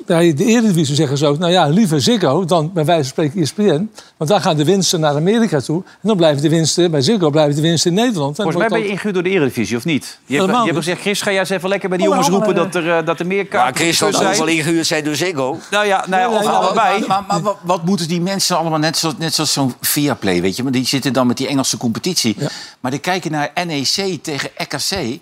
bij 0.06 0.34
de 0.34 0.46
Eredivisie 0.46 0.96
zeggen 0.96 1.18
ze 1.18 1.26
ook... 1.26 1.38
nou 1.38 1.52
ja, 1.52 1.68
liever 1.68 2.02
Ziggo 2.02 2.46
dan 2.46 2.72
bij 2.74 2.86
wijze 2.86 3.04
van 3.04 3.10
spreken 3.10 3.42
ESPN. 3.42 3.90
Want 4.20 4.32
daar 4.32 4.42
gaan 4.42 4.58
de 4.58 4.66
winsten 4.66 5.00
naar 5.00 5.16
Amerika 5.16 5.60
toe. 5.60 5.84
En 5.86 6.08
dan 6.08 6.18
blijven 6.18 6.42
de 6.42 6.50
winsten, 6.50 6.92
bij 6.92 7.02
Ziggo 7.02 7.30
blijven 7.30 7.56
de 7.56 7.62
winsten 7.62 7.90
in 7.92 7.98
Nederland. 7.98 8.30
En 8.30 8.44
Volgens 8.44 8.58
mij 8.58 8.68
ben 8.68 8.80
je 8.80 8.88
ingehuurd 8.88 9.14
door 9.14 9.24
de 9.24 9.30
Eredivisie, 9.30 9.78
of 9.78 9.86
niet? 9.86 10.20
Je 10.26 10.38
hebt, 10.38 10.52
je 10.52 10.58
hebt 10.58 10.76
gezegd, 10.76 11.02
Chris, 11.02 11.22
ga 11.22 11.32
jij 11.32 11.40
eens 11.40 11.50
even 11.50 11.70
lekker 11.70 11.90
bij 11.90 11.98
die 11.98 12.08
Oh, 12.08 12.14
jongens 12.14 12.30
wel, 12.30 12.40
roepen 12.44 12.56
eh, 12.56 12.64
dat 12.64 12.84
er, 12.84 12.98
eh, 12.98 13.06
dat 13.06 13.20
er 13.20 13.28
meer 13.28 13.38
Maar 13.38 13.52
kaarten 13.52 13.76
Chris 13.84 13.98
zal 13.98 14.14
zijn. 14.14 14.28
ook 14.28 14.36
wel 14.36 14.48
ingehuurd 14.48 14.88
zijn 14.88 15.04
door 15.04 15.16
Ziggo. 15.16 15.58
Nou 15.72 15.86
ja, 15.86 16.06
nou 16.08 16.22
ja, 16.22 16.38
of 16.38 16.40
Nee, 16.40 16.50
allebei. 16.50 17.06
Maar, 17.08 17.24
maar, 17.28 17.42
wat, 17.42 17.58
wat 17.62 17.86
moeten 17.86 18.08
die 18.08 18.22
mensen 18.22 18.58
allemaal, 18.58 18.80
net 18.80 18.98
zoals, 18.98 19.16
net 19.18 19.34
zoals 19.34 19.54
zo'n 19.54 19.74
Viaplay, 19.82 20.42
weet 20.42 20.56
je? 20.56 20.64
Maar 20.64 20.72
die 20.72 20.86
zitten 20.86 21.14
dan 21.14 21.28
met 21.28 21.38
die 21.38 21.48
Engelse 21.48 21.78
competitie. 21.78 22.36
Maar 22.80 22.92
die 22.92 23.00
kijken 23.00 23.32
naar 23.32 23.52
NEC 23.66 24.20
tegen 24.24 24.50
RKC. 24.58 25.20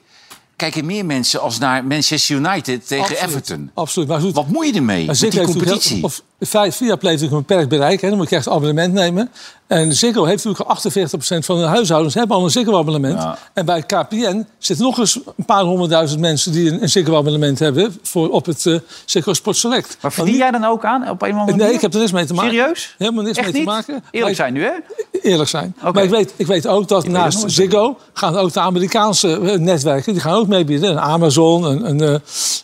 Kijken 0.57 0.85
meer 0.85 1.05
mensen 1.05 1.41
als 1.41 1.57
naar 1.59 1.85
Manchester 1.85 2.35
United 2.35 2.87
tegen 2.87 3.03
Absoluut. 3.05 3.29
Everton. 3.29 3.71
Absoluut, 3.73 4.07
maar 4.07 4.19
goed. 4.19 4.33
Wat 4.33 4.47
moet 4.47 4.65
je 4.65 4.73
ermee 4.73 5.05
met 5.05 5.19
die 5.19 5.41
competitie? 5.41 6.03
Of, 6.03 6.21
via 6.39 6.95
Play 6.95 7.13
natuurlijk 7.13 7.31
een 7.31 7.37
beperkt 7.47 7.69
bereik. 7.69 8.01
Hè. 8.01 8.09
Dan 8.09 8.17
moet 8.17 8.29
je 8.29 8.35
echt 8.35 8.45
een 8.45 8.51
abonnement 8.51 8.93
nemen. 8.93 9.29
En 9.67 9.93
Ziggo 9.95 10.23
heeft 10.25 10.45
natuurlijk 10.45 10.79
48% 11.41 11.45
van 11.45 11.57
de 11.57 11.65
huishoudens 11.65 12.13
hebben 12.13 12.35
al 12.37 12.43
een 12.43 12.49
Ziggo-abonnement. 12.49 13.21
Ja. 13.21 13.37
En 13.53 13.65
bij 13.65 13.81
KPN 13.81 14.45
zitten 14.57 14.85
nog 14.85 14.97
eens 14.97 15.19
een 15.37 15.45
paar 15.45 15.63
honderdduizend 15.63 16.19
mensen... 16.19 16.51
die 16.51 16.71
een, 16.71 16.81
een 16.81 16.89
Ziggo-abonnement 16.89 17.59
hebben 17.59 17.97
voor, 18.03 18.29
op 18.29 18.45
het 18.45 18.65
eh 18.65 18.75
Ziggo 19.05 19.33
Sport 19.33 19.57
Select. 19.57 19.97
Maar 20.01 20.13
verdien 20.13 20.35
jij 20.35 20.51
dan 20.51 20.63
ook 20.63 20.85
aan 20.85 21.09
op 21.09 21.21
een 21.21 21.33
of 21.33 21.39
andere? 21.39 21.57
Nee, 21.57 21.73
ik 21.73 21.81
heb 21.81 21.93
er 21.93 21.99
niks 21.99 22.11
mee 22.11 22.25
te 22.25 22.33
maken. 22.33 22.51
Serieus? 22.51 22.95
Helemaal 22.97 23.23
niks 23.23 23.37
Echt 23.37 23.51
mee 23.51 23.61
te 23.61 23.69
maken. 23.69 24.03
Eerlijk 24.11 24.31
ik- 24.31 24.37
zijn 24.37 24.53
nu, 24.53 24.63
hè? 24.63 24.71
eerlijk 25.21 25.49
zijn. 25.49 25.75
Maar 25.93 26.03
ik 26.03 26.09
weet, 26.09 26.33
ik 26.35 26.47
weet 26.47 26.67
ook 26.67 26.87
dat 26.87 27.07
naast. 27.07 27.43
Ziggo 27.51 27.97
gaan 28.13 28.35
ook 28.37 28.53
de 28.53 28.59
Amerikaanse 28.59 29.39
eh, 29.39 29.59
netwerken 29.59 30.13
die 30.13 30.21
gaan 30.21 30.33
ook 30.33 30.46
meebieden. 30.47 30.89
Een 30.91 30.99
Amazon, 30.99 31.63
een, 31.63 31.89
een, 31.89 32.01
eh, 32.01 32.19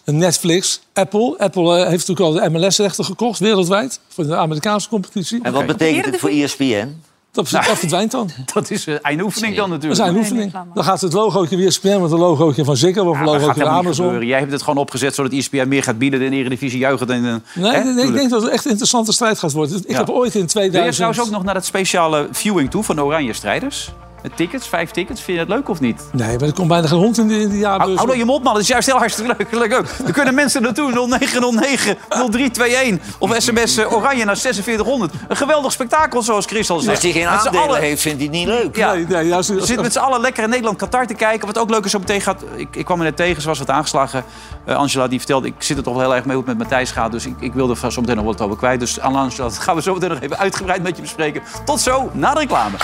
een 0.06 0.18
Netflix, 0.18 0.80
Apple. 0.94 1.36
Apple 1.38 1.78
eh, 1.80 1.88
heeft 1.90 2.08
natuurlijk 2.08 2.44
al 2.44 2.50
de 2.52 2.60
MLS-rechten 2.60 3.06
gekocht 3.06 3.40
wereldwijd 3.40 4.00
voor 4.08 4.28
de 4.28 4.36
Amerikaanse 4.36 4.90
competitie. 4.90 5.40
En 5.44 5.54
wat 5.54 5.66
betekent 5.66 6.06
het 6.06 6.18
voor 6.20 6.30
E 6.30 6.44
ESPN? 6.44 6.88
Dat, 7.32 7.50
dat 7.50 7.66
verdwijnt 7.66 8.12
dan. 8.12 8.30
Dat 8.54 8.70
is 8.72 8.86
een 8.86 9.02
eindoefening 9.02 9.56
dan 9.56 9.70
Dat 9.70 9.82
natuurlijk. 9.82 10.02
is 10.02 10.08
een 10.08 10.18
oefening. 10.18 10.54
Dan 10.74 10.84
gaat 10.84 11.02
het 11.02 11.14
logootje 11.14 11.58
weer 11.58 11.72
spelen 11.72 12.02
met 12.02 12.12
een 12.12 12.18
logootje 12.20 12.64
van 12.66 12.78
Ziggo 12.78 13.02
of 13.02 13.20
een 13.20 13.26
Ja, 13.26 13.32
dat 13.32 13.42
logootje 13.42 13.62
van 13.62 13.72
Amazon. 13.72 14.06
gebeuren. 14.06 14.28
Jij 14.28 14.40
hebt 14.40 14.52
het 14.52 14.62
gewoon 14.62 14.80
opgezet 14.80 15.16
zodat 15.16 15.32
E 15.32 15.38
ESPN 15.38 15.68
meer 15.68 15.84
gaat 15.84 15.98
bieden. 15.98 16.20
De 16.20 16.30
Eredivisie 16.30 16.80
juichen. 16.80 17.10
En, 17.10 17.22
Nee, 17.22 17.72
hè, 17.72 17.84
nee, 17.84 17.94
nee, 17.94 18.06
ik 18.08 18.14
denk 18.14 18.30
dat 18.30 18.42
het 18.42 18.52
echt 18.52 18.64
een 18.66 18.70
interessante 18.70 19.12
strijd 19.14 19.40
gaat 19.40 19.52
worden. 19.52 19.78
Ik 19.78 19.90
Ja. 19.92 19.98
heb 19.98 20.10
ooit 20.10 20.36
in 20.36 20.40
Wil 20.40 20.42
je 20.42 20.70
2000... 20.70 20.96
trouwens 20.96 21.22
ook 21.22 21.30
nog 21.30 21.44
naar 21.44 21.54
dat 21.54 21.66
speciale 21.66 22.28
viewing 22.32 22.70
toe 22.72 22.84
van 22.84 22.96
de 22.96 23.04
Oranje 23.04 23.34
Strijders? 23.34 23.92
Met 24.24 24.38
tickets, 24.38 24.68
vijf 24.68 24.92
tickets. 24.92 25.22
Vind 25.22 25.40
je 25.40 25.46
dat 25.46 25.56
leuk 25.56 25.70
of 25.70 25.80
niet? 25.80 26.04
Nee, 26.12 26.38
maar 26.38 26.48
er 26.48 26.54
komt 26.54 26.68
bijna 26.68 26.88
geen 26.88 26.98
hond 26.98 27.18
in 27.18 27.28
de, 27.28 27.40
in 27.40 27.50
de 27.50 27.58
jaarbeurs. 27.58 27.86
Hou, 27.86 27.96
hou 27.96 28.08
dan 28.08 28.18
je 28.18 28.26
mond, 28.26 28.44
man. 28.44 28.54
Dat 28.54 28.62
is 28.62 28.68
juist 28.68 28.88
heel 28.88 28.98
hartstikke 28.98 29.36
leuk. 29.38 29.52
leuk 29.52 29.74
ook. 29.74 29.86
Dan 30.04 30.12
kunnen 30.12 30.34
mensen 30.34 30.62
naartoe 30.62 30.92
0909 30.92 31.98
0321 32.10 33.16
of 33.20 33.36
sms 33.38 33.78
eh, 33.78 33.94
oranje 33.94 34.26
naar 34.26 34.38
4600. 34.38 35.14
Een 35.28 35.36
geweldig 35.36 35.72
spektakel, 35.72 36.22
zoals 36.22 36.46
Chris 36.46 36.70
al 36.70 36.80
zegt. 36.80 36.96
Als 36.96 37.04
hij 37.04 37.12
geen 37.12 37.28
aandelen 37.28 37.80
heeft, 37.80 38.02
vindt 38.02 38.18
hij 38.18 38.28
het 38.28 38.38
niet 38.38 38.48
leuk. 38.48 38.76
Ja. 38.76 38.94
Nee, 38.94 39.06
nee, 39.06 39.28
juist, 39.28 39.50
We 39.50 39.60
zitten 39.60 39.82
met 39.82 39.94
z'n 39.94 40.00
allen 40.00 40.22
lekker 40.22 40.44
in 40.44 40.50
Nederland 40.50 40.78
Qatar 40.78 41.08
te 41.08 41.14
kijken. 41.14 41.48
Wat 41.48 41.58
ook 41.58 41.70
leuk 41.70 41.86
is 41.86 41.92
zo 41.92 42.00
meteen 42.00 42.22
gaat. 42.22 42.44
Ik, 42.56 42.76
ik 42.76 42.86
kwam 42.86 42.98
er 42.98 43.04
net 43.04 43.16
tegen, 43.16 43.42
ze 43.42 43.48
was 43.48 43.60
wat 43.60 43.70
aangeslagen. 43.70 44.24
Eh, 44.66 44.76
Angela 44.76 45.08
die 45.08 45.20
vertelde, 45.20 45.48
ik 45.48 45.54
zit 45.58 45.78
er 45.78 45.84
toch 45.84 45.94
wel 45.94 46.04
heel 46.04 46.16
erg 46.16 46.26
mee 46.26 46.36
hoe 46.36 46.46
het 46.46 46.58
met 46.58 46.68
Matthijs 46.68 46.92
gaat. 46.92 47.12
Dus 47.12 47.26
ik, 47.26 47.36
ik 47.40 47.54
wilde 47.54 47.76
er 47.82 47.92
zo 47.92 48.02
meteen 48.02 48.16
nog 48.16 48.26
wat 48.26 48.42
over 48.42 48.58
kwijt. 48.58 48.80
Dus 48.80 49.00
Angela, 49.00 49.30
dat 49.44 49.58
gaan 49.58 49.76
we 49.76 49.82
zo 49.82 49.94
meteen 49.94 50.10
nog 50.10 50.20
even 50.20 50.38
uitgebreid 50.38 50.84
met 50.84 50.96
je 50.96 51.02
bespreken. 51.02 51.42
Tot 51.66 51.82
zo, 51.82 52.10
na 52.14 52.34
de 52.34 52.40
reclame. 52.40 52.78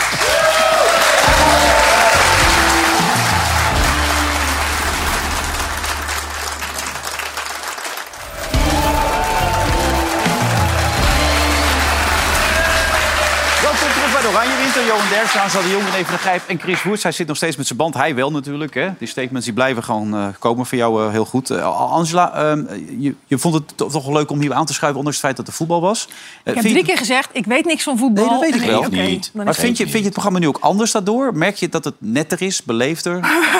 Johan 14.86 15.10
Derksen, 15.10 15.50
Zal 15.50 15.62
de 15.62 15.70
Jong 15.70 15.84
en 15.88 15.94
Even 15.94 16.12
de 16.12 16.18
Grijp 16.18 16.42
en 16.48 16.60
Chris 16.60 16.84
Woerts. 16.84 17.04
Hij 17.04 17.12
zit 17.12 17.28
nog 17.28 17.36
steeds 17.38 17.56
met 17.56 17.66
zijn 17.66 17.78
band. 17.78 17.94
Hij 17.94 18.16
wel 18.16 18.32
natuurlijk. 18.32 18.74
Hè. 18.74 18.90
Die 18.98 19.08
statements 19.08 19.46
die 19.46 19.54
blijven 19.56 19.84
gewoon 19.84 20.16
eh, 20.16 20.28
komen 20.40 20.66
voor 20.66 20.78
jou 20.78 21.06
eh, 21.06 21.12
heel 21.12 21.26
goed. 21.26 21.50
Eh, 21.50 21.92
Angela, 21.92 22.34
ehm, 22.34 22.64
je, 23.00 23.16
je 23.28 23.38
vond 23.38 23.54
het 23.54 23.78
to- 23.78 23.88
toch 23.88 24.06
wel 24.06 24.14
leuk 24.14 24.30
om 24.32 24.40
hier 24.42 24.54
aan 24.54 24.66
te 24.66 24.74
schuiven... 24.74 24.98
ondanks 25.00 25.18
het 25.18 25.26
feit 25.26 25.38
dat 25.38 25.48
er 25.48 25.54
voetbal 25.54 25.82
was. 25.82 26.08
Ik 26.44 26.54
heb 26.56 26.64
drie 26.64 26.84
keer 26.84 26.98
gezegd, 26.98 27.30
ik 27.32 27.46
weet 27.46 27.66
niks 27.66 27.84
van 27.84 27.98
voetbal. 27.98 28.24
Nee, 28.26 28.34
dat 28.34 28.42
weet 28.42 28.62
ik 28.62 28.68
wel. 28.68 28.82
Niet. 28.90 29.32
Maar 29.34 29.56
vind 29.56 29.78
je, 29.78 29.84
vind 29.84 29.98
je 29.98 30.04
het 30.04 30.12
programma 30.14 30.40
nu 30.40 30.48
ook 30.48 30.58
anders 30.62 30.92
daardoor? 30.92 31.36
Merk 31.38 31.56
je 31.56 31.70
dat 31.70 31.84
het 31.84 31.96
netter 31.98 32.42
is, 32.42 32.64
beleefder? 32.64 33.20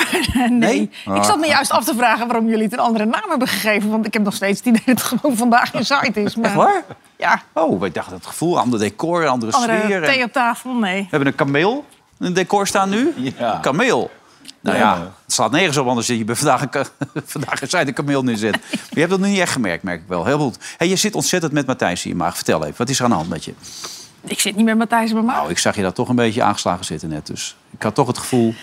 nee. 0.50 0.82
Ik 1.16 1.24
zat 1.24 1.40
me 1.40 1.48
juist 1.48 1.72
af 1.72 1.84
te 1.84 1.94
vragen 1.98 2.28
waarom 2.28 2.48
jullie 2.48 2.64
het 2.64 2.74
een 2.74 2.80
andere 2.80 3.06
naam 3.06 3.30
hebben 3.30 3.48
gegeven. 3.48 3.90
Want 3.90 4.06
ik 4.06 4.14
heb 4.14 4.24
nog 4.24 4.34
steeds 4.34 4.58
het 4.60 4.68
idee 4.68 4.82
dat 4.86 4.96
het 5.10 5.20
gewoon 5.20 5.38
vandaag 5.38 5.74
in 5.74 5.86
site 5.86 6.22
is. 6.22 6.36
Maar, 6.36 6.46
Echt 6.46 6.56
waar? 6.56 6.84
Ja, 7.18 7.42
Oh, 7.54 7.80
wij 7.80 7.92
dachten 7.92 8.16
het 8.16 8.26
gevoel, 8.26 8.60
ander 8.60 8.80
decor, 8.80 9.28
andere, 9.28 9.52
andere 9.52 9.82
sfeer. 9.82 10.04
Thee 10.04 10.24
op 10.24 10.32
tafel, 10.34 10.74
nee. 10.74 11.08
We 11.10 11.16
hebben 11.16 11.28
een 11.28 11.36
kameel 11.36 11.86
in 12.20 12.26
het 12.26 12.36
decor 12.36 12.68
staan 12.68 12.90
nu. 12.90 13.14
Ja. 13.38 13.60
Kameel. 13.62 14.12
Nou 14.62 14.78
ja, 14.78 15.12
het 15.24 15.34
slaat 15.34 15.52
nergens 15.52 15.78
op, 15.78 15.88
anders 15.88 16.08
zie 16.08 16.18
je 16.18 16.24
bij 16.24 16.36
vandaag 16.36 16.62
een, 16.62 16.86
vandaag 17.26 17.62
een 17.62 17.70
zijde 17.70 17.92
kameel 17.92 18.24
neerzet. 18.24 18.52
Maar 18.70 18.90
je 18.90 19.00
hebt 19.00 19.10
dat 19.10 19.20
nog 19.20 19.30
niet 19.30 19.40
echt 19.40 19.52
gemerkt, 19.52 19.84
merk 19.84 20.02
ik 20.02 20.08
wel. 20.08 20.26
Heel 20.26 20.38
goed. 20.38 20.58
Hey, 20.78 20.88
je 20.88 20.96
zit 20.96 21.16
ontzettend 21.16 21.52
met 21.52 21.66
Matthijs 21.66 22.04
in 22.04 22.10
je 22.10 22.16
maag. 22.16 22.36
Vertel 22.36 22.64
even, 22.64 22.78
wat 22.78 22.90
is 22.90 22.98
er 22.98 23.04
aan 23.04 23.10
de 23.10 23.16
hand 23.16 23.30
met 23.30 23.46
je? 23.46 23.54
Ik 24.22 24.40
zit 24.40 24.56
niet 24.56 24.66
met 24.66 24.78
Matthijs 24.78 25.14
bij 25.14 25.22
mij. 25.22 25.36
Nou, 25.36 25.50
ik 25.50 25.58
zag 25.58 25.76
je 25.76 25.82
daar 25.82 25.94
toch 25.94 26.10
een 26.10 26.16
beetje 26.16 26.44
aangeslagen 26.44 26.86
zitten 26.86 27.10
net. 27.10 27.28
Dus 27.28 27.56
ik 27.72 27.84
had 27.84 27.96
toch 27.96 28.08
het 28.08 28.18
gevoel... 28.18 28.54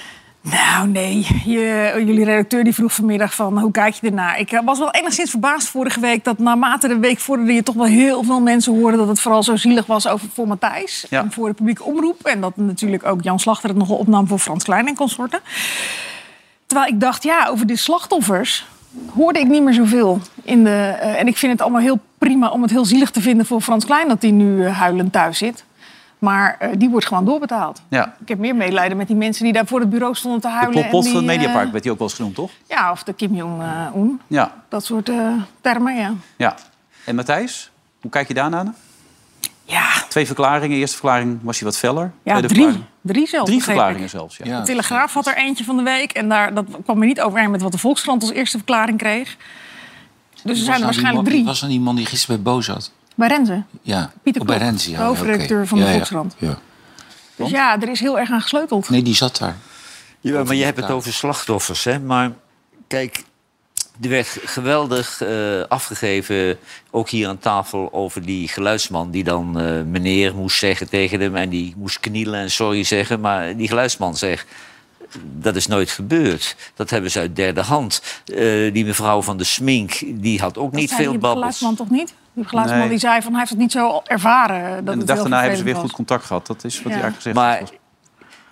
Nou, 0.51 0.89
nee. 0.89 1.27
Je, 1.45 1.93
jullie 2.07 2.25
redacteur 2.25 2.65
die 2.65 2.75
vroeg 2.75 2.93
vanmiddag 2.93 3.35
van 3.35 3.59
hoe 3.59 3.71
kijk 3.71 3.95
je 3.95 4.07
ernaar? 4.07 4.39
Ik 4.39 4.53
eh, 4.53 4.61
was 4.65 4.79
wel 4.79 4.91
enigszins 4.91 5.31
verbaasd 5.31 5.69
vorige 5.69 6.01
week 6.01 6.25
dat 6.25 6.39
naarmate 6.39 6.89
de 6.89 6.99
week 6.99 7.19
vorderde 7.19 7.53
je 7.53 7.63
toch 7.63 7.75
wel 7.75 7.85
heel 7.85 8.23
veel 8.23 8.41
mensen 8.41 8.79
hoorden 8.79 8.99
dat 8.99 9.09
het 9.09 9.21
vooral 9.21 9.43
zo 9.43 9.57
zielig 9.57 9.87
was 9.87 10.09
over 10.09 10.29
voor 10.35 10.47
Matthijs 10.47 11.07
Ja. 11.11 11.23
en 11.23 11.33
voor 11.33 11.49
de 11.49 11.55
publieke 11.55 11.85
omroep. 11.85 12.27
En 12.27 12.41
dat 12.41 12.57
natuurlijk 12.57 13.07
ook 13.07 13.23
Jan 13.23 13.39
Slachter 13.39 13.69
het 13.69 13.79
nogal 13.79 13.97
opnam 13.97 14.27
voor 14.27 14.39
Frans 14.39 14.65
Klein 14.65 14.87
en 14.87 14.95
consorten. 14.95 15.41
Terwijl 16.67 16.93
ik 16.93 17.01
dacht, 17.01 17.23
ja, 17.23 17.47
over 17.49 17.67
de 17.67 17.77
slachtoffers 17.77 18.67
hoorde 19.15 19.39
ik 19.39 19.47
niet 19.49 19.63
meer 19.63 19.75
zoveel. 19.75 20.21
In 20.43 20.65
de, 20.65 20.71
eh, 21.01 21.21
en 21.21 21.27
ik 21.27 21.37
vind 21.37 21.53
het 21.53 21.61
allemaal 21.61 21.81
heel 21.81 21.99
prima 22.19 22.49
om 22.49 22.63
het 22.63 22.71
heel 22.71 22.85
zielig 22.85 23.11
te 23.11 23.21
vinden 23.21 23.47
voor 23.47 23.61
Frans 23.61 23.85
Klein 23.85 24.09
dat 24.09 24.23
hij 24.23 24.31
nu 24.31 24.65
eh, 24.65 24.79
huilend 24.79 25.13
thuis 25.13 25.39
zit. 25.39 25.65
Maar 26.27 26.57
eh, 26.59 26.69
die 26.77 26.89
wordt 26.91 27.07
gewoon 27.07 27.25
doorbetaald. 27.25 27.83
Ja. 27.89 28.15
Ik 28.21 28.29
heb 28.29 28.39
meer 28.39 28.57
medelijden 28.57 28.97
met 28.97 29.07
die 29.07 29.17
mensen 29.17 29.45
die 29.45 29.53
daar 29.53 29.67
voor 29.67 29.81
het 29.81 29.91
bureau 29.91 30.15
stonden 30.15 30.41
te 30.41 30.47
De 30.47 30.53
huilen. 30.53 30.85
En 30.85 30.91
Pot 30.91 31.03
die, 31.03 31.13
van 31.13 31.23
het 31.23 31.31
eh, 31.31 31.37
Mediapark 31.37 31.71
werd 31.73 31.85
hij 31.85 31.93
ook 31.93 31.99
wel 31.99 32.09
eens 32.09 32.17
genoemd, 32.17 32.35
toch? 32.35 32.51
Ja, 32.69 32.91
of 32.91 33.03
de 33.03 33.13
Kim 33.13 33.35
Jong-un. 33.35 34.21
Ja. 34.27 34.53
dat 34.69 34.85
soort 34.85 35.09
eh, 35.09 35.33
termen, 35.61 35.97
ja. 35.97 36.13
ja. 36.37 36.55
En 37.05 37.15
Matthijs, 37.15 37.71
hoe 38.01 38.11
kijk 38.11 38.29
je 38.29 38.35
daarna? 38.35 38.75
Ja, 39.65 39.85
Twee 40.09 40.27
verklaringen. 40.27 40.77
Eerste 40.77 40.97
verklaring 40.97 41.39
was 41.43 41.59
hij 41.59 41.69
wat 41.69 41.79
feller. 41.79 42.13
ja 42.23 42.37
drie. 42.37 42.49
verklaring- 42.49 42.85
Drie 43.01 43.27
zelfs. 43.27 43.51
Drie 43.51 43.63
verklaringen 43.63 44.03
ik. 44.03 44.09
zelfs, 44.09 44.37
ja. 44.37 44.45
Ja. 44.47 44.61
De 44.61 44.67
Telegraaf 44.67 45.13
had 45.15 45.27
er 45.27 45.37
eentje 45.37 45.65
van 45.65 45.77
de 45.77 45.83
week. 45.83 46.13
En 46.13 46.29
daar, 46.29 46.55
dat 46.55 46.65
kwam 46.85 46.99
me 46.99 47.07
niet 47.07 47.21
overeen 47.21 47.51
met 47.51 47.63
wat 47.63 47.73
de 47.73 47.79
Volkskrant 47.79 48.23
als 48.23 48.31
eerste 48.33 48.57
verklaring 48.57 48.99
kreeg. 48.99 49.37
Dus 50.43 50.59
er 50.59 50.65
zijn 50.65 50.79
er 50.79 50.85
waarschijnlijk 50.85 51.29
drie. 51.29 51.45
was 51.45 51.61
dan 51.61 51.69
die 51.69 51.81
man 51.81 51.97
die 51.97 52.07
gisteren 52.07 52.43
bij 52.43 52.53
Bo 52.53 52.61
zat? 52.61 52.93
Bij 53.17 53.29
Renze. 53.29 53.63
Ja, 53.83 54.13
Pieter 54.23 54.41
oh, 54.43 54.47
bij 54.47 54.57
Klok, 54.57 54.69
Renzi. 54.69 54.91
Ja, 54.91 54.97
de 54.99 55.03
hoofdredacteur 55.05 55.67
van 55.67 55.79
de 55.79 55.85
Ja, 55.85 55.91
ja, 55.91 55.95
Volkskrant. 55.97 56.35
Ja. 56.39 56.59
Dus 57.37 57.51
ja, 57.51 57.81
er 57.81 57.89
is 57.89 58.01
heel 58.01 58.19
erg 58.19 58.31
aan 58.31 58.41
gesleuteld. 58.41 58.89
Nee, 58.91 59.03
die 59.03 59.15
zat 59.15 59.37
daar. 59.39 59.57
Ja, 60.21 60.45
maar 60.45 60.55
je 60.55 60.65
hebt 60.65 60.77
het 60.77 60.89
Ja. 60.89 60.93
over 60.95 61.13
slachtoffers, 61.13 61.85
hè? 61.85 61.99
Maar 62.01 62.33
kijk, 62.87 63.23
er 64.03 64.09
werd 64.09 64.39
geweldig 64.45 65.21
eh, 65.21 65.61
afgegeven, 65.69 66.59
ook 66.91 67.09
hier 67.09 67.29
aan 67.29 67.39
tafel, 67.39 67.89
over 67.93 68.23
die 68.25 68.49
geluidsman 68.49 69.11
die 69.11 69.25
dan 69.25 69.61
eh, 69.61 69.83
meneer 69.83 70.35
moest 70.35 70.59
zeggen 70.59 70.89
tegen 70.89 71.21
hem 71.21 71.37
en 71.37 71.49
die 71.49 71.75
moest 71.77 72.01
knielen 72.01 72.41
en 72.41 72.51
sorry 72.51 72.83
zeggen. 72.85 73.21
Maar 73.21 73.57
die 73.57 73.69
geluidsman 73.69 74.17
zegt. 74.17 74.47
Dat 75.23 75.57
is 75.57 75.67
nooit 75.67 75.91
gebeurd. 75.91 76.57
Dat 76.75 76.91
hebben 76.91 77.11
ze 77.11 77.19
uit 77.19 77.37
derde 77.37 77.61
hand. 77.63 78.03
Eh, 78.25 78.37
die 78.73 78.85
mevrouw 78.85 79.23
van 79.23 79.37
de 79.37 79.45
smink, 79.45 80.03
die 80.07 80.41
had 80.41 80.59
ook 80.59 80.73
niet 80.73 80.81
Dat 80.81 80.91
zei 80.91 81.03
veel 81.03 81.11
die 81.11 81.21
babbels. 81.21 81.39
geluidsman 81.59 81.75
toch 81.75 81.91
niet? 81.91 82.15
Die 82.37 82.45
geluidsman 82.45 82.81
Nee. 82.81 82.89
die 82.89 82.99
zei 82.99 83.23
van 83.23 83.31
hij 83.31 83.39
heeft 83.39 83.51
het 83.51 83.61
niet 83.61 83.73
zo 83.73 84.01
ervaren. 84.05 84.71
Dat 84.71 84.77
En 84.79 84.85
de 84.85 84.91
het 84.99 85.07
dag 85.07 85.17
daarna 85.19 85.41
hebben 85.41 85.59
ze 85.59 85.65
weer 85.65 85.77
goed 85.77 85.93
contact 85.93 86.25
gehad. 86.25 86.47
Dat 86.47 86.65
is 86.65 86.83
wat 86.83 86.93
Ja. 86.93 86.99
hij 86.99 87.03
eigenlijk 87.03 87.17
gezegd 87.23 87.37
Maar 87.37 87.59
heeft. 87.59 87.73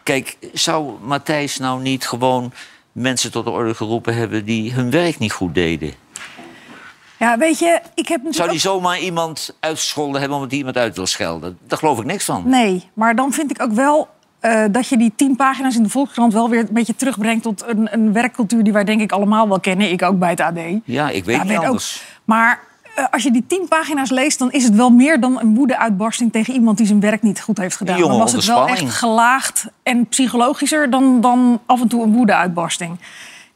kijk, 0.03 0.37
zou 0.53 0.93
Matthijs 1.03 1.59
nou 1.59 1.83
niet 1.83 2.07
gewoon 2.09 2.53
mensen 2.93 3.31
tot 3.33 3.45
de 3.45 3.51
orde 3.51 3.75
geroepen 3.75 4.17
hebben 4.17 4.45
die 4.45 4.73
hun 4.73 4.91
werk 4.91 5.19
niet 5.19 5.33
goed 5.33 5.55
deden? 5.55 5.93
Ja, 7.19 7.39
weet 7.39 7.59
je, 7.59 7.81
ik 7.95 8.09
heb 8.09 8.23
natuurlijk 8.23 8.35
Zou 8.35 8.49
die 8.49 8.57
ook- 8.57 8.63
zomaar 8.83 8.99
iemand 8.99 9.57
uitgescholden 9.61 10.19
hebben 10.21 10.35
omdat 10.37 10.51
hij 10.51 10.59
iemand 10.59 10.77
uit 10.79 10.97
wil 10.97 11.07
schelden? 11.07 11.59
Daar 11.67 11.79
geloof 11.79 11.99
ik 11.99 12.05
niks 12.05 12.25
van. 12.25 12.43
Nee, 12.49 12.91
maar 12.95 13.17
dan 13.17 13.33
vind 13.33 13.51
ik 13.51 13.63
ook 13.63 13.73
wel 13.73 14.09
eh, 14.41 14.65
dat 14.71 14.89
je 14.89 14.97
die 14.97 15.13
tien 15.17 15.37
pagina's 15.37 15.77
in 15.77 15.83
de 15.83 15.89
Volkskrant 15.89 16.33
wel 16.33 16.49
weer 16.51 16.61
een 16.61 16.69
beetje 16.71 16.97
terugbrengt 16.97 17.43
tot 17.43 17.65
een, 17.67 17.89
een 17.93 18.13
werkcultuur 18.13 18.65
die 18.65 18.73
wij 18.73 18.85
denk 18.85 19.01
ik 19.01 19.13
allemaal 19.13 19.49
wel 19.49 19.61
kennen. 19.61 19.91
Ik 19.91 20.03
ook 20.03 20.19
bij 20.19 20.31
het 20.31 20.41
AD. 20.41 20.59
Ja, 20.85 21.11
ik 21.11 21.25
weet 21.25 21.37
Ja, 21.37 21.43
niet 21.43 21.51
weet 21.51 21.59
ook. 21.61 21.65
anders. 21.65 22.03
Maar 22.25 22.61
als 23.11 23.23
je 23.23 23.31
die 23.31 23.45
tien 23.47 23.67
pagina's 23.69 24.11
leest, 24.11 24.39
dan 24.39 24.53
is 24.53 24.65
het 24.65 24.75
wel 24.75 24.91
meer 24.91 25.21
dan 25.21 25.41
een 25.41 25.55
woede-uitbarsting 25.55 26.33
tegen 26.33 26.55
iemand 26.55 26.77
die 26.77 26.87
zijn 26.87 27.01
werk 27.01 27.23
niet 27.23 27.41
goed 27.41 27.59
heeft 27.59 27.77
gedaan. 27.77 28.01
Dan 28.01 28.19
was 28.19 28.33
het 28.33 28.45
wel 28.45 28.69
echt 28.69 28.91
gelaagd 28.91 29.67
en 29.83 30.07
psychologischer 30.07 30.91
dan, 30.91 31.21
dan 31.21 31.61
af 31.67 31.81
en 31.81 31.89
toe 31.89 32.03
een 32.03 32.13
woede-uitbarsting. 32.13 32.99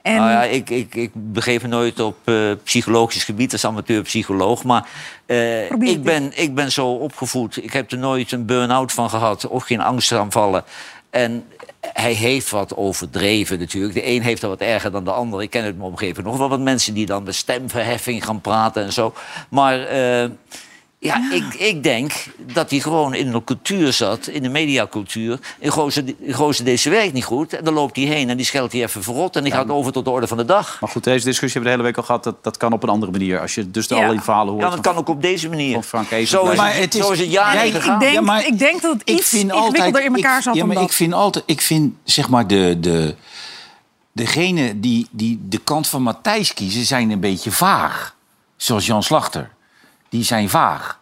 En 0.02 0.16
Nou 0.16 0.30
ja, 0.30 0.42
ik, 0.42 0.70
ik, 0.70 0.94
ik 0.94 1.10
begeef 1.14 1.62
me 1.62 1.68
nooit 1.68 2.00
op 2.00 2.16
eh, 2.24 2.34
psychologisch 2.64 3.24
gebied 3.24 3.52
als 3.52 3.64
amateurpsycholoog. 3.64 4.64
Maar 4.64 4.88
eh, 5.26 5.70
ik, 5.70 6.02
ben, 6.02 6.38
ik 6.38 6.54
ben 6.54 6.72
zo 6.72 6.88
opgevoed. 6.88 7.64
Ik 7.64 7.72
heb 7.72 7.92
er 7.92 7.98
nooit 7.98 8.32
een 8.32 8.46
burn-out 8.46 8.92
van 8.92 9.10
gehad. 9.10 9.46
Of 9.46 9.64
geen 9.64 9.80
angstaanvallen. 9.80 10.64
En 11.10 11.44
hij 11.80 12.12
heeft 12.12 12.50
wat 12.50 12.76
overdreven 12.76 13.58
natuurlijk. 13.58 13.94
De 13.94 14.06
een 14.06 14.22
heeft 14.22 14.40
dat 14.40 14.50
wat 14.50 14.68
erger 14.68 14.90
dan 14.90 15.04
de 15.04 15.12
ander. 15.12 15.42
Ik 15.42 15.50
ken 15.50 15.64
uit 15.64 15.76
mijn 15.76 15.90
omgeving 15.90 16.26
nog 16.26 16.36
wel 16.36 16.48
wat 16.48 16.60
mensen 16.60 16.94
die 16.94 17.06
dan 17.06 17.22
met 17.22 17.34
stemverheffing 17.34 18.24
gaan 18.24 18.40
praten 18.40 18.84
en 18.84 18.92
zo. 18.92 19.14
Maar 19.48 19.86
eh, 19.86 20.30
ja, 21.00 21.30
Ik, 21.32 21.54
ik 21.54 21.82
denk 21.82 22.12
dat 22.52 22.70
hij 22.70 22.78
gewoon 22.80 23.14
in 23.14 23.32
een 23.34 23.44
cultuur 23.44 23.92
zat, 23.92 24.26
in 24.26 24.42
de 24.42 24.48
mediacultuur. 24.48 25.38
In 25.58 25.70
Gozer, 25.70 26.04
in 26.20 26.32
Gozer 26.32 26.64
deed 26.64 26.80
zijn 26.80 26.94
werk 26.94 27.12
niet 27.12 27.24
goed. 27.24 27.52
En 27.52 27.64
dan 27.64 27.74
loopt 27.74 27.96
hij 27.96 28.04
heen 28.04 28.30
en 28.30 28.36
die 28.36 28.46
scheldt 28.46 28.72
hij 28.72 28.82
even 28.82 29.02
verrot. 29.02 29.36
En 29.36 29.42
die 29.44 29.52
gaat 29.52 29.68
over 29.70 29.92
tot 29.92 30.04
de 30.04 30.10
orde 30.10 30.26
van 30.26 30.36
de 30.36 30.44
dag. 30.44 30.80
Maar 30.80 30.90
goed, 30.90 31.04
deze 31.04 31.24
discussie 31.24 31.60
hebben 31.60 31.62
we 31.62 31.68
de 31.68 31.82
hele 31.82 31.82
week 31.82 31.96
al 31.96 32.02
gehad. 32.02 32.24
Dat, 32.24 32.44
dat 32.44 32.56
kan 32.56 32.72
op 32.72 32.82
een 32.82 32.88
andere 32.88 33.12
manier. 33.12 33.40
Als 33.40 33.54
je 33.54 33.70
dus 33.70 33.88
de 33.88 33.94
Ja. 33.94 34.06
alle 34.06 34.20
verhalen 34.20 34.52
hoort. 34.52 34.64
Ja, 34.64 34.70
dat 34.70 34.80
kan 34.80 34.96
ook 34.96 35.08
op 35.08 35.22
deze 35.22 35.48
manier. 35.48 35.72
Van 35.72 35.84
Frank 35.84 36.10
Ezen 36.10 36.26
Zo 36.28 36.36
is, 36.36 36.42
blijven. 36.42 36.64
het, 36.64 36.74
Maar 36.74 36.82
het 36.84 36.94
is- 36.94 37.00
zo 37.00 37.12
is 37.12 37.18
het 37.18 37.26
ik, 37.28 38.00
denk, 38.00 38.12
Ja, 38.12 38.20
maar 38.20 38.46
ik 38.46 38.58
denk 38.58 38.82
dat 38.82 38.92
het 38.92 39.10
iets 39.10 39.34
ingewikkelder 39.34 40.04
in 40.04 40.14
elkaar 40.14 40.36
ik, 40.36 40.42
zat 40.42 40.52
ja, 40.54 40.58
dan 40.58 40.68
maar 40.68 40.76
dat. 40.76 40.84
ik 40.86 40.92
vind 40.92 41.12
altijd, 41.12 41.44
ik 41.46 41.60
vind 41.60 41.94
zeg 42.04 42.28
maar 42.28 42.46
de, 42.46 42.76
de, 42.80 43.14
degene 44.12 44.80
die, 44.80 45.06
die 45.10 45.40
de 45.48 45.58
kant 45.58 45.86
van 45.88 46.02
Matthijs 46.02 46.54
kiezen, 46.54 46.84
zijn 46.84 47.10
een 47.10 47.20
beetje 47.20 47.50
vaag. 47.50 48.14
Zoals 48.56 48.86
Jan 48.86 49.02
Slachter. 49.02 49.50
Die 50.08 50.24
zijn 50.24 50.48
vaag. 50.48 50.98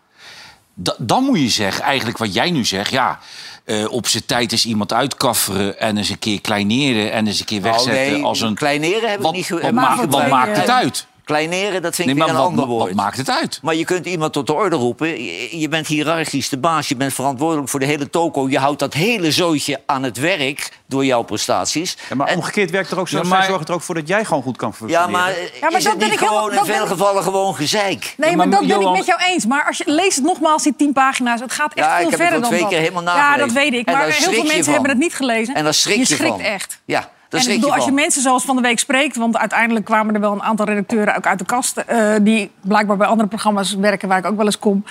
Da- 0.75 0.95
dan 0.99 1.25
moet 1.25 1.38
je 1.40 1.49
zeggen, 1.49 1.85
eigenlijk 1.85 2.19
wat 2.19 2.35
jij 2.35 2.51
nu 2.51 2.64
zegt, 2.64 2.90
ja. 2.90 3.19
eh, 3.64 3.92
op 3.92 4.07
zijn 4.07 4.27
tijd 4.27 4.53
is 4.53 4.64
iemand 4.66 4.92
uitkafferen 4.92 5.81
en 5.81 5.97
eens 5.97 6.09
een 6.09 6.19
keer 6.19 6.40
kleineren 6.40 7.12
en 7.12 7.27
eens 7.27 7.40
een 7.40 7.47
keer 7.47 7.62
wegzetten 7.62 8.07
Oh, 8.07 8.12
nee, 8.12 8.25
als 8.25 8.40
een. 8.40 8.55
kleineren 8.55 9.09
heb 9.11 9.19
ik 9.19 9.23
wat, 9.25 9.33
niet 9.33 9.47
ge- 9.47 9.73
wat, 9.75 10.05
wat 10.09 10.29
maakt 10.29 10.57
het 10.57 10.71
uit? 10.71 11.07
Kleineren, 11.27 11.83
dat 11.83 11.95
vind 11.95 12.09
Nee, 12.09 12.17
ik 12.17 12.23
weer 12.23 12.31
een 12.33 12.39
wat, 12.39 12.47
ander 12.49 12.67
woord. 12.67 12.87
wat 12.87 12.95
maakt 12.95 13.17
het 13.17 13.31
uit? 13.31 13.59
Maar 13.62 13.75
je 13.75 13.85
kunt 13.85 14.07
iemand 14.07 14.33
tot 14.33 14.47
de 14.47 14.53
orde 14.53 14.77
roepen. 14.77 15.09
Je, 15.25 15.59
je 15.59 15.69
bent 15.69 15.87
hiërarchisch 15.87 16.49
de 16.49 16.59
baas. 16.59 16.89
Je 16.89 16.97
bent 16.97 17.12
verantwoordelijk 17.15 17.69
voor 17.69 17.81
de 17.81 17.87
hele 17.87 18.11
toko. 18.11 18.49
Je 18.49 18.59
houdt 18.59 18.79
dat 18.79 18.95
hele 18.95 19.31
zootje 19.33 19.81
aan 19.87 20.03
het 20.03 20.19
werk. 20.19 20.69
door 20.89 21.05
jouw 21.05 21.23
prestaties. 21.23 21.97
Ja, 22.09 22.15
maar 22.15 22.27
En- 22.27 22.37
omgekeerd 22.37 22.71
werkt 22.71 22.91
er 22.91 22.99
ook 22.99 23.09
zo. 23.09 23.17
Ja, 23.17 23.23
Zij 23.25 23.33
maar- 23.33 23.45
zorgen 23.47 23.67
er 23.67 23.73
ook 23.75 23.83
voor 23.83 23.95
dat 23.95 24.09
jij 24.09 24.25
gewoon 24.25 24.43
goed 24.43 24.57
kan 24.57 24.69
ja, 24.71 24.75
functioneren. 24.77 25.11
maar, 25.12 25.33
maar 25.61 25.73
is 25.73 25.83
dat 25.83 25.93
het 25.93 25.99
ben 25.99 26.11
niet 26.11 26.21
ik 26.21 26.27
gewoon 26.27 26.51
in 26.51 26.57
dat 26.57 26.67
veel 26.67 26.87
gevallen 26.87 27.23
gewoon 27.23 27.55
gezeik? 27.55 28.15
Nee, 28.17 28.31
Ja, 28.31 28.37
maar, 28.37 28.49
maar 28.49 28.59
dat 28.59 28.69
ben 28.69 28.81
ik 28.81 28.93
met 28.97 29.07
jou 29.07 29.21
eens. 29.23 29.47
Maar 29.47 29.65
als 29.67 29.77
je 29.79 29.85
lees 29.87 30.15
het 30.15 30.25
nogmaals, 30.25 30.62
die 30.62 30.75
tien 30.77 30.93
pagina's. 30.93 31.41
Het 31.41 31.53
gaat 31.53 31.75
echt 31.75 31.87
Ja, 31.87 31.93
ik 31.99 32.01
veel 32.01 32.11
heb 32.11 32.19
het 32.19 32.29
verder 32.29 32.41
wel 32.41 32.41
dan 32.41 32.49
twee 32.51 32.61
dat. 32.61 32.71
keer 32.71 32.79
helemaal 32.81 33.03
Ja, 33.03 33.15
nagelezen. 33.15 33.55
dat 33.55 33.62
weet 33.65 33.73
ik. 33.73 33.87
Maar 33.87 34.03
heel 34.05 34.12
veel 34.12 34.33
je 34.33 34.43
mensen 34.43 34.65
van. 34.65 34.73
hebben 34.73 34.91
het 34.91 35.01
niet 35.01 35.15
gelezen. 35.15 35.55
En 35.55 35.65
daar 35.65 35.75
schrik 35.75 35.97
je, 35.97 36.05
schrikt 36.05 36.31
van. 36.31 36.41
echt. 36.41 36.81
Ja, 36.85 37.11
En 37.31 37.39
ik 37.39 37.47
bedoel, 37.47 37.69
je 37.71 37.75
als 37.77 37.85
je 37.85 37.93
mensen 37.93 38.23
zoals 38.23 38.45
Van 38.45 38.57
de 38.57 38.62
Week 38.62 38.79
spreekt... 38.79 39.17
want 39.17 39.37
uiteindelijk 39.37 39.85
kwamen 39.85 40.15
er 40.15 40.21
wel 40.21 40.33
een 40.33 40.43
aantal 40.43 40.67
redacteuren 40.67 41.17
ook 41.17 41.27
uit 41.27 41.39
de 41.39 41.45
kast... 41.45 41.77
eh, 41.77 42.15
die 42.23 42.51
blijkbaar 42.61 42.97
bij 42.97 43.07
andere 43.07 43.29
programma's 43.29 43.75
werken 43.75 44.09
waar 44.09 44.19
ik 44.19 44.27
ook 44.27 44.37
wel 44.37 44.47
eens 44.47 44.59
kom. 44.59 44.85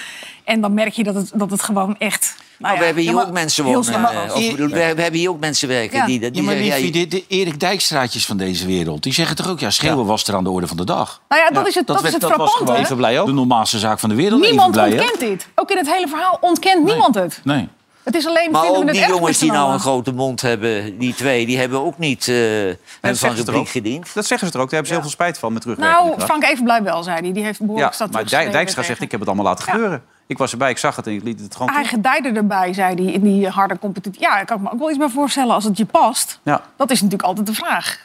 En 0.43 0.61
dan 0.61 0.73
merk 0.73 0.93
je 0.93 1.03
dat 1.03 1.15
het, 1.15 1.31
dat 1.33 1.51
het 1.51 1.61
gewoon 1.61 1.95
echt... 1.97 2.35
Nou 2.57 2.73
ja, 2.73 2.79
we 2.79 2.85
hebben 2.85 3.03
hier 3.03 3.21
ook 3.21 3.31
mensen 3.31 3.63
wonen. 3.63 3.93
eh, 3.93 4.35
of, 4.35 4.55
we, 4.55 4.67
we 4.69 5.01
hebben 5.01 5.13
hier 5.19 5.29
ook 5.29 5.39
mensen 5.39 5.67
werken 5.67 5.97
Ja. 5.97 6.05
die, 6.05 6.19
die 6.19 6.33
Ja, 6.33 6.41
maar 6.41 6.55
de, 6.91 7.07
de 7.07 7.23
Erik 7.27 7.59
Dijkstraatjes 7.59 8.25
van 8.25 8.37
deze 8.37 8.65
wereld... 8.65 9.03
die 9.03 9.13
zeggen 9.13 9.35
toch 9.35 9.49
ook, 9.49 9.59
ja, 9.59 9.69
schreeuwen 9.69 10.05
was 10.05 10.23
er 10.27 10.35
aan 10.35 10.43
de 10.43 10.49
orde 10.49 10.67
van 10.67 10.77
de 10.77 10.85
dag. 10.85 11.21
Nou 11.29 11.41
ja, 11.41 11.49
dat 11.49 11.67
is 11.67 11.75
het, 11.75 11.87
dat 11.87 11.95
is 11.95 12.01
werd- 12.01 12.13
het 12.13 12.21
dat 12.21 12.29
was 12.35 12.39
frappante. 12.39 12.71
gewoon 12.71 12.83
Even 12.83 12.97
blij 12.97 13.19
ook. 13.19 13.25
de 13.27 13.33
normaalste 13.33 13.79
zaak 13.79 13.99
van 13.99 14.09
de 14.09 14.15
wereld. 14.15 14.41
Niemand 14.41 14.75
even 14.75 14.87
blij, 14.89 14.97
hè? 14.97 15.09
ontkent 15.11 15.29
dit. 15.29 15.47
Ook 15.55 15.71
in 15.71 15.77
het 15.77 15.91
hele 15.91 16.07
verhaal 16.07 16.37
ontkent 16.41 16.83
niemand 16.83 17.15
het. 17.15 17.39
Nee. 17.43 17.67
Het 18.05 18.15
is 18.15 18.27
alleen, 18.27 18.51
Maar 18.51 18.61
vinden 18.61 18.81
ook 18.81 18.91
die 18.91 19.07
jongens 19.07 19.37
die 19.37 19.51
nou 19.51 19.73
een 19.73 19.79
grote 19.79 20.13
mond 20.13 20.41
hebben, 20.41 20.97
die 20.97 21.13
twee, 21.13 21.45
die 21.45 21.57
hebben 21.57 21.81
ook 21.81 21.97
niet 21.97 22.27
eh 22.27 22.35
hun 22.35 22.77
dat 23.01 23.19
van 23.19 23.53
ook. 23.55 23.69
gediend. 23.69 24.13
Dat 24.13 24.25
zeggen 24.25 24.47
ze 24.47 24.53
er 24.53 24.59
ook. 24.59 24.69
Daar 24.69 24.79
hebben 24.79 24.87
ze 24.87 24.93
heel 24.93 25.01
veel 25.01 25.11
spijt 25.11 25.37
van 25.39 25.53
met 25.53 25.61
terugwerkende 25.61 26.09
Nou. 26.09 26.21
Frank 26.21 26.83
wel, 26.83 27.03
zei 27.03 27.19
hij. 27.21 27.31
Die 27.33 27.43
heeft 27.43 27.59
behoorlijk 27.59 27.93
Ja, 27.93 28.07
maar 28.11 28.25
Dijkstra 28.25 28.83
zegt, 28.83 29.01
ik 29.01 29.11
heb 29.11 29.19
het 29.19 29.29
allemaal 29.29 29.45
laten 29.45 29.63
gebeuren. 29.63 30.03
Ik 30.27 30.37
was 30.37 30.51
erbij, 30.51 30.69
ik 30.69 30.77
zag 30.77 30.95
het 30.95 31.07
en 31.07 31.13
ik 31.13 31.23
liet 31.23 31.39
het 31.39 31.53
gewoon 31.55 31.69
Hij 31.73 31.81
toe. 31.81 31.89
gedijde 31.91 32.29
erbij, 32.31 32.73
zei 32.73 33.03
hij, 33.03 33.13
in 33.13 33.21
die 33.21 33.49
harde 33.49 33.79
competitie. 33.79 34.21
Ja, 34.21 34.39
ik 34.39 34.45
kan 34.45 34.61
me 34.61 34.71
ook 34.71 34.79
wel 34.79 34.89
iets 34.89 34.97
bij 34.97 35.09
voorstellen 35.09 35.53
als 35.53 35.63
het 35.63 35.77
je 35.77 35.85
past. 35.85 36.39
Ja. 36.43 36.61
Dat 36.75 36.91
is 36.91 37.01
natuurlijk 37.01 37.27
altijd 37.29 37.47
de 37.47 37.53
vraag. 37.53 38.03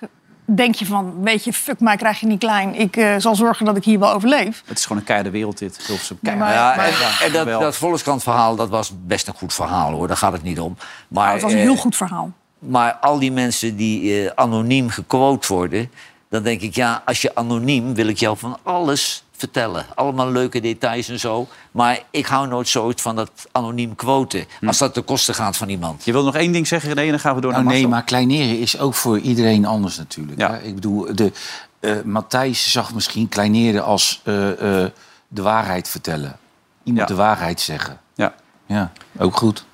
Denk 0.55 0.75
je 0.75 0.87
van, 0.87 1.15
weet 1.23 1.45
je, 1.45 1.53
fuck 1.53 1.81
mij 1.81 1.97
krijg 1.97 2.21
je 2.21 2.27
niet 2.27 2.39
klein. 2.39 2.75
Ik 2.75 2.97
eh, 2.97 3.15
zal 3.19 3.35
zorgen 3.35 3.65
dat 3.65 3.77
ik 3.77 3.85
hier 3.85 3.99
wel 3.99 4.13
overleef. 4.13 4.63
Het 4.67 4.79
is 4.79 4.83
gewoon 4.83 4.99
een 4.99 5.05
keiharde 5.05 5.31
wereld 5.31 5.59
dit. 5.59 5.85
Ja, 5.89 5.95
Keihard. 6.23 6.39
maar- 6.39 6.53
Ja, 6.55 6.77
maar- 6.77 7.19
en, 7.21 7.27
en 7.27 7.33
dat, 7.47 7.61
dat 7.61 7.77
Volkskrant-verhaal, 7.77 8.57
dat 8.57 8.69
was 8.69 8.93
best 9.07 9.27
een 9.29 9.35
goed 9.35 9.55
verhaal, 9.55 9.93
hoor. 9.93 10.07
Daar 10.09 10.17
gaat 10.17 10.33
het 10.33 10.43
niet 10.43 10.61
om. 10.61 10.77
Maar, 11.09 11.23
Nou, 11.23 11.33
het 11.33 11.43
was 11.43 11.53
een 11.53 11.59
eh, 11.59 11.65
heel 11.65 11.77
goed 11.77 11.97
verhaal. 11.97 12.33
maar 12.59 12.93
al 12.95 13.19
die 13.19 13.33
mensen 13.33 13.77
die 13.77 14.25
eh, 14.25 14.31
anoniem 14.35 14.89
gequote 14.89 15.55
worden... 15.55 15.91
dan 16.31 16.43
denk 16.43 16.61
ik, 16.61 16.75
ja, 16.75 17.03
als 17.05 17.23
je 17.23 17.35
anoniem 17.35 17.95
wil 17.95 18.07
ik 18.07 18.19
jou 18.19 18.37
van 18.39 18.59
alles 18.63 19.25
vertellen. 19.41 19.87
Allemaal 19.95 20.31
leuke 20.31 20.61
details 20.61 21.09
en 21.09 21.19
zo. 21.21 21.49
Maar 21.71 22.01
ik 22.11 22.27
hou 22.27 22.49
nooit 22.49 22.69
zoiets 22.69 23.03
van 23.03 23.17
dat 23.17 23.31
anoniem 23.53 23.95
quoten. 23.95 24.45
Hm. 24.61 24.67
Als 24.67 24.79
dat 24.79 24.95
ten 24.95 25.05
koste 25.05 25.35
gaat 25.35 25.57
van 25.57 25.69
iemand. 25.69 26.05
Je 26.05 26.13
wil 26.13 26.25
nog 26.25 26.35
één 26.37 26.53
ding 26.53 26.67
zeggen, 26.67 26.89
René, 26.89 27.03
en 27.05 27.11
dan 27.11 27.21
gaan 27.21 27.35
we 27.35 27.41
door 27.41 27.51
Nou, 27.53 27.65
naar 27.65 27.73
nee, 27.73 27.83
Marcel. 27.83 27.99
maar 27.99 28.09
kleineren 28.09 28.59
is 28.59 28.79
ook 28.79 28.95
voor 28.95 29.19
iedereen 29.19 29.65
anders 29.67 29.97
natuurlijk. 29.97 30.39
Ja. 30.39 30.51
hè. 30.53 30.59
Ik 30.63 30.75
bedoel, 30.75 31.15
de, 31.15 31.33
eh, 31.81 31.93
Matthijs 32.05 32.73
zag 32.73 32.95
misschien 32.95 33.29
kleineren 33.29 33.85
als 33.85 34.21
eh, 34.25 34.83
eh, 34.85 34.91
de 35.29 35.43
waarheid 35.43 35.89
vertellen. 35.89 36.37
Iemand 36.85 37.09
Ja. 37.09 37.15
de 37.15 37.21
waarheid 37.23 37.61
zeggen. 37.61 38.01
Ja. 38.15 38.35
Ja, 38.67 38.93
ook 39.19 39.37
goed. 39.37 39.65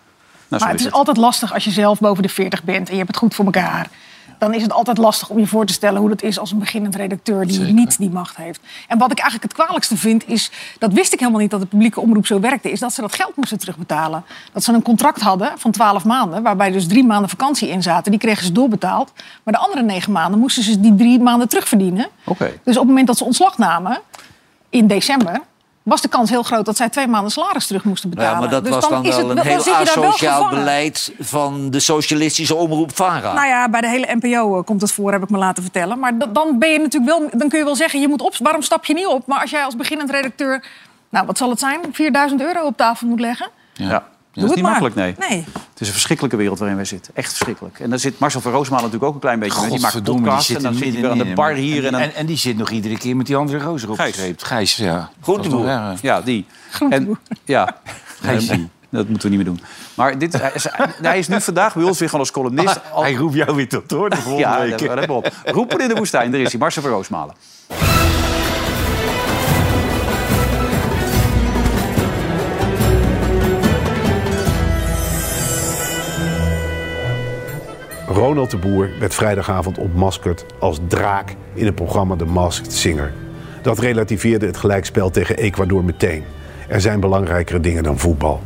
Nou, 0.49 0.63
Maar 0.63 0.71
het 0.71 0.81
is 0.81 0.87
is 0.87 0.87
het. 0.87 0.95
altijd 0.99 1.17
lastig 1.17 1.55
als 1.55 1.65
je 1.65 1.71
zelf 1.71 1.99
boven 1.99 2.23
de 2.23 2.29
40 2.29 2.63
bent 2.65 2.87
en 2.87 2.93
je 2.93 2.99
hebt 2.99 3.09
het 3.11 3.19
goed 3.19 3.35
voor 3.35 3.45
elkaar. 3.45 3.91
Dan 4.39 4.55
is 4.55 4.63
het 4.63 4.73
altijd 4.73 4.99
lastig 4.99 5.29
om 5.29 5.39
je 5.39 5.47
voor 5.47 5.67
te 5.67 5.73
stellen 5.73 6.01
hoe 6.01 6.09
dat 6.09 6.23
is 6.23 6.39
als 6.39 6.51
een 6.51 6.59
beginnend 6.59 6.95
redacteur 6.95 7.47
die 7.47 7.57
Zeker. 7.57 7.73
niet 7.73 7.99
die 7.99 8.11
macht 8.11 8.37
heeft. 8.37 8.61
En 8.89 8.99
wat 8.99 9.11
ik 9.11 9.19
eigenlijk 9.19 9.53
het 9.53 9.63
kwalijkste 9.65 9.97
vind 9.97 10.29
is, 10.29 10.51
dat 10.79 10.93
wist 10.93 11.13
ik 11.13 11.19
helemaal 11.19 11.41
niet 11.41 11.51
dat 11.51 11.61
de 11.61 11.67
publieke 11.67 12.01
omroep 12.01 12.27
zo 12.27 12.41
werkte, 12.41 12.71
is 12.71 12.81
dat 12.81 12.93
ze 12.93 13.01
dat 13.01 13.15
geld 13.15 13.37
moesten 13.37 13.59
terugbetalen. 13.59 14.25
Dat 14.53 14.65
ze 14.65 14.73
een 14.73 14.83
contract 14.83 15.21
hadden 15.21 15.53
van 15.57 15.71
12 15.71 16.05
maanden, 16.05 16.43
waarbij 16.43 16.71
dus 16.71 16.87
drie 16.87 17.05
maanden 17.05 17.29
vakantie 17.29 17.69
in 17.69 17.83
zaten. 17.83 18.11
Die 18.11 18.21
kregen 18.21 18.45
ze 18.45 18.53
doorbetaald. 18.53 19.13
Maar 19.43 19.55
de 19.55 19.61
andere 19.61 19.83
negen 19.83 20.13
maanden 20.13 20.41
moesten 20.41 20.63
ze 20.63 20.81
die 20.81 20.95
drie 20.95 21.21
maanden 21.21 21.49
terugverdienen. 21.49 22.07
Oké. 22.25 22.53
Dus 22.65 22.75
op 22.75 22.81
het 22.81 22.89
moment 22.89 23.07
dat 23.07 23.17
ze 23.17 23.25
ontslag 23.25 23.59
namen, 23.59 24.01
in 24.71 24.87
december, 24.87 25.41
was 25.87 26.01
de 26.01 26.09
kans 26.09 26.31
heel 26.31 26.43
groot 26.43 26.65
dat 26.65 26.77
zij 26.77 26.89
twee 26.89 27.07
maanden 27.07 27.31
salaris 27.31 27.67
terug 27.67 27.85
moesten 27.85 28.11
betalen. 28.11 28.33
Ja, 28.33 28.39
maar 28.41 28.49
dat 28.51 28.65
Dus 28.65 28.75
was 28.75 28.89
dan 28.89 29.05
is 29.05 29.09
wel 29.09 29.19
het- 29.19 29.29
een 29.29 29.37
dan 29.37 29.45
heel 29.47 29.75
asociaal 29.75 30.49
beleid 30.49 31.13
van 31.19 31.71
de 31.71 31.81
socialistische 31.81 32.55
omroep 32.55 32.97
VARA. 32.97 33.33
Nou 33.33 33.47
ja, 33.47 33.69
bij 33.69 33.81
de 33.81 33.89
hele 33.89 34.17
NPO 34.21 34.59
eh, 34.59 34.65
komt 34.65 34.81
het 34.81 34.93
voor, 34.93 35.13
heb 35.13 35.23
ik 35.23 35.31
me 35.31 35.39
laten 35.39 35.63
vertellen. 35.63 35.99
Maar 35.99 36.13
dan 36.33 36.59
ben 36.59 36.69
je 36.71 36.79
natuurlijk 36.79 37.19
wel, 37.19 37.29
dan 37.33 37.49
kun 37.49 37.59
je 37.59 37.65
wel 37.65 37.77
zeggen, 37.77 38.01
je 38.01 38.09
moet 38.09 38.23
op, 38.23 38.37
waarom 38.39 38.63
stap 38.63 38.85
je 38.85 38.95
niet 38.95 39.07
op? 39.07 39.27
Maar 39.27 39.41
als 39.41 39.51
jij 39.51 39.65
als 39.65 39.77
beginnend 39.77 40.11
redacteur, 40.11 40.65
nou 41.09 41.27
wat 41.27 41.39
zal 41.39 41.51
het 41.51 41.59
zijn, 41.59 41.81
4000 41.93 42.41
euro 42.41 42.67
op 42.67 42.77
tafel 42.77 43.07
moet 43.07 43.21
leggen? 43.21 43.49
Ja. 43.73 44.07
Doe 44.37 44.45
Dat 44.49 44.57
is 44.57 44.63
niet 44.63 44.73
maar. 44.73 44.81
makkelijk, 44.83 45.19
nee. 45.19 45.29
Nee. 45.29 45.45
Het 45.55 45.81
is 45.81 45.87
een 45.87 45.93
verschrikkelijke 45.93 46.37
wereld 46.37 46.59
waarin 46.59 46.77
wij 46.77 46.87
zitten. 46.87 47.15
Echt 47.15 47.29
verschrikkelijk. 47.29 47.81
En 47.81 47.91
daar 47.91 47.99
zit 47.99 48.19
Marcel 48.19 48.41
van 48.41 48.53
Roosmalen 48.53 48.85
natuurlijk 48.85 49.09
ook 49.09 49.15
een 49.15 49.21
klein 49.21 49.39
beetje 49.39 49.61
mee. 49.61 49.71
Die 49.71 49.81
maakt 49.81 50.05
die 50.47 50.57
en 50.57 50.63
dan 50.63 50.75
zit 50.75 50.93
hij 50.93 51.01
weer 51.03 51.11
aan 51.11 51.19
de 51.19 51.33
bar 51.35 51.53
hier. 51.53 51.85
En, 51.87 51.93
dan, 51.93 52.01
En, 52.01 52.15
en 52.15 52.27
die 52.27 52.37
zit 52.37 52.57
nog 52.57 52.71
iedere 52.71 52.99
keer 52.99 53.17
met 53.17 53.27
die 53.27 53.37
andere 53.37 53.59
rozer 53.59 53.89
Gijs. 53.89 53.99
opgestreept. 54.09 54.45
Gijs, 54.45 54.77
ja. 54.77 55.11
Groenteboer. 55.23 55.67
Ja, 55.67 55.95
ja, 56.03 56.21
die. 56.21 56.47
En, 56.91 57.19
ja, 57.45 57.77
Gijsie. 58.23 58.69
Dat 58.91 59.09
moeten 59.09 59.31
we 59.31 59.37
niet 59.37 59.47
meer 59.47 59.55
doen. 59.55 59.65
Maar 59.95 60.19
dit, 60.19 60.33
hij, 60.33 60.51
is, 60.55 60.67
hij 61.03 61.19
is 61.19 61.29
nu 61.29 61.41
vandaag 61.41 61.75
bij 61.75 61.85
ons 61.85 61.99
weer 61.99 62.09
gewoon 62.09 62.25
als 62.25 62.35
columnist. 62.35 62.81
Al- 62.93 63.03
Hij 63.03 63.15
roept 63.15 63.35
jou 63.35 63.57
weer 63.57 63.69
tot 63.69 63.91
hoor, 63.91 64.11
de 64.11 64.17
volgende 64.27 64.39
ja, 64.39 64.61
week. 64.61 64.71
dat, 64.71 64.79
dat 64.79 64.89
hebben 64.89 65.07
we 65.09 65.13
op. 65.13 65.33
Roepen 65.45 65.81
in 65.81 65.89
de 65.89 65.95
woestijn, 65.95 66.31
daar 66.31 66.41
is 66.41 66.51
hij. 66.51 66.61
Marcel 66.61 66.83
van 66.83 66.91
Roosmalen. 66.91 67.35
Ronald 78.17 78.51
de 78.51 78.57
Boer 78.57 78.91
werd 78.99 79.15
vrijdagavond 79.15 79.79
ontmaskerd 79.79 80.45
als 80.59 80.79
draak 80.89 81.35
in 81.55 81.67
het 81.67 81.75
programma 81.75 82.17
The 82.17 82.25
Masked 82.25 82.73
Singer. 82.73 83.13
Dat 83.63 83.79
relativeerde 83.79 84.47
het 84.47 84.57
gelijkspel 84.57 85.11
tegen 85.11 85.37
Ecuador 85.37 85.85
meteen. 85.85 86.25
Er 86.69 86.81
zijn 86.81 87.01
belangrijkere 87.01 87.61
dingen 87.61 87.83
dan 87.83 87.99
voetbal. 87.99 88.41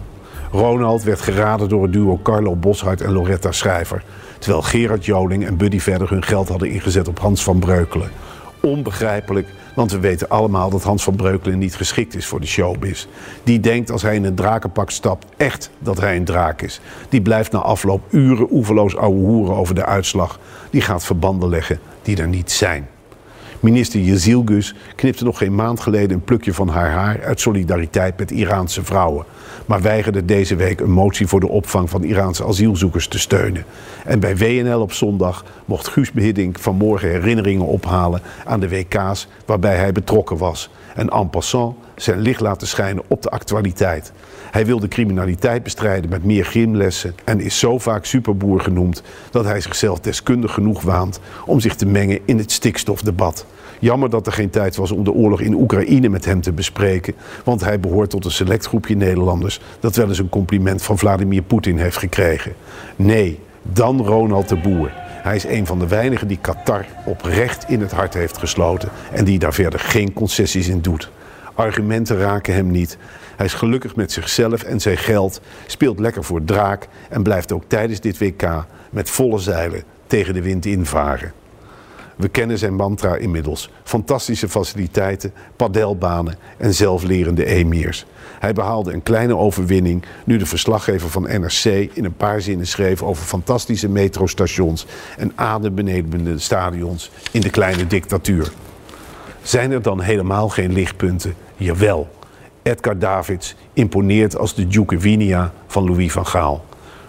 Ronald 0.52 1.02
werd 1.02 1.20
geraden 1.20 1.68
door 1.68 1.82
het 1.82 1.92
duo 1.92 2.20
Carlo 2.22 2.56
Boshart 2.56 3.00
en 3.00 3.12
Loretta 3.12 3.52
Schrijver. 3.52 4.02
Terwijl 4.38 4.62
Gerard 4.62 5.04
Joling 5.04 5.46
en 5.46 5.56
Buddy 5.56 5.78
Verder 5.78 6.10
hun 6.10 6.24
geld 6.24 6.48
hadden 6.48 6.70
ingezet 6.70 7.08
op 7.08 7.18
Hans 7.18 7.42
van 7.42 7.58
Breukelen. 7.58 8.10
Onbegrijpelijk, 8.60 9.48
want 9.74 9.92
we 9.92 9.98
weten 9.98 10.28
allemaal 10.28 10.70
dat 10.70 10.82
Hans 10.82 11.02
van 11.02 11.16
Breukelen 11.16 11.58
niet 11.58 11.76
geschikt 11.76 12.14
is 12.14 12.26
voor 12.26 12.40
de 12.40 12.46
showbiz. 12.46 13.06
Die 13.42 13.60
denkt 13.60 13.90
als 13.90 14.02
hij 14.02 14.14
in 14.14 14.24
een 14.24 14.34
drakenpak 14.34 14.90
stapt 14.90 15.26
echt 15.36 15.70
dat 15.78 16.00
hij 16.00 16.16
een 16.16 16.24
draak 16.24 16.62
is. 16.62 16.80
Die 17.08 17.22
blijft 17.22 17.52
na 17.52 17.58
afloop 17.58 18.02
uren 18.10 18.46
oeverloos 18.50 18.96
ouwe 18.96 19.18
hoeren 19.18 19.56
over 19.56 19.74
de 19.74 19.84
uitslag. 19.84 20.38
Die 20.70 20.80
gaat 20.80 21.04
verbanden 21.04 21.48
leggen 21.48 21.78
die 22.02 22.16
er 22.16 22.28
niet 22.28 22.50
zijn. 22.50 22.88
Minister 23.60 24.00
Yezilgus 24.00 24.74
knipte 24.96 25.24
nog 25.24 25.38
geen 25.38 25.54
maand 25.54 25.80
geleden 25.80 26.10
een 26.10 26.24
plukje 26.24 26.54
van 26.54 26.68
haar 26.68 26.90
haar 26.90 27.24
uit 27.24 27.40
solidariteit 27.40 28.18
met 28.18 28.30
Iraanse 28.30 28.84
vrouwen. 28.84 29.24
Maar 29.66 29.82
weigerde 29.82 30.24
deze 30.24 30.56
week 30.56 30.80
een 30.80 30.90
motie 30.90 31.26
voor 31.26 31.40
de 31.40 31.48
opvang 31.48 31.90
van 31.90 32.04
Iraanse 32.04 32.44
asielzoekers 32.44 33.08
te 33.08 33.18
steunen. 33.18 33.64
En 34.04 34.20
bij 34.20 34.36
WNL 34.36 34.80
op 34.80 34.92
zondag 34.92 35.44
mocht 35.64 35.88
Guus 35.88 36.12
Behiddink 36.12 36.58
vanmorgen 36.58 37.08
herinneringen 37.08 37.66
ophalen 37.66 38.20
aan 38.44 38.60
de 38.60 38.68
WK's 38.68 39.28
waarbij 39.46 39.76
hij 39.76 39.92
betrokken 39.92 40.36
was. 40.36 40.70
En 40.94 41.08
en 41.08 41.30
passant 41.30 41.76
zijn 41.96 42.18
licht 42.18 42.40
laten 42.40 42.66
schijnen 42.66 43.04
op 43.06 43.22
de 43.22 43.30
actualiteit. 43.30 44.12
Hij 44.50 44.66
wil 44.66 44.80
de 44.80 44.88
criminaliteit 44.88 45.62
bestrijden 45.62 46.10
met 46.10 46.24
meer 46.24 46.44
gymlessen 46.44 47.14
en 47.24 47.40
is 47.40 47.58
zo 47.58 47.78
vaak 47.78 48.04
superboer 48.04 48.60
genoemd 48.60 49.02
dat 49.30 49.44
hij 49.44 49.60
zichzelf 49.60 50.00
deskundig 50.00 50.52
genoeg 50.52 50.82
waant 50.82 51.20
om 51.46 51.60
zich 51.60 51.74
te 51.74 51.86
mengen 51.86 52.20
in 52.24 52.38
het 52.38 52.52
stikstofdebat. 52.52 53.46
Jammer 53.78 54.10
dat 54.10 54.26
er 54.26 54.32
geen 54.32 54.50
tijd 54.50 54.76
was 54.76 54.90
om 54.90 55.04
de 55.04 55.12
oorlog 55.12 55.40
in 55.40 55.54
Oekraïne 55.54 56.08
met 56.08 56.24
hem 56.24 56.40
te 56.40 56.52
bespreken, 56.52 57.14
want 57.44 57.64
hij 57.64 57.80
behoort 57.80 58.10
tot 58.10 58.24
een 58.24 58.30
select 58.30 58.66
groepje 58.66 58.96
Nederlanders 58.96 59.60
dat 59.80 59.96
wel 59.96 60.08
eens 60.08 60.18
een 60.18 60.28
compliment 60.28 60.82
van 60.82 60.98
Vladimir 60.98 61.42
Poetin 61.42 61.78
heeft 61.78 61.96
gekregen. 61.96 62.52
Nee, 62.96 63.38
dan 63.62 64.00
Ronald 64.00 64.48
de 64.48 64.56
Boer. 64.56 64.92
Hij 65.22 65.36
is 65.36 65.44
een 65.44 65.66
van 65.66 65.78
de 65.78 65.88
weinigen 65.88 66.28
die 66.28 66.38
Qatar 66.40 66.86
oprecht 67.04 67.64
in 67.68 67.80
het 67.80 67.92
hart 67.92 68.14
heeft 68.14 68.38
gesloten 68.38 68.88
en 69.12 69.24
die 69.24 69.38
daar 69.38 69.54
verder 69.54 69.80
geen 69.80 70.12
concessies 70.12 70.68
in 70.68 70.80
doet. 70.80 71.10
Argumenten 71.54 72.18
raken 72.18 72.54
hem 72.54 72.70
niet. 72.70 72.98
Hij 73.36 73.46
is 73.46 73.54
gelukkig 73.54 73.96
met 73.96 74.12
zichzelf 74.12 74.62
en 74.62 74.80
zijn 74.80 74.96
geld, 74.96 75.40
speelt 75.66 75.98
lekker 75.98 76.24
voor 76.24 76.44
draak 76.44 76.88
en 77.08 77.22
blijft 77.22 77.52
ook 77.52 77.64
tijdens 77.66 78.00
dit 78.00 78.18
WK 78.18 78.64
met 78.90 79.10
volle 79.10 79.38
zeilen 79.38 79.82
tegen 80.06 80.34
de 80.34 80.42
wind 80.42 80.66
invaren. 80.66 81.32
We 82.16 82.28
kennen 82.28 82.58
zijn 82.58 82.74
mantra 82.74 83.16
inmiddels. 83.16 83.70
Fantastische 83.84 84.48
faciliteiten, 84.48 85.32
padelbanen 85.56 86.38
en 86.56 86.74
zelflerende 86.74 87.44
emirs. 87.44 88.06
Hij 88.38 88.52
behaalde 88.52 88.92
een 88.92 89.02
kleine 89.02 89.36
overwinning 89.36 90.04
nu 90.24 90.36
de 90.36 90.46
verslaggever 90.46 91.10
van 91.10 91.22
NRC 91.22 91.64
in 91.92 92.04
een 92.04 92.16
paar 92.16 92.40
zinnen 92.40 92.66
schreef 92.66 93.02
over 93.02 93.24
fantastische 93.24 93.88
metrostations 93.88 94.86
en 95.16 95.32
adembenemende 95.34 96.38
stadions 96.38 97.10
in 97.30 97.40
de 97.40 97.50
kleine 97.50 97.86
dictatuur. 97.86 98.52
Zijn 99.42 99.70
er 99.70 99.82
dan 99.82 100.00
helemaal 100.00 100.48
geen 100.48 100.72
lichtpunten? 100.72 101.34
Jawel. 101.56 102.08
Edgar 102.62 102.98
Davids 102.98 103.54
imponeert 103.72 104.36
als 104.36 104.54
de 104.54 104.66
Duke 104.66 104.98
Winia 104.98 105.52
van 105.66 105.84
Louis 105.84 106.12
van 106.12 106.26
Gaal. 106.26 106.64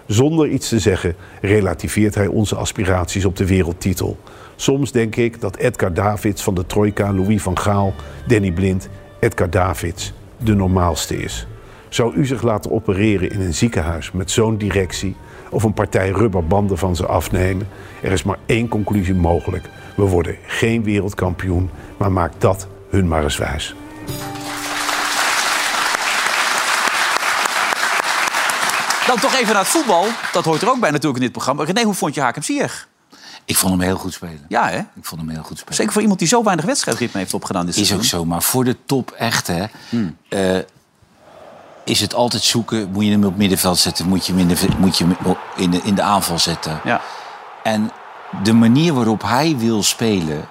Zonder 0.06 0.48
iets 0.48 0.70
te 0.70 0.80
zeggen 0.80 1.16
relativeert 1.42 2.16
hij 2.16 2.28
onze 2.28 2.56
aspiraties 2.56 3.26
op 3.26 3.36
de 3.36 3.46
wereldtitel. 3.46 4.18
Soms 4.62 4.92
denk 4.92 5.16
ik 5.16 5.42
dat 5.42 5.56
Edgar 5.56 5.94
Davids 5.94 6.44
van 6.44 6.54
de 6.54 6.66
Trojka, 6.66 7.14
Louis 7.14 7.42
van 7.42 7.60
Gaal, 7.60 7.94
Danny 8.28 8.52
Blind, 8.52 8.90
Edgar 9.20 9.50
Davids 9.50 10.14
de 10.38 10.54
normaalste 10.54 11.18
is. 11.18 11.48
Zou 11.90 12.16
u 12.16 12.26
zich 12.26 12.42
laten 12.42 12.72
opereren 12.72 13.32
in 13.32 13.42
een 13.42 13.54
ziekenhuis 13.54 14.12
met 14.12 14.32
zo'n 14.32 14.58
directie 14.58 15.16
of 15.50 15.64
een 15.64 15.74
partij 15.74 16.10
rubberbanden 16.10 16.78
van 16.78 16.96
ze 16.96 17.06
afnemen? 17.06 17.68
Er 18.02 18.12
is 18.12 18.24
maar 18.24 18.38
één 18.46 18.68
conclusie 18.68 19.14
mogelijk. 19.14 19.70
We 19.96 20.04
worden 20.04 20.38
geen 20.48 20.84
wereldkampioen, 20.84 21.70
maar 21.98 22.12
maak 22.12 22.32
dat 22.38 22.68
hun 22.90 23.08
maar 23.08 23.24
eens 23.24 23.38
wijs. 23.38 23.76
Dan 29.08 29.20
toch 29.20 29.36
even 29.36 29.54
naar 29.54 29.64
het 29.64 29.72
voetbal. 29.72 30.06
Dat 30.34 30.46
hoort 30.46 30.62
er 30.62 30.70
ook 30.70 30.80
bij 30.80 30.92
natuurlijk 30.92 31.18
in 31.18 31.24
dit 31.24 31.32
programma. 31.32 31.64
René, 31.64 31.84
hoe 31.84 31.94
vond 31.94 32.16
je 32.16 32.22
Hakem 32.22 32.44
Ziyech? 32.44 32.90
Ik 33.52 33.58
vond 33.58 33.72
hem 33.72 33.82
heel 33.82 33.98
goed 33.98 34.14
spelen. 34.14 34.46
Ja, 34.48 34.70
hè? 34.70 34.78
Ik 34.78 35.06
vond 35.06 35.22
hem 35.22 35.30
heel 35.30 35.44
goed 35.44 35.58
spelen. 35.58 35.76
Zeker 35.76 35.92
voor 35.92 36.02
iemand 36.02 36.20
die 36.20 36.28
zo 36.28 36.44
weinig 36.44 36.66
wedstrijdritme 36.66 37.20
heeft 37.20 37.34
opgedaan 37.34 37.66
dit 37.66 37.78
Is 37.78 37.94
ook 37.94 38.04
zo, 38.04 38.26
maar 38.26 38.44
voor 38.44 38.64
de 38.64 38.78
top 38.86 39.12
echt, 39.12 39.48
hè, 39.48 39.66
eh, 40.30 40.64
is 41.86 42.00
het 42.00 42.14
altijd 42.14 42.44
zoeken. 42.44 42.92
Moet 42.92 43.06
je 43.06 43.12
hem 43.12 43.24
op 43.24 43.38
middenveld 43.38 43.78
zetten? 43.78 44.08
Moet 44.08 44.26
je 44.26 44.34
hem 44.34 44.42
in 44.42 44.48
de, 44.48 44.68
moet 44.78 44.98
je 44.98 45.06
hem 45.06 45.36
in 45.56 45.72
de, 45.72 45.82
in 45.84 45.96
de 45.96 46.02
aanval 46.02 46.40
zetten? 46.40 46.82
Ja. 46.84 47.02
En 47.64 47.92
de 48.44 48.54
manier 48.54 48.94
waarop 48.94 49.22
hij 49.22 49.58
wil 49.58 49.84
spelen... 49.84 50.48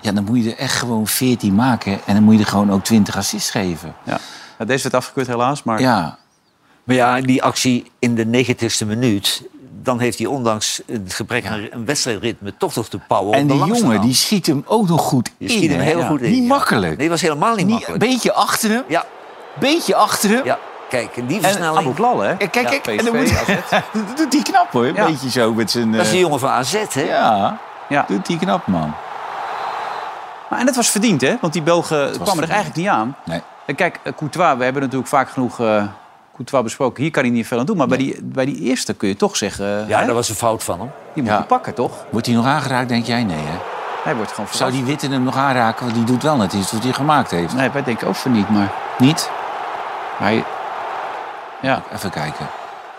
Ja, 0.00 0.12
dan 0.12 0.24
moet 0.24 0.44
je 0.44 0.50
er 0.50 0.58
echt 0.58 0.76
gewoon 0.76 1.06
14 1.06 1.54
maken. 1.54 2.00
En 2.06 2.14
dan 2.14 2.22
moet 2.22 2.34
je 2.34 2.40
er 2.40 2.46
gewoon 2.46 2.72
ook 2.72 2.84
20 2.84 3.16
assists 3.16 3.50
geven. 3.50 3.94
Ja. 4.04 4.18
Deze 4.66 4.82
werd 4.82 4.94
afgekeurd 4.94 5.26
helaas, 5.26 5.62
maar... 5.62 5.80
Ja, 5.80 6.18
Maar 6.84 6.96
ja, 6.96 7.20
die 7.20 7.42
actie 7.42 7.90
in 7.98 8.14
de 8.14 8.44
90ste 8.44 8.86
minuut... 8.86 9.42
dan 9.82 9.98
heeft 9.98 10.18
hij 10.18 10.26
ondanks 10.26 10.82
het 10.86 11.14
gebrek 11.14 11.46
aan 11.46 11.66
een 11.70 11.84
wedstrijdritme... 11.84 12.54
toch 12.56 12.74
nog 12.74 12.88
de 12.88 12.98
power 13.08 13.34
en 13.34 13.46
de 13.46 13.52
die 13.52 13.64
jongen 13.64 14.00
die 14.00 14.14
schiet 14.14 14.46
hem 14.46 14.64
ook 14.66 14.88
nog 14.88 15.00
goed 15.02 15.30
Die 15.38 15.48
in. 15.48 15.54
schiet 15.56 15.70
hem 15.70 15.80
heel 15.80 15.98
Ja. 15.98 16.06
goed 16.06 16.20
in. 16.20 16.30
Niet 16.30 16.48
makkelijk. 16.48 16.96
Nee, 16.98 17.08
was 17.08 17.20
helemaal 17.20 17.54
niet 17.54 17.66
Niet, 17.66 17.74
makkelijk. 17.74 18.02
een 18.02 18.08
beetje 18.10 18.32
achter 18.32 18.70
hem. 18.70 18.82
Ja, 18.88 19.04
Beetje 19.60 19.94
achter 19.94 20.30
hem. 20.30 20.44
ja, 20.44 20.58
kijk, 20.88 21.16
en 21.16 21.26
die 21.26 21.36
En 21.36 21.42
versnelling... 21.42 21.78
Abu 21.86 21.94
Klal, 21.94 22.20
hè? 22.20 22.28
En 22.30 22.50
kijk, 22.50 22.70
Ja, 22.72 22.78
kijk. 22.78 22.98
En 22.98 23.04
dan 23.04 23.16
moet 23.16 23.28
dat 24.08 24.16
doet 24.16 24.32
hij 24.32 24.42
knap 24.42 24.72
hoor. 24.72 24.84
Een 24.86 24.94
Ja. 24.94 25.06
beetje 25.06 25.30
zo 25.30 25.52
met 25.54 25.70
zijn... 25.70 25.92
Dat 25.92 26.00
is 26.00 26.06
eh, 26.06 26.12
die 26.12 26.20
jongen 26.20 26.38
van 26.40 26.50
AZ, 26.50 26.72
hè? 26.92 27.02
Ja, 27.02 27.58
Ja. 27.88 28.04
doet 28.08 28.28
hij 28.28 28.36
knap, 28.36 28.66
man. 28.66 28.94
Maar, 30.50 30.58
en 30.58 30.66
dat 30.66 30.76
was 30.76 30.88
verdiend, 30.90 31.20
hè? 31.20 31.36
Want 31.40 31.52
die 31.52 31.62
Belgen 31.62 32.12
kwamen 32.22 32.42
er 32.42 32.48
eigenlijk 32.48 32.76
niet 32.78 32.88
aan. 32.88 33.16
Nee. 33.24 33.40
En 33.66 33.74
kijk, 33.74 34.00
eh, 34.02 34.12
Courtois, 34.16 34.56
we 34.56 34.64
hebben 34.64 34.82
natuurlijk 34.82 35.08
vaak 35.08 35.30
genoeg 35.30 35.60
eh 36.40 36.46
Courtois 36.46 36.62
besproken. 36.62 37.02
Hier 37.02 37.12
kan 37.12 37.22
hij 37.22 37.32
niet 37.32 37.46
veel 37.46 37.58
aan 37.58 37.66
doen. 37.66 37.76
Maar 37.76 37.86
bij, 37.86 37.98
die, 37.98 38.18
bij 38.22 38.44
die 38.44 38.60
eerste 38.60 38.94
kun 38.94 39.08
je 39.08 39.16
toch 39.16 39.36
zeggen... 39.36 39.84
Ja, 39.88 39.98
hè? 40.00 40.06
dat 40.06 40.14
was 40.14 40.28
een 40.28 40.34
fout 40.34 40.64
van 40.64 40.78
hem. 40.80 40.90
Die 41.14 41.22
moet 41.22 41.32
Ja. 41.32 41.38
je 41.38 41.44
pakken, 41.44 41.74
toch? 41.74 41.92
Wordt 42.10 42.26
hij 42.26 42.34
nog 42.36 42.44
aangeraakt, 42.46 42.88
denk 42.88 43.06
jij? 43.06 43.24
Nee, 43.24 43.36
hè? 43.36 43.58
Hij 44.04 44.16
wordt 44.16 44.32
gewoon 44.32 44.50
Zou 44.52 44.70
die 44.70 44.84
witte 44.84 45.08
hem 45.08 45.22
nog 45.22 45.36
aanraken? 45.36 45.84
Want 45.84 45.96
die 45.96 46.04
doet 46.04 46.22
wel 46.22 46.36
net 46.36 46.52
iets 46.52 46.72
wat 46.72 46.82
hij 46.82 46.92
gemaakt 46.92 47.30
heeft. 47.30 47.54
Nee, 47.54 47.70
wij 47.70 47.82
denken 47.82 48.08
ook 48.08 48.14
van 48.14 48.32
niet, 48.32 48.48
maar... 48.50 48.72
Niet? 48.98 49.30
Hij... 50.18 50.44
Ja, 51.62 51.82
Even 51.94 52.10
kijken. 52.10 52.46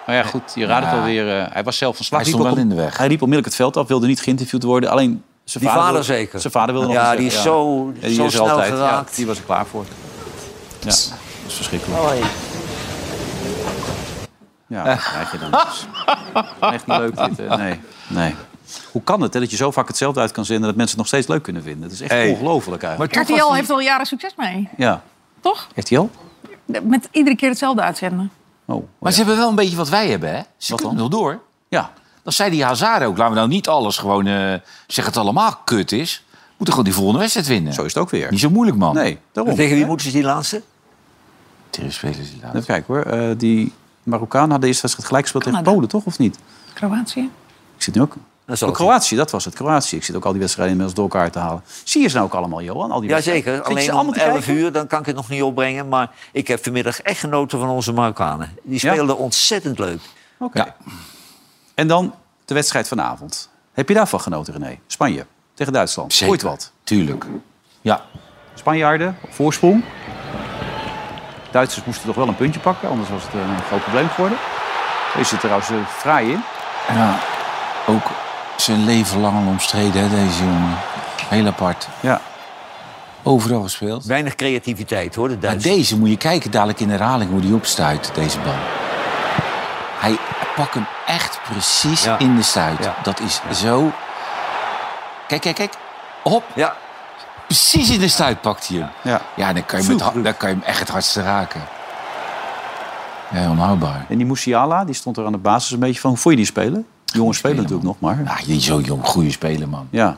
maar 0.06 0.16
ja, 0.16 0.24
goed, 0.24 0.42
je 0.56 0.66
raadt 0.66 0.84
het 0.86 0.94
Ja. 0.94 1.00
alweer. 1.00 1.40
eh, 1.40 1.46
hij 1.54 1.64
was 1.64 1.78
zelf 1.78 1.96
van 1.96 2.06
slag. 2.06 2.20
Hij 2.22 2.30
stond 2.30 2.44
wel 2.44 2.58
in 2.58 2.70
de 2.70 2.76
weg. 2.76 2.98
Hij 2.98 3.08
liep 3.08 3.22
onmiddellijk 3.22 3.46
het 3.48 3.56
veld 3.56 3.78
af, 3.78 3.88
wilde 3.88 4.08
niet 4.08 4.22
geïnterviewd 4.22 4.64
worden. 4.64 4.90
Alleen 4.90 5.24
zijn 5.44 5.64
Die 5.64 5.74
vader, 5.74 5.84
vader 5.86 6.02
wilde- 6.06 6.20
zeker. 6.20 6.40
Zijn 6.40 6.54
vader 6.54 6.74
wilde 6.74 6.88
nog 6.88 6.96
Ja, 6.98 7.16
die 7.16 7.26
is 7.26 7.34
zeggen, 7.34 7.52
zo, 7.52 7.92
Ja, 8.00 8.08
die 8.08 8.16
zo 8.16 8.26
is 8.26 8.32
snel 8.34 8.50
altijd. 8.50 8.70
Ja, 8.70 8.76
geraakt. 8.76 9.16
die 9.16 9.26
was 9.28 9.38
er 9.38 9.44
klaar 9.44 9.66
voor. 9.66 9.84
Ja, 10.80 10.86
dat 10.86 10.94
is 11.48 11.56
verschrikkelijk. 11.56 12.02
Ja, 14.68 14.84
dat 14.84 15.00
krijg 15.04 15.32
je 15.32 15.38
dan. 15.38 15.54
Echt 16.74 16.88
niet 16.88 16.98
leuk 16.98 17.18
dit. 17.18 17.38
hè? 17.38 17.58
Nee, 17.58 17.80
nee. 18.08 18.36
Hoe 18.92 19.02
kan 19.04 19.22
het 19.22 19.34
hè, 19.34 19.40
dat 19.40 19.52
je 19.52 19.56
zo 19.56 19.72
vaak 19.72 19.88
hetzelfde 19.88 20.20
uit 20.20 20.32
kan 20.32 20.46
zenden... 20.46 20.66
dat 20.68 20.76
mensen 20.76 20.98
het 20.98 20.98
nog 20.98 21.08
steeds 21.08 21.28
leuk 21.28 21.44
kunnen 21.44 21.64
vinden? 21.64 21.82
Dat 21.82 21.92
is 21.92 22.02
echt 22.02 22.12
Hey. 22.12 22.30
ongelooflijk 22.30 22.84
eigenlijk. 22.84 23.16
Maar 23.16 23.24
RTL 23.24 23.54
heeft 23.54 23.70
al 23.70 23.80
jaren 23.80 24.06
succes 24.06 24.34
mee, 24.38 24.70
Ja. 24.78 25.02
toch? 25.40 25.68
Heeft 25.74 25.90
hij 25.90 25.98
al? 25.98 26.10
Met 26.66 27.08
iedere 27.12 27.36
keer 27.36 27.50
hetzelfde 27.50 27.82
uitzenden. 27.82 28.32
Oh, 28.66 28.88
Maar 29.00 29.12
ze 29.12 29.18
hebben 29.18 29.38
wel 29.38 29.50
een 29.50 29.56
beetje 29.56 29.76
wat 29.76 29.90
wij 29.90 30.08
hebben, 30.10 30.30
hè? 30.36 30.42
Ze 30.58 30.72
Wat 30.72 30.82
kunnen 30.82 30.98
dan? 31.00 31.10
nog 31.10 31.20
door. 31.20 31.40
Ja. 31.70 31.92
Dan 32.24 32.34
zei 32.34 32.50
die 32.50 32.64
Hazard 32.64 33.04
ook. 33.04 33.18
Laten 33.18 33.34
we 33.34 33.40
nou 33.40 33.50
niet 33.52 33.68
alles 33.68 33.98
gewoon 33.98 34.26
uh, 34.26 34.54
zeggen 34.88 35.14
het 35.14 35.18
allemaal 35.18 35.56
kut 35.66 35.92
is. 35.92 36.24
We 36.32 36.38
moeten 36.58 36.68
gewoon 36.74 36.84
die 36.84 36.94
volgende 36.94 37.20
wedstrijd 37.20 37.48
winnen. 37.48 37.74
Zo 37.74 37.84
is 37.84 37.94
het 37.94 38.04
ook 38.04 38.10
weer. 38.10 38.32
Niet 38.32 38.40
zo 38.40 38.50
moeilijk, 38.50 38.78
man. 38.78 38.96
Nee, 38.96 39.20
daarom. 39.32 39.56
Tegen 39.56 39.76
wie 39.76 39.86
moeten 39.86 40.06
ze 40.08 40.12
die 40.14 40.24
laatste? 40.24 40.62
Tegen 41.72 41.92
spelers 41.94 42.18
die 42.32 42.40
laten. 42.42 42.56
Even 42.60 42.66
kijken 42.68 42.94
hoor. 42.94 43.04
Eh, 43.04 43.30
die 43.38 43.74
Marokkaan 44.04 44.52
had 44.52 44.62
de 44.62 44.68
eerste 44.68 44.82
wedstrijd 44.82 45.08
gelijk 45.10 45.24
gespeeld 45.30 45.44
tegen. 45.56 45.74
Polen, 45.74 45.90
toch? 45.90 46.06
Of 46.06 46.18
niet? 46.20 46.38
Kroatië. 46.74 47.30
Ik 47.76 47.84
zit 47.84 47.96
nu 47.96 48.02
ook... 48.02 48.16
Dat 48.46 48.56
is 48.56 48.64
Oh, 48.64 48.74
Kroatië, 48.74 49.16
dat 49.16 49.32
was 49.32 49.46
het. 49.46 49.54
Kroatië. 49.56 49.96
Ik 49.96 50.04
zit 50.04 50.16
ook 50.16 50.26
al 50.26 50.32
die 50.32 50.40
wedstrijden 50.40 50.72
inmiddels 50.76 51.00
door 51.02 51.10
elkaar 51.14 51.32
te 51.32 51.40
halen. 51.40 51.64
Zie 51.84 52.02
je 52.02 52.08
ze 52.08 52.16
nou 52.16 52.28
ook 52.28 52.34
allemaal, 52.34 52.62
Johan? 52.62 52.92
Al 52.92 53.00
die 53.00 53.10
Ja, 53.10 53.14
wedstrijden? 53.16 53.44
zeker. 53.44 53.58
Zit 53.66 53.68
je 53.68 53.72
Alleen 53.80 53.90
om 53.90 53.96
allemaal 53.96 54.14
te 54.14 54.22
11 54.22 54.34
kijken? 54.46 54.54
uur, 54.54 54.72
dan 54.72 54.88
kan 54.88 55.00
ik 55.00 55.06
het 55.06 55.16
nog 55.16 55.30
niet 55.30 55.42
opbrengen. 55.42 55.88
Maar 55.88 56.12
ik 56.32 56.48
heb 56.48 56.64
vanmiddag 56.64 57.02
echt 57.02 57.20
genoten 57.20 57.60
van 57.60 57.70
onze 57.70 57.92
Marokkanen. 57.92 58.50
Die 58.64 58.80
Ja? 58.82 58.92
speelden 58.94 59.18
ontzettend 59.18 59.80
leuk. 59.80 60.00
Oké. 60.40 60.58
Ja. 60.60 60.76
En 61.76 61.88
dan 61.88 62.14
de 62.46 62.54
wedstrijd 62.54 62.88
vanavond. 62.88 63.50
Heb 63.74 63.88
je 63.88 63.94
daarvan 63.94 64.20
genoten, 64.22 64.54
René? 64.54 64.78
Spanje 64.88 65.26
tegen 65.54 65.74
Duitsland. 65.74 66.14
Zeker. 66.14 66.30
Ooit 66.30 66.42
wat. 66.42 66.72
Tuurlijk. 66.84 67.26
Ja. 67.82 68.02
Spanjaarden 68.54 69.18
op 69.24 69.34
voorsprong. 69.34 69.84
Duitsers 71.52 71.86
moesten 71.86 72.06
toch 72.06 72.16
wel 72.16 72.28
een 72.28 72.36
puntje 72.36 72.60
pakken, 72.60 72.90
anders 72.90 73.10
was 73.10 73.24
het 73.24 73.34
een 73.34 73.58
groot 73.68 73.84
probleem 73.84 74.10
geworden. 74.10 74.38
Deze 75.16 75.24
zit 75.26 75.34
er 75.34 75.40
trouwens 75.40 75.70
eh, 75.70 75.76
fraai 75.98 76.32
in. 76.32 76.44
ja. 76.94 77.16
Ook 77.86 78.04
zijn 78.56 78.86
leven 78.86 79.20
lang 79.20 79.38
al 79.46 79.52
omstreden, 79.52 80.02
hè, 80.02 80.10
deze 80.10 80.44
jongen. 80.44 80.78
Heel 81.30 81.48
apart. 81.48 81.88
Ja. 82.00 82.22
Overal 83.24 83.62
gespeeld. 83.62 84.06
Weinig 84.06 84.36
creativiteit 84.36 85.16
hoor, 85.16 85.28
de 85.28 85.34
Maar 85.34 85.42
Duitsers. 85.42 85.76
deze 85.76 85.98
moet 85.98 86.10
je 86.10 86.18
kijken 86.18 86.52
dadelijk 86.52 86.80
in 86.80 86.88
de 86.88 86.94
herhaling 86.94 87.32
hoe 87.32 87.42
die 87.42 87.54
opstuit, 87.54 88.12
deze 88.14 88.40
bal. 88.40 88.54
Hij 90.00 90.18
pakt 90.56 90.74
hem 90.74 90.86
echt 91.06 91.40
precies 91.52 92.04
Ja. 92.04 92.20
in 92.20 92.36
de 92.36 92.42
stuit. 92.42 92.84
Ja. 92.84 92.96
Dat 93.04 93.20
is 93.20 93.42
zo... 93.54 93.92
Kijk, 95.28 95.42
kijk, 95.42 95.56
kijk. 95.56 95.74
Hop, 96.24 96.44
Ja, 96.54 96.76
precies 97.52 97.90
in 97.90 98.00
de 98.00 98.08
stuit 98.08 98.42
pakt 98.42 98.68
hij 98.68 98.78
hem. 98.78 98.90
ja. 99.04 99.22
Ja, 99.36 99.54
dan 99.54 99.66
kan 99.66 99.82
je, 99.82 99.88
met, 99.88 100.00
dan 100.24 100.38
kan 100.38 100.50
je 100.50 100.56
hem 100.56 100.64
echt 100.64 100.80
het 100.80 100.90
hardste 100.90 101.22
raken. 101.22 101.62
Ja, 103.34 103.50
onhoudbaar. 103.50 104.06
En 104.10 104.18
die 104.18 104.26
Musiala, 104.26 104.86
die 104.86 104.96
stond 104.96 105.18
er 105.18 105.26
aan 105.26 105.32
de 105.32 105.38
basis 105.38 105.72
een 105.72 105.80
beetje 105.80 106.02
van. 106.02 106.10
Hoe 106.10 106.20
vond 106.20 106.34
je 106.36 106.42
die 106.42 106.50
spelen? 106.50 106.86
Jongens 107.06 107.38
spelen 107.38 107.56
spelen, 107.56 107.56
natuurlijk 107.56 107.84
nog, 107.84 108.00
maar... 108.00 108.24
Nou, 108.24 108.46
die 108.46 108.58
is 108.58 108.66
zo 108.66 108.80
jong, 108.80 109.06
goede 109.06 109.32
speler, 109.32 109.70
man. 109.70 109.88
Ja, 109.90 110.18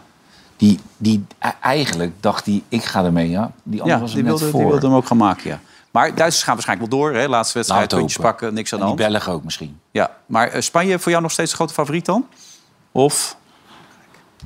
Die, 0.58 0.80
die, 0.98 1.26
eigenlijk 1.62 2.14
dacht 2.20 2.46
hij, 2.46 2.64
ik 2.70 2.84
ga 2.84 3.04
ermee, 3.04 3.30
ja. 3.30 3.52
Die 3.64 3.82
andere 3.82 3.98
ja 3.98 4.04
was 4.04 4.14
die, 4.14 4.24
er 4.24 4.30
net 4.30 4.40
wilde, 4.40 4.52
voor. 4.52 4.62
die 4.62 4.70
wilde 4.70 4.88
hem 4.88 4.96
ook 4.96 5.06
gaan 5.08 5.18
maken, 5.18 5.50
ja. 5.50 5.60
Maar 5.92 6.16
Duitsers 6.16 6.44
gaan 6.44 6.54
waarschijnlijk 6.54 6.92
wel 6.92 7.00
door. 7.00 7.14
Hè? 7.14 7.28
Laatste 7.28 7.54
wedstrijd, 7.58 7.92
Laat 7.92 8.00
puntjes 8.00 8.24
pakken, 8.24 8.54
niks 8.54 8.74
aan 8.74 8.80
de 8.80 8.86
En 8.86 8.92
die 8.96 9.02
hand. 9.04 9.14
Belgen 9.16 9.34
ook 9.34 9.44
misschien. 9.44 9.80
Ja, 9.92 10.12
maar 10.26 10.48
eh, 10.48 10.62
Spanje 10.62 11.00
voor 11.00 11.12
jou 11.12 11.24
nog 11.24 11.32
steeds 11.32 11.50
de 11.50 11.56
grote 11.56 11.74
favoriet 11.74 12.06
dan? 12.06 12.26
Of, 12.92 13.38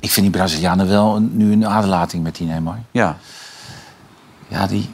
Ik 0.00 0.10
vind 0.10 0.26
die 0.26 0.34
Brazilianen 0.36 0.88
wel 0.88 1.16
een- 1.16 1.30
nu 1.36 1.52
een 1.52 1.66
aderlating 1.66 2.22
met 2.22 2.36
die 2.36 2.46
Neymar. 2.46 2.78
ja, 2.90 3.16
Ja, 4.48 4.66
die 4.66 4.90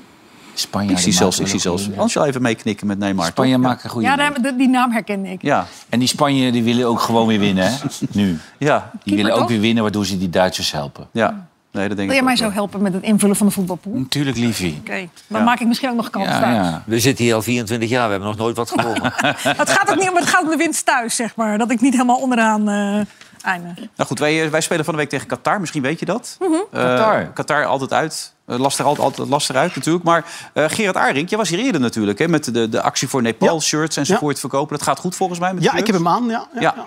Spanje... 0.55 0.91
ik 0.91 0.99
zie 0.99 1.13
zelfs, 1.13 1.39
ik 1.41 1.47
zie 1.47 1.59
zelfs 1.61 1.89
even 2.17 2.43
meeknikken 2.43 2.87
met 2.87 2.99
Neymar. 2.99 3.27
Spanje 3.27 3.53
toch? 3.55 3.63
maakt 3.63 3.85
een 3.85 3.91
goede... 3.91 4.07
Ja, 4.07 4.17
daar- 4.17 4.43
die, 4.43 4.57
die 4.57 4.69
naam 4.69 4.93
herkende 4.93 5.29
ik. 5.31 5.43
Ja, 5.43 5.67
En 5.89 5.99
die 5.99 6.09
Spanje 6.09 6.53
die 6.53 6.63
willen 6.63 6.87
ook 6.87 7.01
gewoon 7.01 7.27
weer 7.27 7.39
winnen, 7.39 7.65
hè? 7.65 7.73
Nu. 8.13 8.39
ja, 8.59 8.91
Die 9.03 9.17
willen 9.17 9.35
ook 9.35 9.49
weer 9.49 9.61
winnen, 9.61 9.83
waardoor 9.83 10.07
ze 10.07 10.19
die 10.19 10.31
Duitsers 10.31 10.73
helpen. 10.73 11.07
ja. 11.13 11.47
Nee, 11.73 11.89
dat 11.89 11.97
denk 11.97 12.09
Wil 12.11 12.19
ik 12.19 12.25
jij 12.27 12.37
mij 12.37 12.49
zo 12.49 12.55
helpen 12.55 12.83
met 12.83 12.93
het 12.93 13.03
invullen 13.03 13.37
van 13.37 13.47
de 13.47 13.53
voetbalpool? 13.53 13.93
Oké, 13.93 14.01
Natuurlijk, 14.03 14.37
liefie. 14.37 14.83
dan 14.85 15.09
Ja. 15.27 15.43
maak 15.43 15.61
ik 15.61 15.67
misschien 15.67 15.89
ook 15.91 15.97
nog 15.97 16.11
kans 16.11 16.27
Ja, 16.27 16.41
thuis. 16.41 16.57
ja. 16.57 16.83
we 16.87 17.01
zitten 17.01 17.25
hier 17.25 17.35
al 17.35 17.43
24 17.43 17.89
jaar, 17.89 18.05
we 18.05 18.11
hebben 18.11 18.29
nog 18.29 18.39
nooit 18.39 18.57
wat 18.57 18.71
gewonnen. 18.71 19.13
Het 19.63 19.71
gaat 19.71 19.91
ook 19.91 19.99
niet 19.99 20.09
om, 20.09 20.17
het 20.17 20.27
gaat 20.27 20.43
om 20.43 20.49
de 20.51 20.57
winst 20.57 20.87
thuis, 20.87 21.17
zeg 21.17 21.37
maar. 21.37 21.59
Dat 21.59 21.71
ik 21.71 21.81
niet 21.81 21.93
helemaal 21.93 22.17
onderaan 22.17 22.69
eh 22.69 23.01
Nou 23.45 24.09
goed, 24.09 24.19
wij, 24.19 24.45
eh, 24.45 24.51
wij 24.51 24.61
spelen 24.61 24.85
van 24.85 24.95
de 24.95 25.01
week 25.01 25.09
tegen 25.09 25.27
Qatar. 25.27 25.61
Misschien 25.61 25.83
weet 25.83 25.99
je 25.99 26.05
dat. 26.07 26.37
Mhm. 26.41 26.53
Eh, 26.53 26.81
Qatar. 26.83 27.27
Qatar 27.33 27.65
altijd 27.65 27.93
uit. 27.93 28.33
Uh, 28.47 28.59
last 28.59 28.79
er 28.79 28.85
altijd, 28.85 29.07
altijd 29.07 29.29
last 29.29 29.51
eruit 29.51 29.75
natuurlijk. 29.77 30.05
Maar 30.05 30.25
eh, 30.53 30.65
Gerard 30.69 30.97
Aarink, 30.97 31.29
jij 31.29 31.39
was 31.39 31.49
hier 31.49 31.59
eerder 31.59 31.81
natuurlijk. 31.81 32.19
Hè, 32.19 32.29
met 32.29 32.55
de, 32.55 32.69
de 32.69 32.83
actie 32.83 33.09
voor 33.09 33.23
Nepal, 33.23 33.61
Ja. 33.69 33.87
enzovoort 33.95 34.41
verkopen. 34.41 34.77
Dat 34.77 34.87
gaat 34.87 34.99
goed 34.99 35.17
volgens 35.17 35.39
mij 35.39 35.55
met 35.55 35.63
Ja, 35.63 35.75
ik 35.75 35.87
heb 35.87 35.97
hem 35.97 36.09
aan. 36.09 36.25
Ja, 36.25 36.47
ja, 36.55 36.61
Ja. 36.61 36.73
ja. 36.77 36.87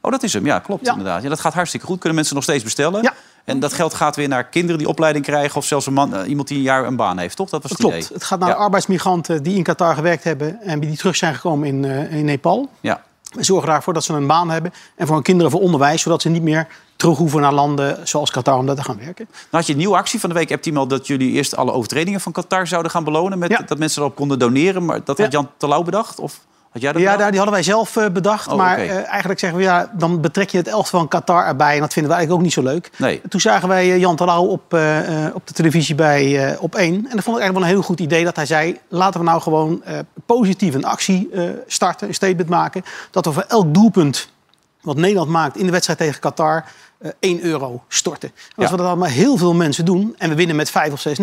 Oh, 0.00 0.10
dat 0.10 0.22
is 0.22 0.32
hem. 0.32 0.46
Ja, 0.46 0.58
klopt 0.58 0.84
Ja. 0.86 0.90
inderdaad. 0.92 1.22
Ja, 1.22 1.28
dat 1.28 1.40
gaat 1.40 1.54
hartstikke 1.54 1.86
goed. 1.86 1.98
Kunnen 1.98 2.14
mensen 2.14 2.34
nog 2.34 2.44
steeds 2.44 2.64
bestellen. 2.64 3.02
Ja. 3.02 3.12
En 3.44 3.60
dat 3.60 3.72
geld 3.72 3.94
gaat 3.94 4.16
weer 4.16 4.28
naar 4.28 4.44
kinderen 4.44 4.78
die 4.78 4.88
opleiding 4.88 5.24
krijgen... 5.24 5.56
of 5.56 5.64
zelfs 5.64 5.86
een 5.86 5.92
man, 5.92 6.14
eh, 6.14 6.28
iemand 6.28 6.48
die 6.48 6.56
een 6.56 6.62
jaar 6.62 6.84
een 6.86 6.96
baan 6.96 7.18
heeft, 7.18 7.36
toch? 7.36 7.48
Dat 7.50 7.62
was 7.62 7.70
Dat 7.72 7.80
het 7.80 7.88
klopt. 7.90 8.04
idee. 8.04 8.16
Het 8.18 8.24
gaat 8.26 8.38
naar 8.38 8.48
Ja. 8.48 8.54
arbeidsmigranten 8.54 9.42
die 9.42 9.56
in 9.56 9.62
Qatar 9.62 9.94
gewerkt 9.94 10.24
hebben 10.24 10.60
en 10.62 10.80
die 10.80 10.96
terug 10.96 11.16
zijn 11.16 11.34
gekomen 11.34 11.68
in, 11.68 11.84
eh, 11.84 12.12
in 12.12 12.24
Nepal. 12.24 12.68
Ja. 12.80 13.02
We 13.34 13.44
zorgen 13.44 13.68
daarvoor 13.68 13.92
dat 13.92 14.04
ze 14.04 14.12
een 14.12 14.26
baan 14.26 14.50
hebben 14.50 14.72
en 14.96 15.06
voor 15.06 15.14
hun 15.14 15.24
kinderen 15.24 15.50
voor 15.50 15.60
onderwijs, 15.60 16.02
zodat 16.02 16.22
ze 16.22 16.28
niet 16.28 16.42
meer 16.42 16.66
terug 16.96 17.18
hoeven 17.18 17.40
naar 17.40 17.52
landen 17.52 18.08
zoals 18.08 18.30
Qatar 18.30 18.58
om 18.58 18.66
daar 18.66 18.76
te 18.76 18.82
gaan 18.82 18.98
werken. 18.98 19.26
Dan 19.28 19.36
had 19.50 19.66
je 19.66 19.72
een 19.72 19.78
nieuwe 19.78 19.96
actie 19.96 20.20
van 20.20 20.28
de 20.28 20.34
week. 20.34 20.48
Hebt 20.48 20.66
iemand 20.66 20.90
dat 20.90 21.06
jullie 21.06 21.30
eerst 21.32 21.56
alle 21.56 21.72
overtredingen 21.72 22.20
van 22.20 22.32
Qatar 22.32 22.66
zouden 22.66 22.90
gaan 22.90 23.04
belonen... 23.04 23.38
Met, 23.38 23.50
Ja. 23.50 23.60
dat 23.66 23.78
mensen 23.78 24.02
erop 24.02 24.14
konden 24.14 24.38
doneren. 24.38 24.84
Maar 24.84 25.04
dat 25.04 25.16
Ja. 25.16 25.22
had 25.24 25.32
Jan 25.32 25.50
Terlouw 25.56 25.82
bedacht? 25.82 26.18
Of 26.18 26.40
Had 26.74 26.82
jij 26.82 26.92
dat 26.92 27.02
Ja, 27.02 27.16
die 27.16 27.24
hadden 27.24 27.50
wij 27.50 27.62
zelf 27.62 27.96
eh, 27.96 28.08
bedacht. 28.10 28.48
Oh, 28.48 28.56
maar 28.56 28.78
eh, 28.78 29.08
eigenlijk 29.08 29.40
zeggen 29.40 29.58
we, 29.58 29.64
ja, 29.64 29.90
dan 29.92 30.20
betrek 30.20 30.50
je 30.50 30.56
het 30.56 30.68
elftal 30.68 30.98
van 30.98 31.08
Qatar 31.08 31.46
erbij. 31.46 31.74
En 31.74 31.80
dat 31.80 31.92
vinden 31.92 32.12
we 32.12 32.16
eigenlijk 32.16 32.32
ook 32.32 32.40
niet 32.40 32.52
zo 32.52 32.72
leuk. 32.72 32.90
Nee. 32.96 33.20
Toen 33.28 33.40
zagen 33.40 33.68
wij 33.68 33.90
eh, 33.90 33.98
Jan 33.98 34.16
Terlouw 34.16 34.44
op, 34.44 34.62
op 35.34 35.46
de 35.46 35.52
televisie 35.52 35.94
bij 35.94 36.56
Op 36.58 36.74
1. 36.74 36.94
En 36.94 37.00
dat 37.00 37.10
vond 37.10 37.36
ik 37.36 37.42
eigenlijk 37.42 37.52
wel 37.52 37.62
een 37.62 37.68
heel 37.68 37.82
goed 37.82 38.00
idee 38.00 38.24
dat 38.24 38.36
hij 38.36 38.46
zei... 38.46 38.78
laten 38.88 39.20
we 39.20 39.26
nou 39.26 39.40
gewoon 39.40 39.82
positief 40.26 40.74
een 40.74 40.84
actie 40.84 41.30
starten, 41.66 42.08
een 42.08 42.14
statement 42.14 42.48
maken. 42.48 42.84
Dat 43.10 43.24
we 43.24 43.32
voor 43.32 43.44
elk 43.48 43.74
doelpunt 43.74 44.28
wat 44.80 44.96
Nederland 44.96 45.28
maakt 45.28 45.56
in 45.56 45.66
de 45.66 45.72
wedstrijd 45.72 45.98
tegen 45.98 46.20
Qatar... 46.20 46.64
eh 47.04 47.10
1 47.20 47.44
euro 47.44 47.82
storten. 47.88 48.28
En 48.28 48.34
als 48.56 48.64
Ja. 48.66 48.70
we 48.70 48.76
dat 48.76 48.86
allemaal 48.86 49.08
heel 49.08 49.36
veel 49.36 49.54
mensen 49.54 49.84
doen... 49.84 50.14
en 50.18 50.28
we 50.28 50.34
winnen 50.34 50.56
met 50.56 50.70
5 50.70 50.92
of 50.92 51.06
6-0... 51.18 51.22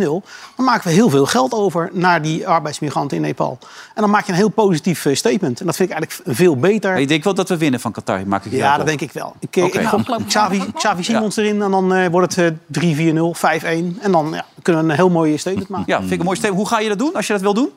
dan 0.56 0.66
maken 0.66 0.88
we 0.88 0.94
heel 0.94 1.10
veel 1.10 1.26
geld 1.26 1.54
over 1.54 1.90
naar 1.94 2.22
die 2.22 2.48
arbeidsmigranten 2.48 3.18
in 3.18 3.24
Nepal. 3.24 3.58
En 3.96 4.02
dan 4.02 4.10
maak 4.10 4.26
je 4.26 4.32
een 4.32 4.38
heel 4.38 4.50
positief 4.50 5.06
eh, 5.06 5.16
statement. 5.16 5.60
En 5.60 5.66
dat 5.66 5.76
vind 5.76 5.90
ik 5.90 5.96
eigenlijk 5.96 6.38
veel 6.38 6.56
beter. 6.58 6.92
Maar 6.92 7.00
je 7.00 7.08
denkt 7.08 7.24
wel 7.24 7.34
dat 7.34 7.50
we 7.50 7.58
winnen 7.58 7.80
van 7.80 7.92
Qatar, 7.92 8.28
maak 8.28 8.46
ik 8.46 8.52
Ja, 8.52 8.72
dat 8.72 8.80
op. 8.82 8.86
denk 8.88 9.02
ik 9.02 9.12
wel. 9.12 9.36
Ik, 9.40 9.56
eh, 9.56 9.64
Oké. 9.64 9.80
ik 9.80 10.08
Nou, 10.08 10.24
Xavi, 10.28 10.64
Xavi 10.74 11.04
Simons 11.04 11.38
erin 11.38 11.62
en 11.62 11.72
dan 11.72 11.94
eh, 11.94 12.08
wordt 12.08 12.36
het 12.36 12.56
eh, 12.72 13.14
3-4-0, 13.14 13.34
5-1. 13.36 14.00
En 14.02 14.12
dan 14.12 14.30
ja, 14.34 14.46
kunnen 14.62 14.84
we 14.86 14.90
een 14.90 14.96
heel 14.96 15.10
mooi 15.10 15.38
statement 15.38 15.68
maken. 15.70 15.94
Ja, 15.94 16.00
vind 16.00 16.12
ik 16.12 16.20
een 16.20 16.26
mooi 16.26 16.38
statement. 16.38 16.62
Hoe 16.68 16.76
ga 16.76 16.84
je 16.84 16.90
dat 16.90 17.00
doen 17.00 17.14
als 17.14 17.28
je 17.28 17.34
dat 17.34 17.42
wil 17.42 17.54
doen? 17.54 17.70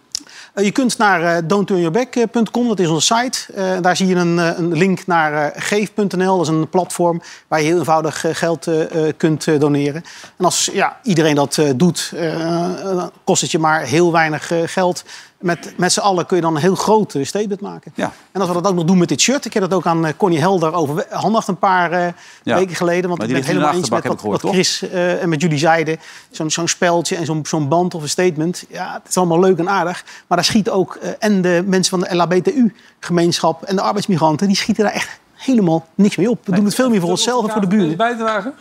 Eh, 0.54 0.64
je 0.64 0.70
kunt 0.70 0.98
naar 0.98 1.22
eh 1.22 1.42
don'tturnyourback.com, 1.44 2.68
dat 2.68 2.78
is 2.78 2.88
onze 2.88 3.14
site. 3.14 3.52
Eh, 3.54 3.80
daar 3.80 3.96
zie 3.96 4.06
je 4.06 4.14
een, 4.14 4.72
link 4.72 5.06
naar 5.06 5.52
geef.nl. 5.56 6.36
Dat 6.36 6.46
is 6.46 6.52
een 6.52 6.68
platform 6.68 7.22
waar 7.48 7.60
je 7.60 7.66
heel 7.66 7.78
eenvoudig 7.78 8.24
geld 8.32 8.68
kunt 9.16 9.60
doneren. 9.60 10.04
En 10.36 10.44
als 10.44 10.70
ja, 10.72 11.00
iedereen 11.02 11.34
dat 11.34 11.58
doet, 11.76 12.12
kost 13.24 13.42
het 13.42 13.50
je 13.50 13.58
maar 13.58 13.80
heel 13.80 14.12
weinig 14.12 14.52
geld. 14.64 15.04
Met, 15.44 15.74
met 15.76 15.92
z'n 15.92 16.00
allen 16.00 16.26
kun 16.26 16.36
je 16.36 16.42
dan 16.42 16.54
een 16.54 16.60
heel 16.60 16.74
groot 16.74 17.14
eh, 17.14 17.24
statement 17.24 17.60
maken. 17.60 17.92
Ja. 17.94 18.12
En 18.32 18.40
als 18.40 18.48
we 18.48 18.54
dat 18.54 18.66
ook 18.66 18.74
nog 18.74 18.84
doen 18.84 18.98
met 18.98 19.08
dit 19.08 19.20
shirt. 19.20 19.44
Ik 19.44 19.52
heb 19.52 19.62
dat 19.62 19.72
ook 19.72 19.86
aan 19.86 20.06
eh, 20.06 20.12
Connie 20.16 20.38
Helder 20.38 20.72
overhandigd 20.72 21.48
een 21.48 21.58
paar 21.58 21.92
eh, 21.92 22.12
Ja. 22.42 22.56
weken 22.56 22.76
geleden. 22.76 23.08
Want 23.08 23.18
Maar 23.18 23.28
ik 23.28 23.34
die 23.34 23.42
ben 23.44 23.52
helemaal 23.52 23.74
eens 23.74 23.90
met 23.90 23.90
wat, 23.90 24.04
ik 24.04 24.10
wat 24.10 24.20
gehoord, 24.20 24.40
Chris 24.40 24.82
en 24.90 25.28
met 25.28 25.40
jullie 25.40 25.58
zeiden. 25.58 25.98
Zo'n 26.30 26.50
zo'n 26.50 26.68
speldje 26.68 27.16
en 27.16 27.26
zo'n 27.26 27.46
zo'n 27.46 27.68
band 27.68 27.94
of 27.94 28.02
een 28.02 28.08
statement. 28.08 28.64
Ja, 28.68 28.92
het 28.92 29.08
is 29.08 29.16
allemaal 29.16 29.40
leuk 29.40 29.58
en 29.58 29.68
aardig. 29.68 30.04
Maar 30.26 30.38
daar 30.38 30.46
schieten 30.46 30.72
ook 30.72 30.98
en 31.18 31.42
de 31.42 31.62
mensen 31.66 31.98
van 31.98 32.08
de 32.08 32.16
LHBTU-gemeenschap 32.16 33.62
en 33.62 33.76
de 33.76 33.82
arbeidsmigranten... 33.82 34.46
die 34.46 34.56
schieten 34.56 34.84
daar 34.84 34.92
echt 34.92 35.18
helemaal 35.34 35.86
niks 35.94 36.16
mee 36.16 36.30
op. 36.30 36.46
We 36.46 36.52
doen 36.52 36.64
het 36.64 36.74
veel 36.74 36.90
meer 36.90 37.00
voor 37.00 37.10
onszelf 37.10 37.44
en 37.44 37.50
voor 37.50 37.60
de 37.60 37.66
buren. 37.66 37.96
Bijdragen? 37.96 38.54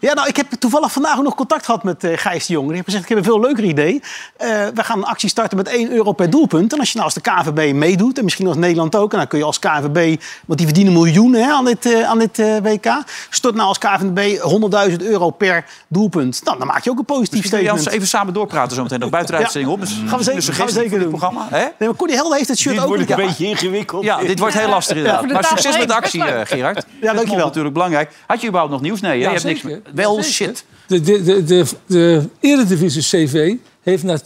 Ja, 0.00 0.14
nou, 0.14 0.28
ik 0.28 0.36
heb 0.36 0.46
toevallig 0.58 0.92
vandaag 0.92 1.16
ook 1.18 1.24
nog 1.24 1.34
contact 1.34 1.64
gehad 1.64 1.82
met 1.82 2.04
eh 2.04 2.18
Gijs 2.18 2.46
de 2.46 2.52
Jong. 2.52 2.64
Die 2.66 2.74
heeft 2.74 2.84
gezegd, 2.86 3.02
ik 3.02 3.08
heb 3.08 3.18
een 3.18 3.24
veel 3.24 3.40
leuker 3.40 3.64
idee. 3.64 4.02
Eh, 4.36 4.48
we 4.74 4.84
gaan 4.84 4.98
een 4.98 5.04
actie 5.04 5.28
starten 5.28 5.56
met 5.56 5.68
1 5.68 5.90
euro 5.92 6.12
per 6.12 6.30
doelpunt. 6.30 6.72
En 6.72 6.78
als 6.78 6.88
je 6.92 6.98
nou 6.98 7.12
als 7.14 7.22
de 7.22 7.30
KVB 7.30 7.72
meedoet, 7.74 8.18
en 8.18 8.24
misschien 8.24 8.46
als 8.46 8.56
Nederland 8.56 8.96
ook... 8.96 9.12
en 9.12 9.18
dan 9.18 9.26
kun 9.26 9.38
je 9.38 9.44
als 9.44 9.58
KVB, 9.58 10.20
want 10.46 10.58
die 10.58 10.66
verdienen 10.66 10.92
miljoenen 10.92 11.44
hè, 11.44 11.50
aan 11.52 11.64
dit, 11.64 11.86
eh, 11.86 12.02
aan 12.08 12.18
dit 12.18 12.38
eh, 12.38 12.56
WK... 12.62 13.02
stort 13.30 13.54
nou 13.54 13.68
als 13.68 13.78
KVB 13.78 14.38
100.000 14.90 14.96
euro 15.06 15.30
per 15.30 15.64
doelpunt. 15.88 16.40
Nou, 16.44 16.58
dan 16.58 16.66
maak 16.66 16.84
je 16.84 16.90
ook 16.90 16.98
een 16.98 17.04
positief 17.04 17.30
Misschien 17.40 17.58
statement. 17.58 17.86
ons 17.86 17.94
even 17.94 18.08
samen 18.08 18.34
doorpraten 18.34 18.76
zo 18.76 18.82
meteen 18.82 19.00
nog 19.00 19.10
buiten 19.10 19.34
de 19.52 19.60
Ja. 19.60 19.68
op. 19.68 19.80
Dus 19.80 19.90
Gaan 20.06 20.18
we 20.18 20.24
zeker- 20.24 20.24
een 20.24 20.24
gaan 20.24 20.34
we 20.34 20.40
suggestie 20.42 20.72
zeker 20.74 20.88
voor 20.90 20.98
dit 20.98 21.08
doen. 21.10 21.18
programma. 21.18 21.46
Hè? 21.50 21.64
Nee, 21.78 21.88
maar 21.98 22.08
Helder 22.16 22.36
heeft 22.36 22.48
het 22.48 22.58
shirt 22.58 22.74
Dit 22.74 22.82
ook 22.82 22.88
wordt 22.88 23.02
niet. 23.08 23.10
een 23.18 23.22
Ja. 23.22 23.26
beetje 23.28 23.46
ingewikkeld. 23.46 24.04
Ja, 24.04 24.16
dit 24.18 24.38
wordt 24.38 24.54
heel 24.58 24.68
lastig 24.68 24.96
inderdaad. 24.96 25.26
Maar 25.32 25.44
succes 25.44 25.78
met 25.78 25.88
de 25.88 25.94
actie, 25.94 26.20
Gerard. 26.22 26.48
Ja, 26.56 26.72
Dat 26.72 26.84
is 27.00 27.12
dankjewel. 27.16 27.46
natuurlijk 27.46 27.74
belangrijk. 27.74 28.10
Had 28.26 28.40
je 28.40 28.46
überhaupt 28.46 28.72
nog 28.72 28.82
nieuws? 28.82 29.00
Nee, 29.00 29.18
je 29.18 29.28
hebt 29.28 29.44
niks 29.44 29.62
meer. 29.62 29.82
Wel 29.94 30.22
shit. 30.22 30.64
De, 30.86 31.00
de, 31.00 31.22
de, 31.22 31.44
de, 31.44 31.64
de 31.86 32.28
Eredivisie 32.40 33.02
CV 33.02 33.54
heeft 33.82 34.02
na 34.02 34.18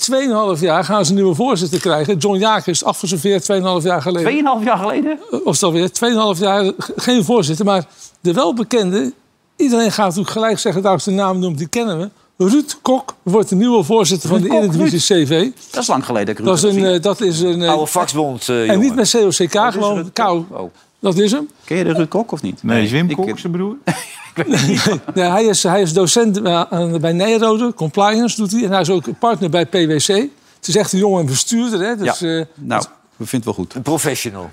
2,5 0.56 0.60
jaar 0.60 0.84
gaan 0.84 1.04
ze 1.04 1.10
een 1.10 1.16
nieuwe 1.16 1.34
voorzitter 1.34 1.80
krijgen. 1.80 2.16
John 2.16 2.38
Jaak 2.38 2.66
is 2.66 2.84
afgeserveerd 2.84 3.52
2,5 3.52 3.58
jaar 3.82 4.02
geleden. 4.02 4.28
Tweeënhalf 4.30 4.64
jaar 4.64 4.78
geleden? 4.78 5.18
Of 5.44 5.52
is 5.52 5.58
dat 5.58 5.72
weer 5.72 5.90
2,5 6.36 6.40
jaar 6.40 6.72
geen 6.96 7.24
voorzitter. 7.24 7.64
Maar 7.64 7.84
de 8.20 8.32
welbekende, 8.32 9.12
iedereen 9.56 9.92
gaat 9.92 10.06
natuurlijk 10.06 10.32
gelijk 10.32 10.58
zeggen, 10.58 10.82
daar 10.82 10.94
is 10.94 11.04
de 11.04 11.10
naam 11.10 11.38
noemt, 11.38 11.58
die 11.58 11.68
kennen 11.68 11.98
we. 11.98 12.10
Ruud 12.36 12.78
Kok 12.82 13.14
wordt 13.22 13.48
de 13.48 13.54
nieuwe 13.54 13.84
voorzitter 13.84 14.28
van 14.28 14.40
de 14.40 14.48
Kok, 14.48 14.58
Eredivisie 14.58 15.24
CV. 15.24 15.50
Dat 15.70 15.82
is 15.82 15.88
lang 15.88 16.04
geleden. 16.04 16.26
dat 16.26 16.38
ik 16.38 16.44
Dat 16.44 16.56
is 16.56 16.62
Ruud 16.62 16.76
een, 16.76 16.94
eh, 16.94 17.02
dat 17.02 17.20
is 17.20 17.40
een 17.40 17.62
eh, 17.62 17.68
Oude 17.70 17.86
vakbond, 17.86 18.48
eh 18.48 18.56
en 18.60 18.66
jongen. 18.66 18.80
niet 18.80 18.94
met 18.94 19.10
COCK, 19.10 19.72
gewoon 19.72 19.94
Ruud 19.94 20.12
kou. 20.12 20.44
Oh. 20.50 20.70
Dat 21.00 21.18
is 21.18 21.32
hem. 21.32 21.48
Ken 21.64 21.76
je 21.76 21.84
de 21.84 21.92
Ruud 21.92 22.08
Kok 22.08 22.32
of 22.32 22.42
niet? 22.42 22.62
Nee, 22.62 22.90
Wim 22.90 23.10
ik- 23.10 23.16
Kok, 23.16 23.38
zijn 23.38 23.52
broer. 23.52 23.76
Nee, 25.14 25.30
hij, 25.30 25.44
is, 25.44 25.62
hij 25.62 25.82
is 25.82 25.92
docent 25.92 26.42
eh, 26.42 26.94
bij 27.00 27.12
Nijrode, 27.12 27.74
compliance 27.74 28.36
doet 28.36 28.50
hij. 28.52 28.64
En 28.64 28.70
hij 28.70 28.80
is 28.80 28.90
ook 28.90 29.18
partner 29.18 29.50
bij 29.50 29.66
PwC. 29.66 30.06
Het 30.06 30.68
is 30.68 30.76
echt 30.76 30.92
een 30.92 30.98
jonge 30.98 31.24
bestuurder. 31.24 31.80
Hè? 31.80 31.96
Dus, 31.96 32.18
Ja. 32.18 32.28
eh, 32.38 32.44
Nou, 32.54 32.84
we 33.16 33.26
vinden 33.26 33.36
het 33.36 33.44
wel 33.44 33.54
goed. 33.54 33.74
Een 33.74 33.82
professional. 33.82 34.50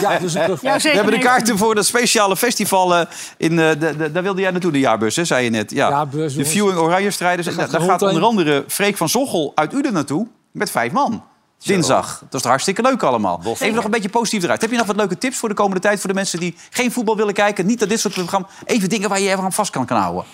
ja, 0.00 0.18
dus 0.18 0.34
een 0.34 0.56
We 0.62 0.88
hebben 0.88 1.12
de 1.12 1.18
kaarten 1.18 1.58
voor 1.58 1.74
dat 1.74 1.86
speciale 1.86 2.36
festival. 2.36 2.94
eh, 2.96 3.06
in, 3.36 3.58
eh, 3.58 3.68
de, 3.80 3.96
de- 3.96 4.12
daar 4.12 4.22
wilde 4.22 4.40
jij 4.40 4.50
naartoe, 4.50 4.72
de 4.72 4.78
jaarbus, 4.78 5.16
hè, 5.16 5.24
zei 5.24 5.44
je 5.44 5.50
net. 5.50 5.70
Ja. 5.70 5.88
Jaarbus, 5.88 6.34
de. 6.34 6.44
Viewing 6.44 6.78
Oranje 6.78 7.10
strijders. 7.10 7.46
Gaat 7.48 7.56
daar 7.56 7.80
gaat 7.80 8.00
rond 8.00 8.02
onder 8.02 8.22
andere 8.22 8.64
Freek 8.68 8.96
van 8.96 9.08
Zochel 9.08 9.52
uit 9.54 9.72
Uden 9.74 9.92
naartoe. 9.92 10.26
Met 10.50 10.70
vijf 10.70 10.92
man. 10.92 11.22
Dinsdag. 11.64 12.22
Dat 12.30 12.40
is 12.40 12.46
hartstikke 12.46 12.82
leuk 12.82 13.02
allemaal. 13.02 13.40
Even 13.44 13.74
nog 13.74 13.84
een 13.84 13.90
beetje 13.90 14.08
positief 14.08 14.42
eruit. 14.42 14.60
Heb 14.60 14.70
je 14.70 14.76
nog 14.76 14.86
wat 14.86 14.96
leuke 14.96 15.18
tips 15.18 15.36
voor 15.36 15.48
de 15.48 15.54
komende 15.54 15.80
tijd... 15.80 16.00
voor 16.00 16.08
de 16.08 16.14
mensen 16.14 16.40
die 16.40 16.54
geen 16.70 16.92
voetbal 16.92 17.16
willen 17.16 17.34
kijken? 17.34 17.66
Niet 17.66 17.78
naar 17.78 17.88
dit 17.88 18.00
soort 18.00 18.14
programma. 18.14 18.46
Even 18.64 18.88
dingen 18.88 19.08
waar 19.08 19.20
je 19.20 19.30
even 19.30 19.44
aan 19.44 19.52
vast 19.52 19.70
kan, 19.70 19.86
kan 19.86 19.96
houden. 19.98 20.24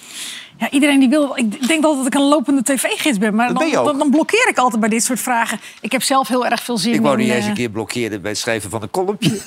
Ja, 0.57 0.70
iedereen 0.70 0.99
die 1.01 1.09
wil. 1.09 1.33
Ik 1.37 1.68
denk 1.68 1.85
altijd 1.85 2.05
dat 2.05 2.14
ik 2.14 2.20
een 2.20 2.29
lopende 2.29 2.62
tv-gids 2.62 3.18
ben. 3.18 3.35
Maar 3.35 3.55
Dat 3.55 3.70
dan, 3.72 3.85
dan, 3.85 3.99
dan 3.99 4.11
blokkeer 4.11 4.49
ik 4.49 4.59
altijd 4.59 4.81
bij 4.81 4.89
dit 4.89 5.05
soort 5.05 5.20
vragen. 5.20 5.61
Ik 5.81 5.93
heb 5.93 6.03
zelf 6.03 6.29
heel 6.29 6.47
erg 6.47 6.62
veel 6.62 6.79
zin 6.79 6.95
Ik 6.95 7.01
wou 7.01 7.18
in. 7.18 7.24
die 7.24 7.35
eens 7.35 7.43
eh, 7.43 7.49
een 7.49 7.55
keer 7.57 7.70
blokkeren 7.70 8.20
bij 8.22 8.31
het 8.31 8.41
schrijven 8.41 8.70
van 8.70 8.83
een 8.83 8.91
columnje. 8.91 9.39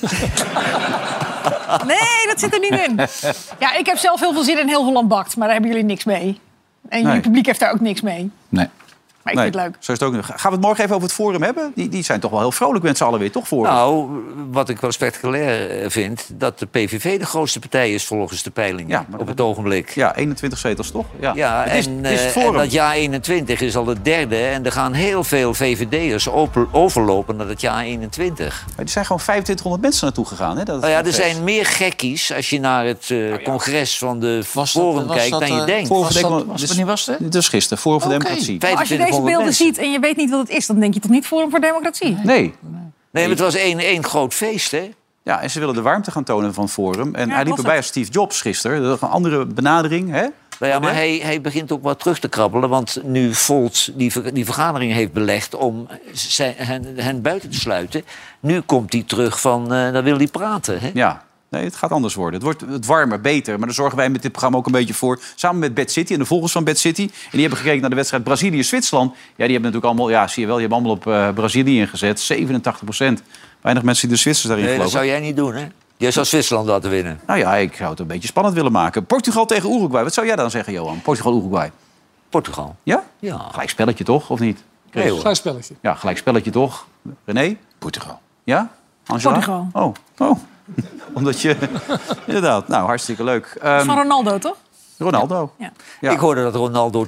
Nee, 1.86 2.26
dat 2.26 2.40
zit 2.40 2.54
er 2.54 2.60
niet 2.60 2.80
in. 2.86 2.96
Ja, 3.58 3.74
ik 3.74 3.86
heb 3.86 3.98
zelf 3.98 4.20
heel 4.20 4.32
veel 4.32 4.42
zin 4.42 4.58
in 4.58 4.68
Heel 4.68 4.84
Holland 4.84 5.08
Bakt. 5.08 5.36
Maar 5.36 5.44
daar 5.46 5.56
hebben 5.56 5.70
jullie 5.72 5.86
niks 5.86 6.04
mee. 6.04 6.40
En 6.88 6.98
jullie 6.98 7.12
Nee. 7.12 7.20
publiek 7.20 7.46
heeft 7.46 7.60
daar 7.60 7.72
ook 7.72 7.80
niks 7.80 8.00
mee. 8.00 8.30
Nee. 8.48 8.66
Maar 9.22 9.32
ik 9.32 9.38
nee, 9.38 9.50
vind 9.50 9.54
het 9.54 9.64
leuk. 9.64 9.82
Zo 9.84 9.92
is 9.92 9.98
het 9.98 10.08
ook 10.08 10.14
nog. 10.14 10.26
Gaan 10.26 10.50
we 10.50 10.56
het 10.56 10.60
morgen 10.60 10.84
even 10.84 10.96
over 10.96 11.08
het 11.08 11.16
forum 11.16 11.42
hebben? 11.42 11.72
Die, 11.74 11.88
die 11.88 12.02
zijn 12.02 12.20
toch 12.20 12.30
wel 12.30 12.40
heel 12.40 12.52
vrolijk 12.52 12.84
met 12.84 12.96
z'n 12.96 13.04
allen 13.04 13.18
weer, 13.18 13.30
toch? 13.30 13.46
Forum? 13.46 13.72
Nou, 13.72 14.08
wat 14.50 14.68
ik 14.68 14.80
wel 14.80 14.92
spectaculair 14.92 15.70
eh, 15.82 15.90
vind... 15.90 16.30
dat 16.32 16.58
de 16.58 16.66
PVV 16.66 17.18
de 17.18 17.26
grootste 17.26 17.58
partij 17.58 17.94
is 17.94 18.04
volgens 18.04 18.42
de 18.42 18.50
peilingen 18.50 19.06
op 19.18 19.26
het 19.26 19.40
ogenblik. 19.40 19.90
Ja, 19.90 20.16
21 20.16 20.58
zetels 20.58 20.90
toch? 20.90 21.06
Ja, 21.20 21.32
ja 21.34 21.62
het 21.62 21.74
is, 21.74 21.86
en, 21.86 22.04
eh, 22.04 22.52
dat 22.52 22.72
jaar 22.72 22.94
21 22.94 23.60
is 23.60 23.76
al 23.76 23.86
het 23.86 24.04
derde... 24.04 24.36
en 24.36 24.64
er 24.64 24.72
gaan 24.72 24.92
heel 24.92 25.24
veel 25.24 25.54
VVD'ers 25.54 26.28
overlopen 26.72 27.36
naar 27.36 27.48
het 27.48 27.60
jaar 27.60 27.82
21. 27.82 28.64
Maar 28.76 28.84
er 28.84 28.90
zijn 28.90 29.04
gewoon 29.04 29.22
2500 29.22 29.82
mensen 29.82 30.04
naartoe 30.04 30.26
gegaan, 30.26 30.58
hè? 30.58 30.64
Dat 30.64 30.80
nou 30.80 30.92
ja, 30.92 31.04
er 31.04 31.12
zijn 31.12 31.44
meer 31.44 31.66
gekkies 31.66 32.32
als 32.32 32.50
je 32.50 32.60
naar 32.60 32.84
het 32.84 33.10
eh, 33.10 33.18
nou 33.18 33.42
congres 33.42 33.98
van 33.98 34.20
de 34.20 34.42
was 34.52 34.70
Forum 34.70 35.08
kijkt 35.08 35.30
dan 35.30 35.54
je 35.54 35.64
denkt. 35.64 35.88
Wanneer 35.88 36.86
was 36.86 37.06
het? 37.06 37.32
Dus 37.32 37.48
gisteren, 37.48 37.78
Forum 37.78 38.00
voor 38.00 38.14
okay. 38.14 38.18
Democratie. 38.20 38.58
Nou, 38.58 38.76
25 38.76 39.11
als 39.12 39.30
je 39.30 39.36
beelden 39.36 39.54
ziet 39.54 39.78
en 39.78 39.90
je 39.90 39.98
weet 39.98 40.16
niet 40.16 40.30
wat 40.30 40.40
het 40.40 40.48
is, 40.48 40.66
dan 40.66 40.80
denk 40.80 40.94
je 40.94 41.00
toch 41.00 41.10
niet 41.10 41.26
Forum 41.26 41.50
voor 41.50 41.60
Democratie? 41.60 42.18
Nee. 42.22 42.54
Nee, 43.10 43.28
het 43.28 43.38
was 43.38 43.54
één, 43.54 43.78
één 43.78 44.04
groot 44.04 44.34
feest, 44.34 44.70
hè? 44.70 44.90
Ja, 45.22 45.40
en 45.40 45.50
ze 45.50 45.58
willen 45.58 45.74
de 45.74 45.82
warmte 45.82 46.10
gaan 46.10 46.24
tonen 46.24 46.54
van 46.54 46.68
Forum. 46.68 47.14
En 47.14 47.28
ja, 47.28 47.34
hij 47.34 47.44
liep 47.44 47.56
erbij 47.56 47.76
als 47.76 47.86
Steve 47.86 48.10
Jobs 48.10 48.40
gisteren. 48.40 48.82
Dat 48.82 48.96
is 48.96 49.02
een 49.02 49.08
andere 49.08 49.46
benadering, 49.46 50.10
hè? 50.10 50.26
Nou 50.58 50.72
ja, 50.74 50.78
maar 50.78 50.94
hij, 50.94 51.20
hij, 51.22 51.40
begint 51.40 51.72
ook 51.72 51.82
wat 51.82 51.98
terug 51.98 52.18
te 52.18 52.28
krabbelen. 52.28 52.68
Want 52.68 52.98
nu 53.04 53.34
Volt 53.34 53.98
die, 53.98 54.32
die 54.32 54.44
vergadering 54.44 54.92
heeft 54.92 55.12
belegd 55.12 55.54
om 55.54 55.88
hen, 56.96 57.22
buiten 57.22 57.50
te 57.50 57.58
sluiten. 57.58 58.04
Nu 58.40 58.60
komt 58.60 58.92
hij 58.92 59.02
terug 59.06 59.40
van, 59.40 59.74
uh, 59.74 59.92
dan 59.92 60.04
wil 60.04 60.16
hij 60.16 60.26
praten. 60.26 60.80
Hè? 60.80 60.90
Ja, 60.94 61.24
Nee, 61.52 61.64
het 61.64 61.76
gaat 61.76 61.90
anders 61.90 62.14
worden. 62.14 62.34
Het 62.34 62.42
wordt 62.42 62.60
het 62.72 62.86
warmer, 62.86 63.20
beter. 63.20 63.56
Maar 63.58 63.66
daar 63.66 63.74
zorgen 63.76 63.96
wij 63.96 64.10
met 64.10 64.22
dit 64.22 64.30
programma 64.30 64.58
ook 64.58 64.66
een 64.66 64.72
beetje 64.72 64.94
voor. 64.94 65.20
Samen 65.34 65.58
met 65.60 65.74
Bad 65.74 65.90
City 65.90 66.12
en 66.12 66.18
de 66.18 66.24
volgers 66.24 66.52
van 66.52 66.64
Bad 66.64 66.78
City. 66.78 67.02
En 67.02 67.08
die 67.30 67.40
hebben 67.40 67.58
gekeken 67.58 67.80
naar 67.80 67.90
de 67.90 67.96
wedstrijd 67.96 68.24
Brazilië-Zwitserland. 68.24 69.10
Ja, 69.12 69.18
die 69.26 69.36
hebben 69.36 69.62
natuurlijk 69.62 69.84
allemaal... 69.84 70.10
Ja, 70.10 70.26
zie 70.28 70.42
je 70.42 70.48
wel, 70.48 70.56
die 70.58 70.66
hebben 70.68 70.86
allemaal 70.86 70.96
op 70.96 71.28
eh, 71.28 71.34
Brazilië 71.34 71.78
ingezet. 71.78 72.20
87 72.20 72.84
procent. 72.84 73.22
Weinig 73.60 73.82
mensen 73.84 74.08
die 74.08 74.16
de 74.16 74.22
Zwitsers 74.22 74.46
daarin 74.48 74.66
Nee, 74.66 74.76
dat 74.78 74.86
geloven. 74.88 75.08
zou 75.08 75.18
jij 75.20 75.26
niet 75.28 75.36
doen, 75.36 75.54
hè? 75.54 75.66
Jij 75.96 76.10
zou 76.10 76.26
Zwitserland 76.26 76.68
laten 76.68 76.90
winnen. 76.90 77.20
Nou 77.26 77.38
ja, 77.38 77.54
ik 77.56 77.74
zou 77.76 77.90
het 77.90 78.00
een 78.00 78.06
beetje 78.06 78.28
spannend 78.28 78.54
willen 78.54 78.72
maken. 78.72 79.06
Portugal 79.06 79.46
tegen 79.46 79.70
Uruguay. 79.70 80.02
Wat 80.02 80.14
zou 80.14 80.26
jij 80.26 80.36
dan 80.36 80.50
zeggen, 80.50 80.72
Johan? 80.72 81.00
Portugal-Uruguay. 81.02 81.70
Portugal. 82.28 82.76
Ja? 82.82 83.04
Ja. 83.18 83.38
Gelijk 83.50 83.70
spelletje 83.70 84.04
toch, 84.04 84.30
of 84.30 84.40
niet? 84.40 84.62
Nee, 84.92 85.10
hoor. 85.10 85.20
Klein 85.20 85.36
spelletje. 85.36 85.74
Ja, 85.80 85.94
gelijk 85.94 86.18
spelletje 86.18 86.50
toch? 86.50 86.86
René? 87.24 87.56
Portugal. 87.78 88.20
Ja? 88.44 88.70
Angela? 89.06 89.32
Portugal. 89.32 89.68
Oh, 89.72 89.94
oh. 90.18 90.38
Omdat 91.14 91.40
je... 91.40 91.56
Inderdaad. 92.26 92.68
Nou, 92.68 92.86
hartstikke 92.86 93.24
leuk. 93.24 93.56
Ehm, 93.62 93.84
Van 93.84 93.96
Ronaldo, 93.96 94.38
toch? 94.38 94.56
Ronaldo. 94.98 95.52
Ja. 95.58 95.72
Ja. 96.00 96.10
Ik 96.10 96.18
hoorde 96.18 96.42
dat 96.42 96.54
Ronaldo 96.54 97.06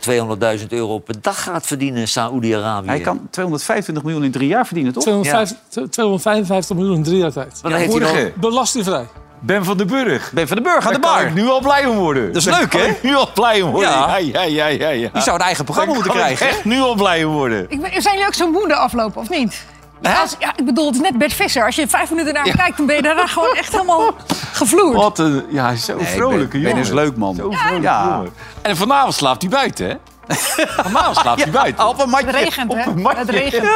200.000 0.59 0.67
euro 0.69 0.99
per 0.99 1.15
dag 1.21 1.43
gaat 1.43 1.67
verdienen 1.67 2.01
in 2.01 2.09
Saoedi-Arabië. 2.09 2.87
Hij 2.89 3.01
kan 3.01 3.21
225 3.31 4.05
miljoen 4.05 4.25
in 4.25 4.31
drie 4.31 4.49
jaar 4.49 4.67
verdienen, 4.67 4.93
toch? 4.93 5.03
255, 5.03 5.89
255 5.91 6.77
miljoen 6.77 6.97
in 6.97 7.03
drie 7.03 7.17
jaar 7.19 7.33
tijd. 7.33 7.59
Dan 7.63 7.73
heeft 7.73 7.91
hij 7.93 8.01
nog- 8.01 8.11
Morgen. 8.13 8.33
Belastingvrij. 8.37 9.07
Ben 9.41 9.65
van 9.65 9.77
den 9.77 9.87
Burg. 9.87 10.33
Ben 10.33 10.47
van 10.49 10.57
den 10.57 10.65
Burg 10.65 10.87
aan 10.87 10.93
de 10.93 10.99
kan 11.01 11.15
bar. 11.15 11.27
ik 11.27 11.35
nu 11.35 11.49
al 11.49 11.61
blij 11.61 11.87
om 11.87 11.97
worden. 11.97 12.27
Dat 12.27 12.37
is 12.37 12.45
Daar 12.45 12.61
leuk, 12.61 12.73
hè? 12.73 12.93
nu 13.03 13.15
al 13.15 13.29
blij 13.35 13.63
om 13.63 13.71
worden. 13.71 13.91
Ja. 13.91 14.17
Ja, 14.17 14.43
ja, 14.43 14.43
ja, 14.43 14.67
ja. 14.67 14.89
ja. 14.89 15.09
Die 15.13 15.23
zou 15.23 15.37
een 15.37 15.43
eigen 15.45 15.65
programma 15.65 15.93
Daar 15.93 16.03
moeten 16.03 16.21
krijgen. 16.21 16.47
hè? 16.47 16.53
echt 16.53 16.65
nu 16.65 16.81
al 16.81 16.95
blij 16.95 17.25
om 17.25 17.33
worden. 17.33 17.67
Ik 17.69 17.81
ben, 17.81 17.91
zijn 18.03 18.15
jullie 18.15 18.27
ook 18.27 18.35
zo 18.35 18.51
moe 18.51 18.69
de 18.69 18.75
aflopen, 18.75 19.21
of 19.21 19.29
niet? 19.29 19.65
Als, 20.21 20.37
ja, 20.39 20.53
ik 20.57 20.65
bedoel, 20.65 20.87
het 20.87 20.95
is 20.95 21.01
net 21.01 21.19
Bert 21.19 21.33
Visser. 21.33 21.65
Als 21.65 21.77
je 21.77 21.89
vijf 21.89 22.11
minuten 22.11 22.35
naar 22.35 22.45
hem 22.45 22.57
kijkt, 22.57 22.77
dan 22.77 22.87
ben 22.87 22.97
je 22.97 23.03
daarna 23.03 23.27
gewoon 23.27 23.55
echt 23.57 23.73
helemaal 23.73 24.11
gevloerd. 24.53 24.95
Wat 24.97 25.19
een, 25.19 25.45
ja, 25.49 25.75
zo 25.77 25.97
Nee, 25.97 26.07
vrolijke 26.07 26.49
Ben- 26.49 26.61
jongen. 26.61 26.75
Ben 26.75 26.85
is 26.85 26.91
leuk, 26.91 27.17
man. 27.17 27.35
Zo 27.35 27.51
jongen. 27.73 28.33
En 28.63 28.77
vanavond 28.77 29.15
slaapt 29.15 29.43
hij 29.43 29.51
buiten, 29.51 29.89
hè? 29.89 29.95
Vanavond 30.83 31.17
slaapt 31.17 31.43
hij 31.43 31.53
buiten. 31.53 31.89
Op 31.89 32.01
een 32.01 32.09
matje. 32.09 32.27
Het 32.27 32.35
regent, 32.37 32.71
Op 32.71 32.77
hè? 32.77 32.91
een 32.91 33.01
matje. 33.03 33.19
Het 33.19 33.29
regent. 33.31 33.67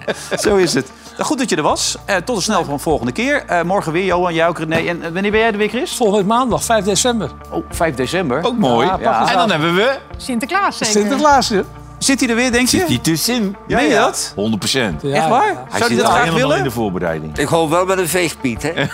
Zo 0.42 0.56
is 0.56 0.74
het. 0.74 0.90
Goed 1.18 1.38
dat 1.38 1.50
je 1.50 1.56
er 1.56 1.62
was. 1.62 1.96
Eh, 2.04 2.16
tot 2.16 2.36
de 2.36 2.42
snel 2.42 2.64
van 2.64 2.80
volgende 2.80 3.12
keer. 3.12 3.44
Eh, 3.46 3.62
morgen 3.62 3.92
weer, 3.92 4.04
Johan, 4.04 4.40
ook, 4.40 4.58
René. 4.58 4.74
En 4.76 5.02
eh, 5.02 5.12
wanneer 5.12 5.30
ben 5.30 5.40
jij 5.40 5.50
er 5.52 5.56
weer, 5.56 5.68
Chris? 5.68 5.96
Volgende 5.96 6.20
week 6.22 6.28
maandag, 6.32 6.64
5 6.64 6.84
december. 6.84 7.30
Oh, 7.50 7.64
5 7.70 7.94
december. 7.94 8.44
Ook 8.44 8.56
mooi. 8.58 8.86
Ja, 8.86 9.28
En 9.30 9.36
dan 9.36 9.50
hebben 9.50 9.74
we... 9.74 9.98
Sinterklaas 10.16 10.76
zeker. 10.78 10.94
Sinterklaas, 11.00 11.48
hè? 11.48 11.62
Zit 12.06 12.20
hij 12.20 12.28
er 12.28 12.34
weer, 12.36 12.52
denk 12.52 12.68
je? 12.68 12.78
Zit 12.78 12.88
hij 12.88 12.98
tussenin? 12.98 13.56
Meen 13.66 13.88
je 13.88 13.94
dat? 13.94 14.32
100 14.36 14.58
procent. 14.58 15.02
Ja, 15.02 15.14
Echt 15.14 15.28
waar? 15.28 15.46
ja. 15.46 15.52
Hij 15.54 15.64
Zou 15.68 15.78
hij 15.78 15.88
zit 15.88 15.96
dat 15.96 16.06
al 16.06 16.12
graag 16.12 16.24
helemaal 16.24 16.40
willen? 16.40 16.56
in 16.58 16.64
de 16.64 16.70
voorbereiding. 16.70 17.38
Ik 17.38 17.46
hoop 17.48 17.70
wel 17.70 17.84
met 17.86 17.98
een 17.98 18.08
veegpiet, 18.08 18.62
hè? 18.62 18.72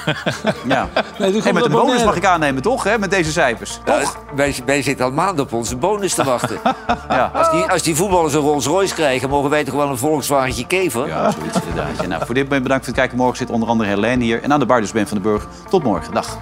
Ja. 0.66 0.88
Nee, 1.18 1.42
Hey, 1.42 1.52
met 1.52 1.62
de 1.62 1.68
bonus 1.70 2.04
mag 2.04 2.16
ik 2.16 2.24
aannemen, 2.24 2.62
toch? 2.62 2.84
Hè? 2.84 2.98
Met 2.98 3.10
deze 3.10 3.32
cijfers. 3.32 3.80
Ja, 3.84 3.98
Toch? 4.00 4.18
wij, 4.34 4.54
wij 4.66 4.82
zitten 4.82 5.04
al 5.04 5.10
maanden 5.12 5.44
op 5.44 5.52
onze 5.52 5.76
bonus 5.76 6.14
te 6.14 6.24
wachten. 6.24 6.58
Ja. 7.08 7.30
Als 7.34 7.50
die, 7.50 7.64
als 7.64 7.82
die 7.82 7.94
voetballers 7.96 8.34
een 8.34 8.40
Rolls 8.40 8.66
Royce 8.66 8.94
krijgen, 8.94 9.28
mogen 9.28 9.50
wij 9.50 9.64
toch 9.64 9.74
wel 9.74 9.88
een 9.88 9.98
Volkswagentje 9.98 10.66
kever? 10.66 11.06
Ja, 11.06 11.30
zoiets 11.30 11.58
inderdaad. 11.68 12.00
Ja, 12.00 12.06
nou, 12.06 12.24
voor 12.26 12.34
dit 12.34 12.44
moment 12.44 12.62
bedankt 12.62 12.84
voor 12.84 12.92
het 12.92 13.02
kijken. 13.02 13.18
Morgen 13.18 13.36
zit 13.36 13.50
onder 13.50 13.68
andere 13.68 13.88
Helene 13.88 14.24
hier. 14.24 14.42
En 14.42 14.52
aan 14.52 14.58
de 14.60 14.66
bar 14.66 14.80
dus 14.80 14.92
Ben 14.92 15.08
van 15.08 15.18
den 15.22 15.32
Burg. 15.32 15.46
Tot 15.70 15.82
morgen. 15.82 16.14
Dag. 16.14 16.38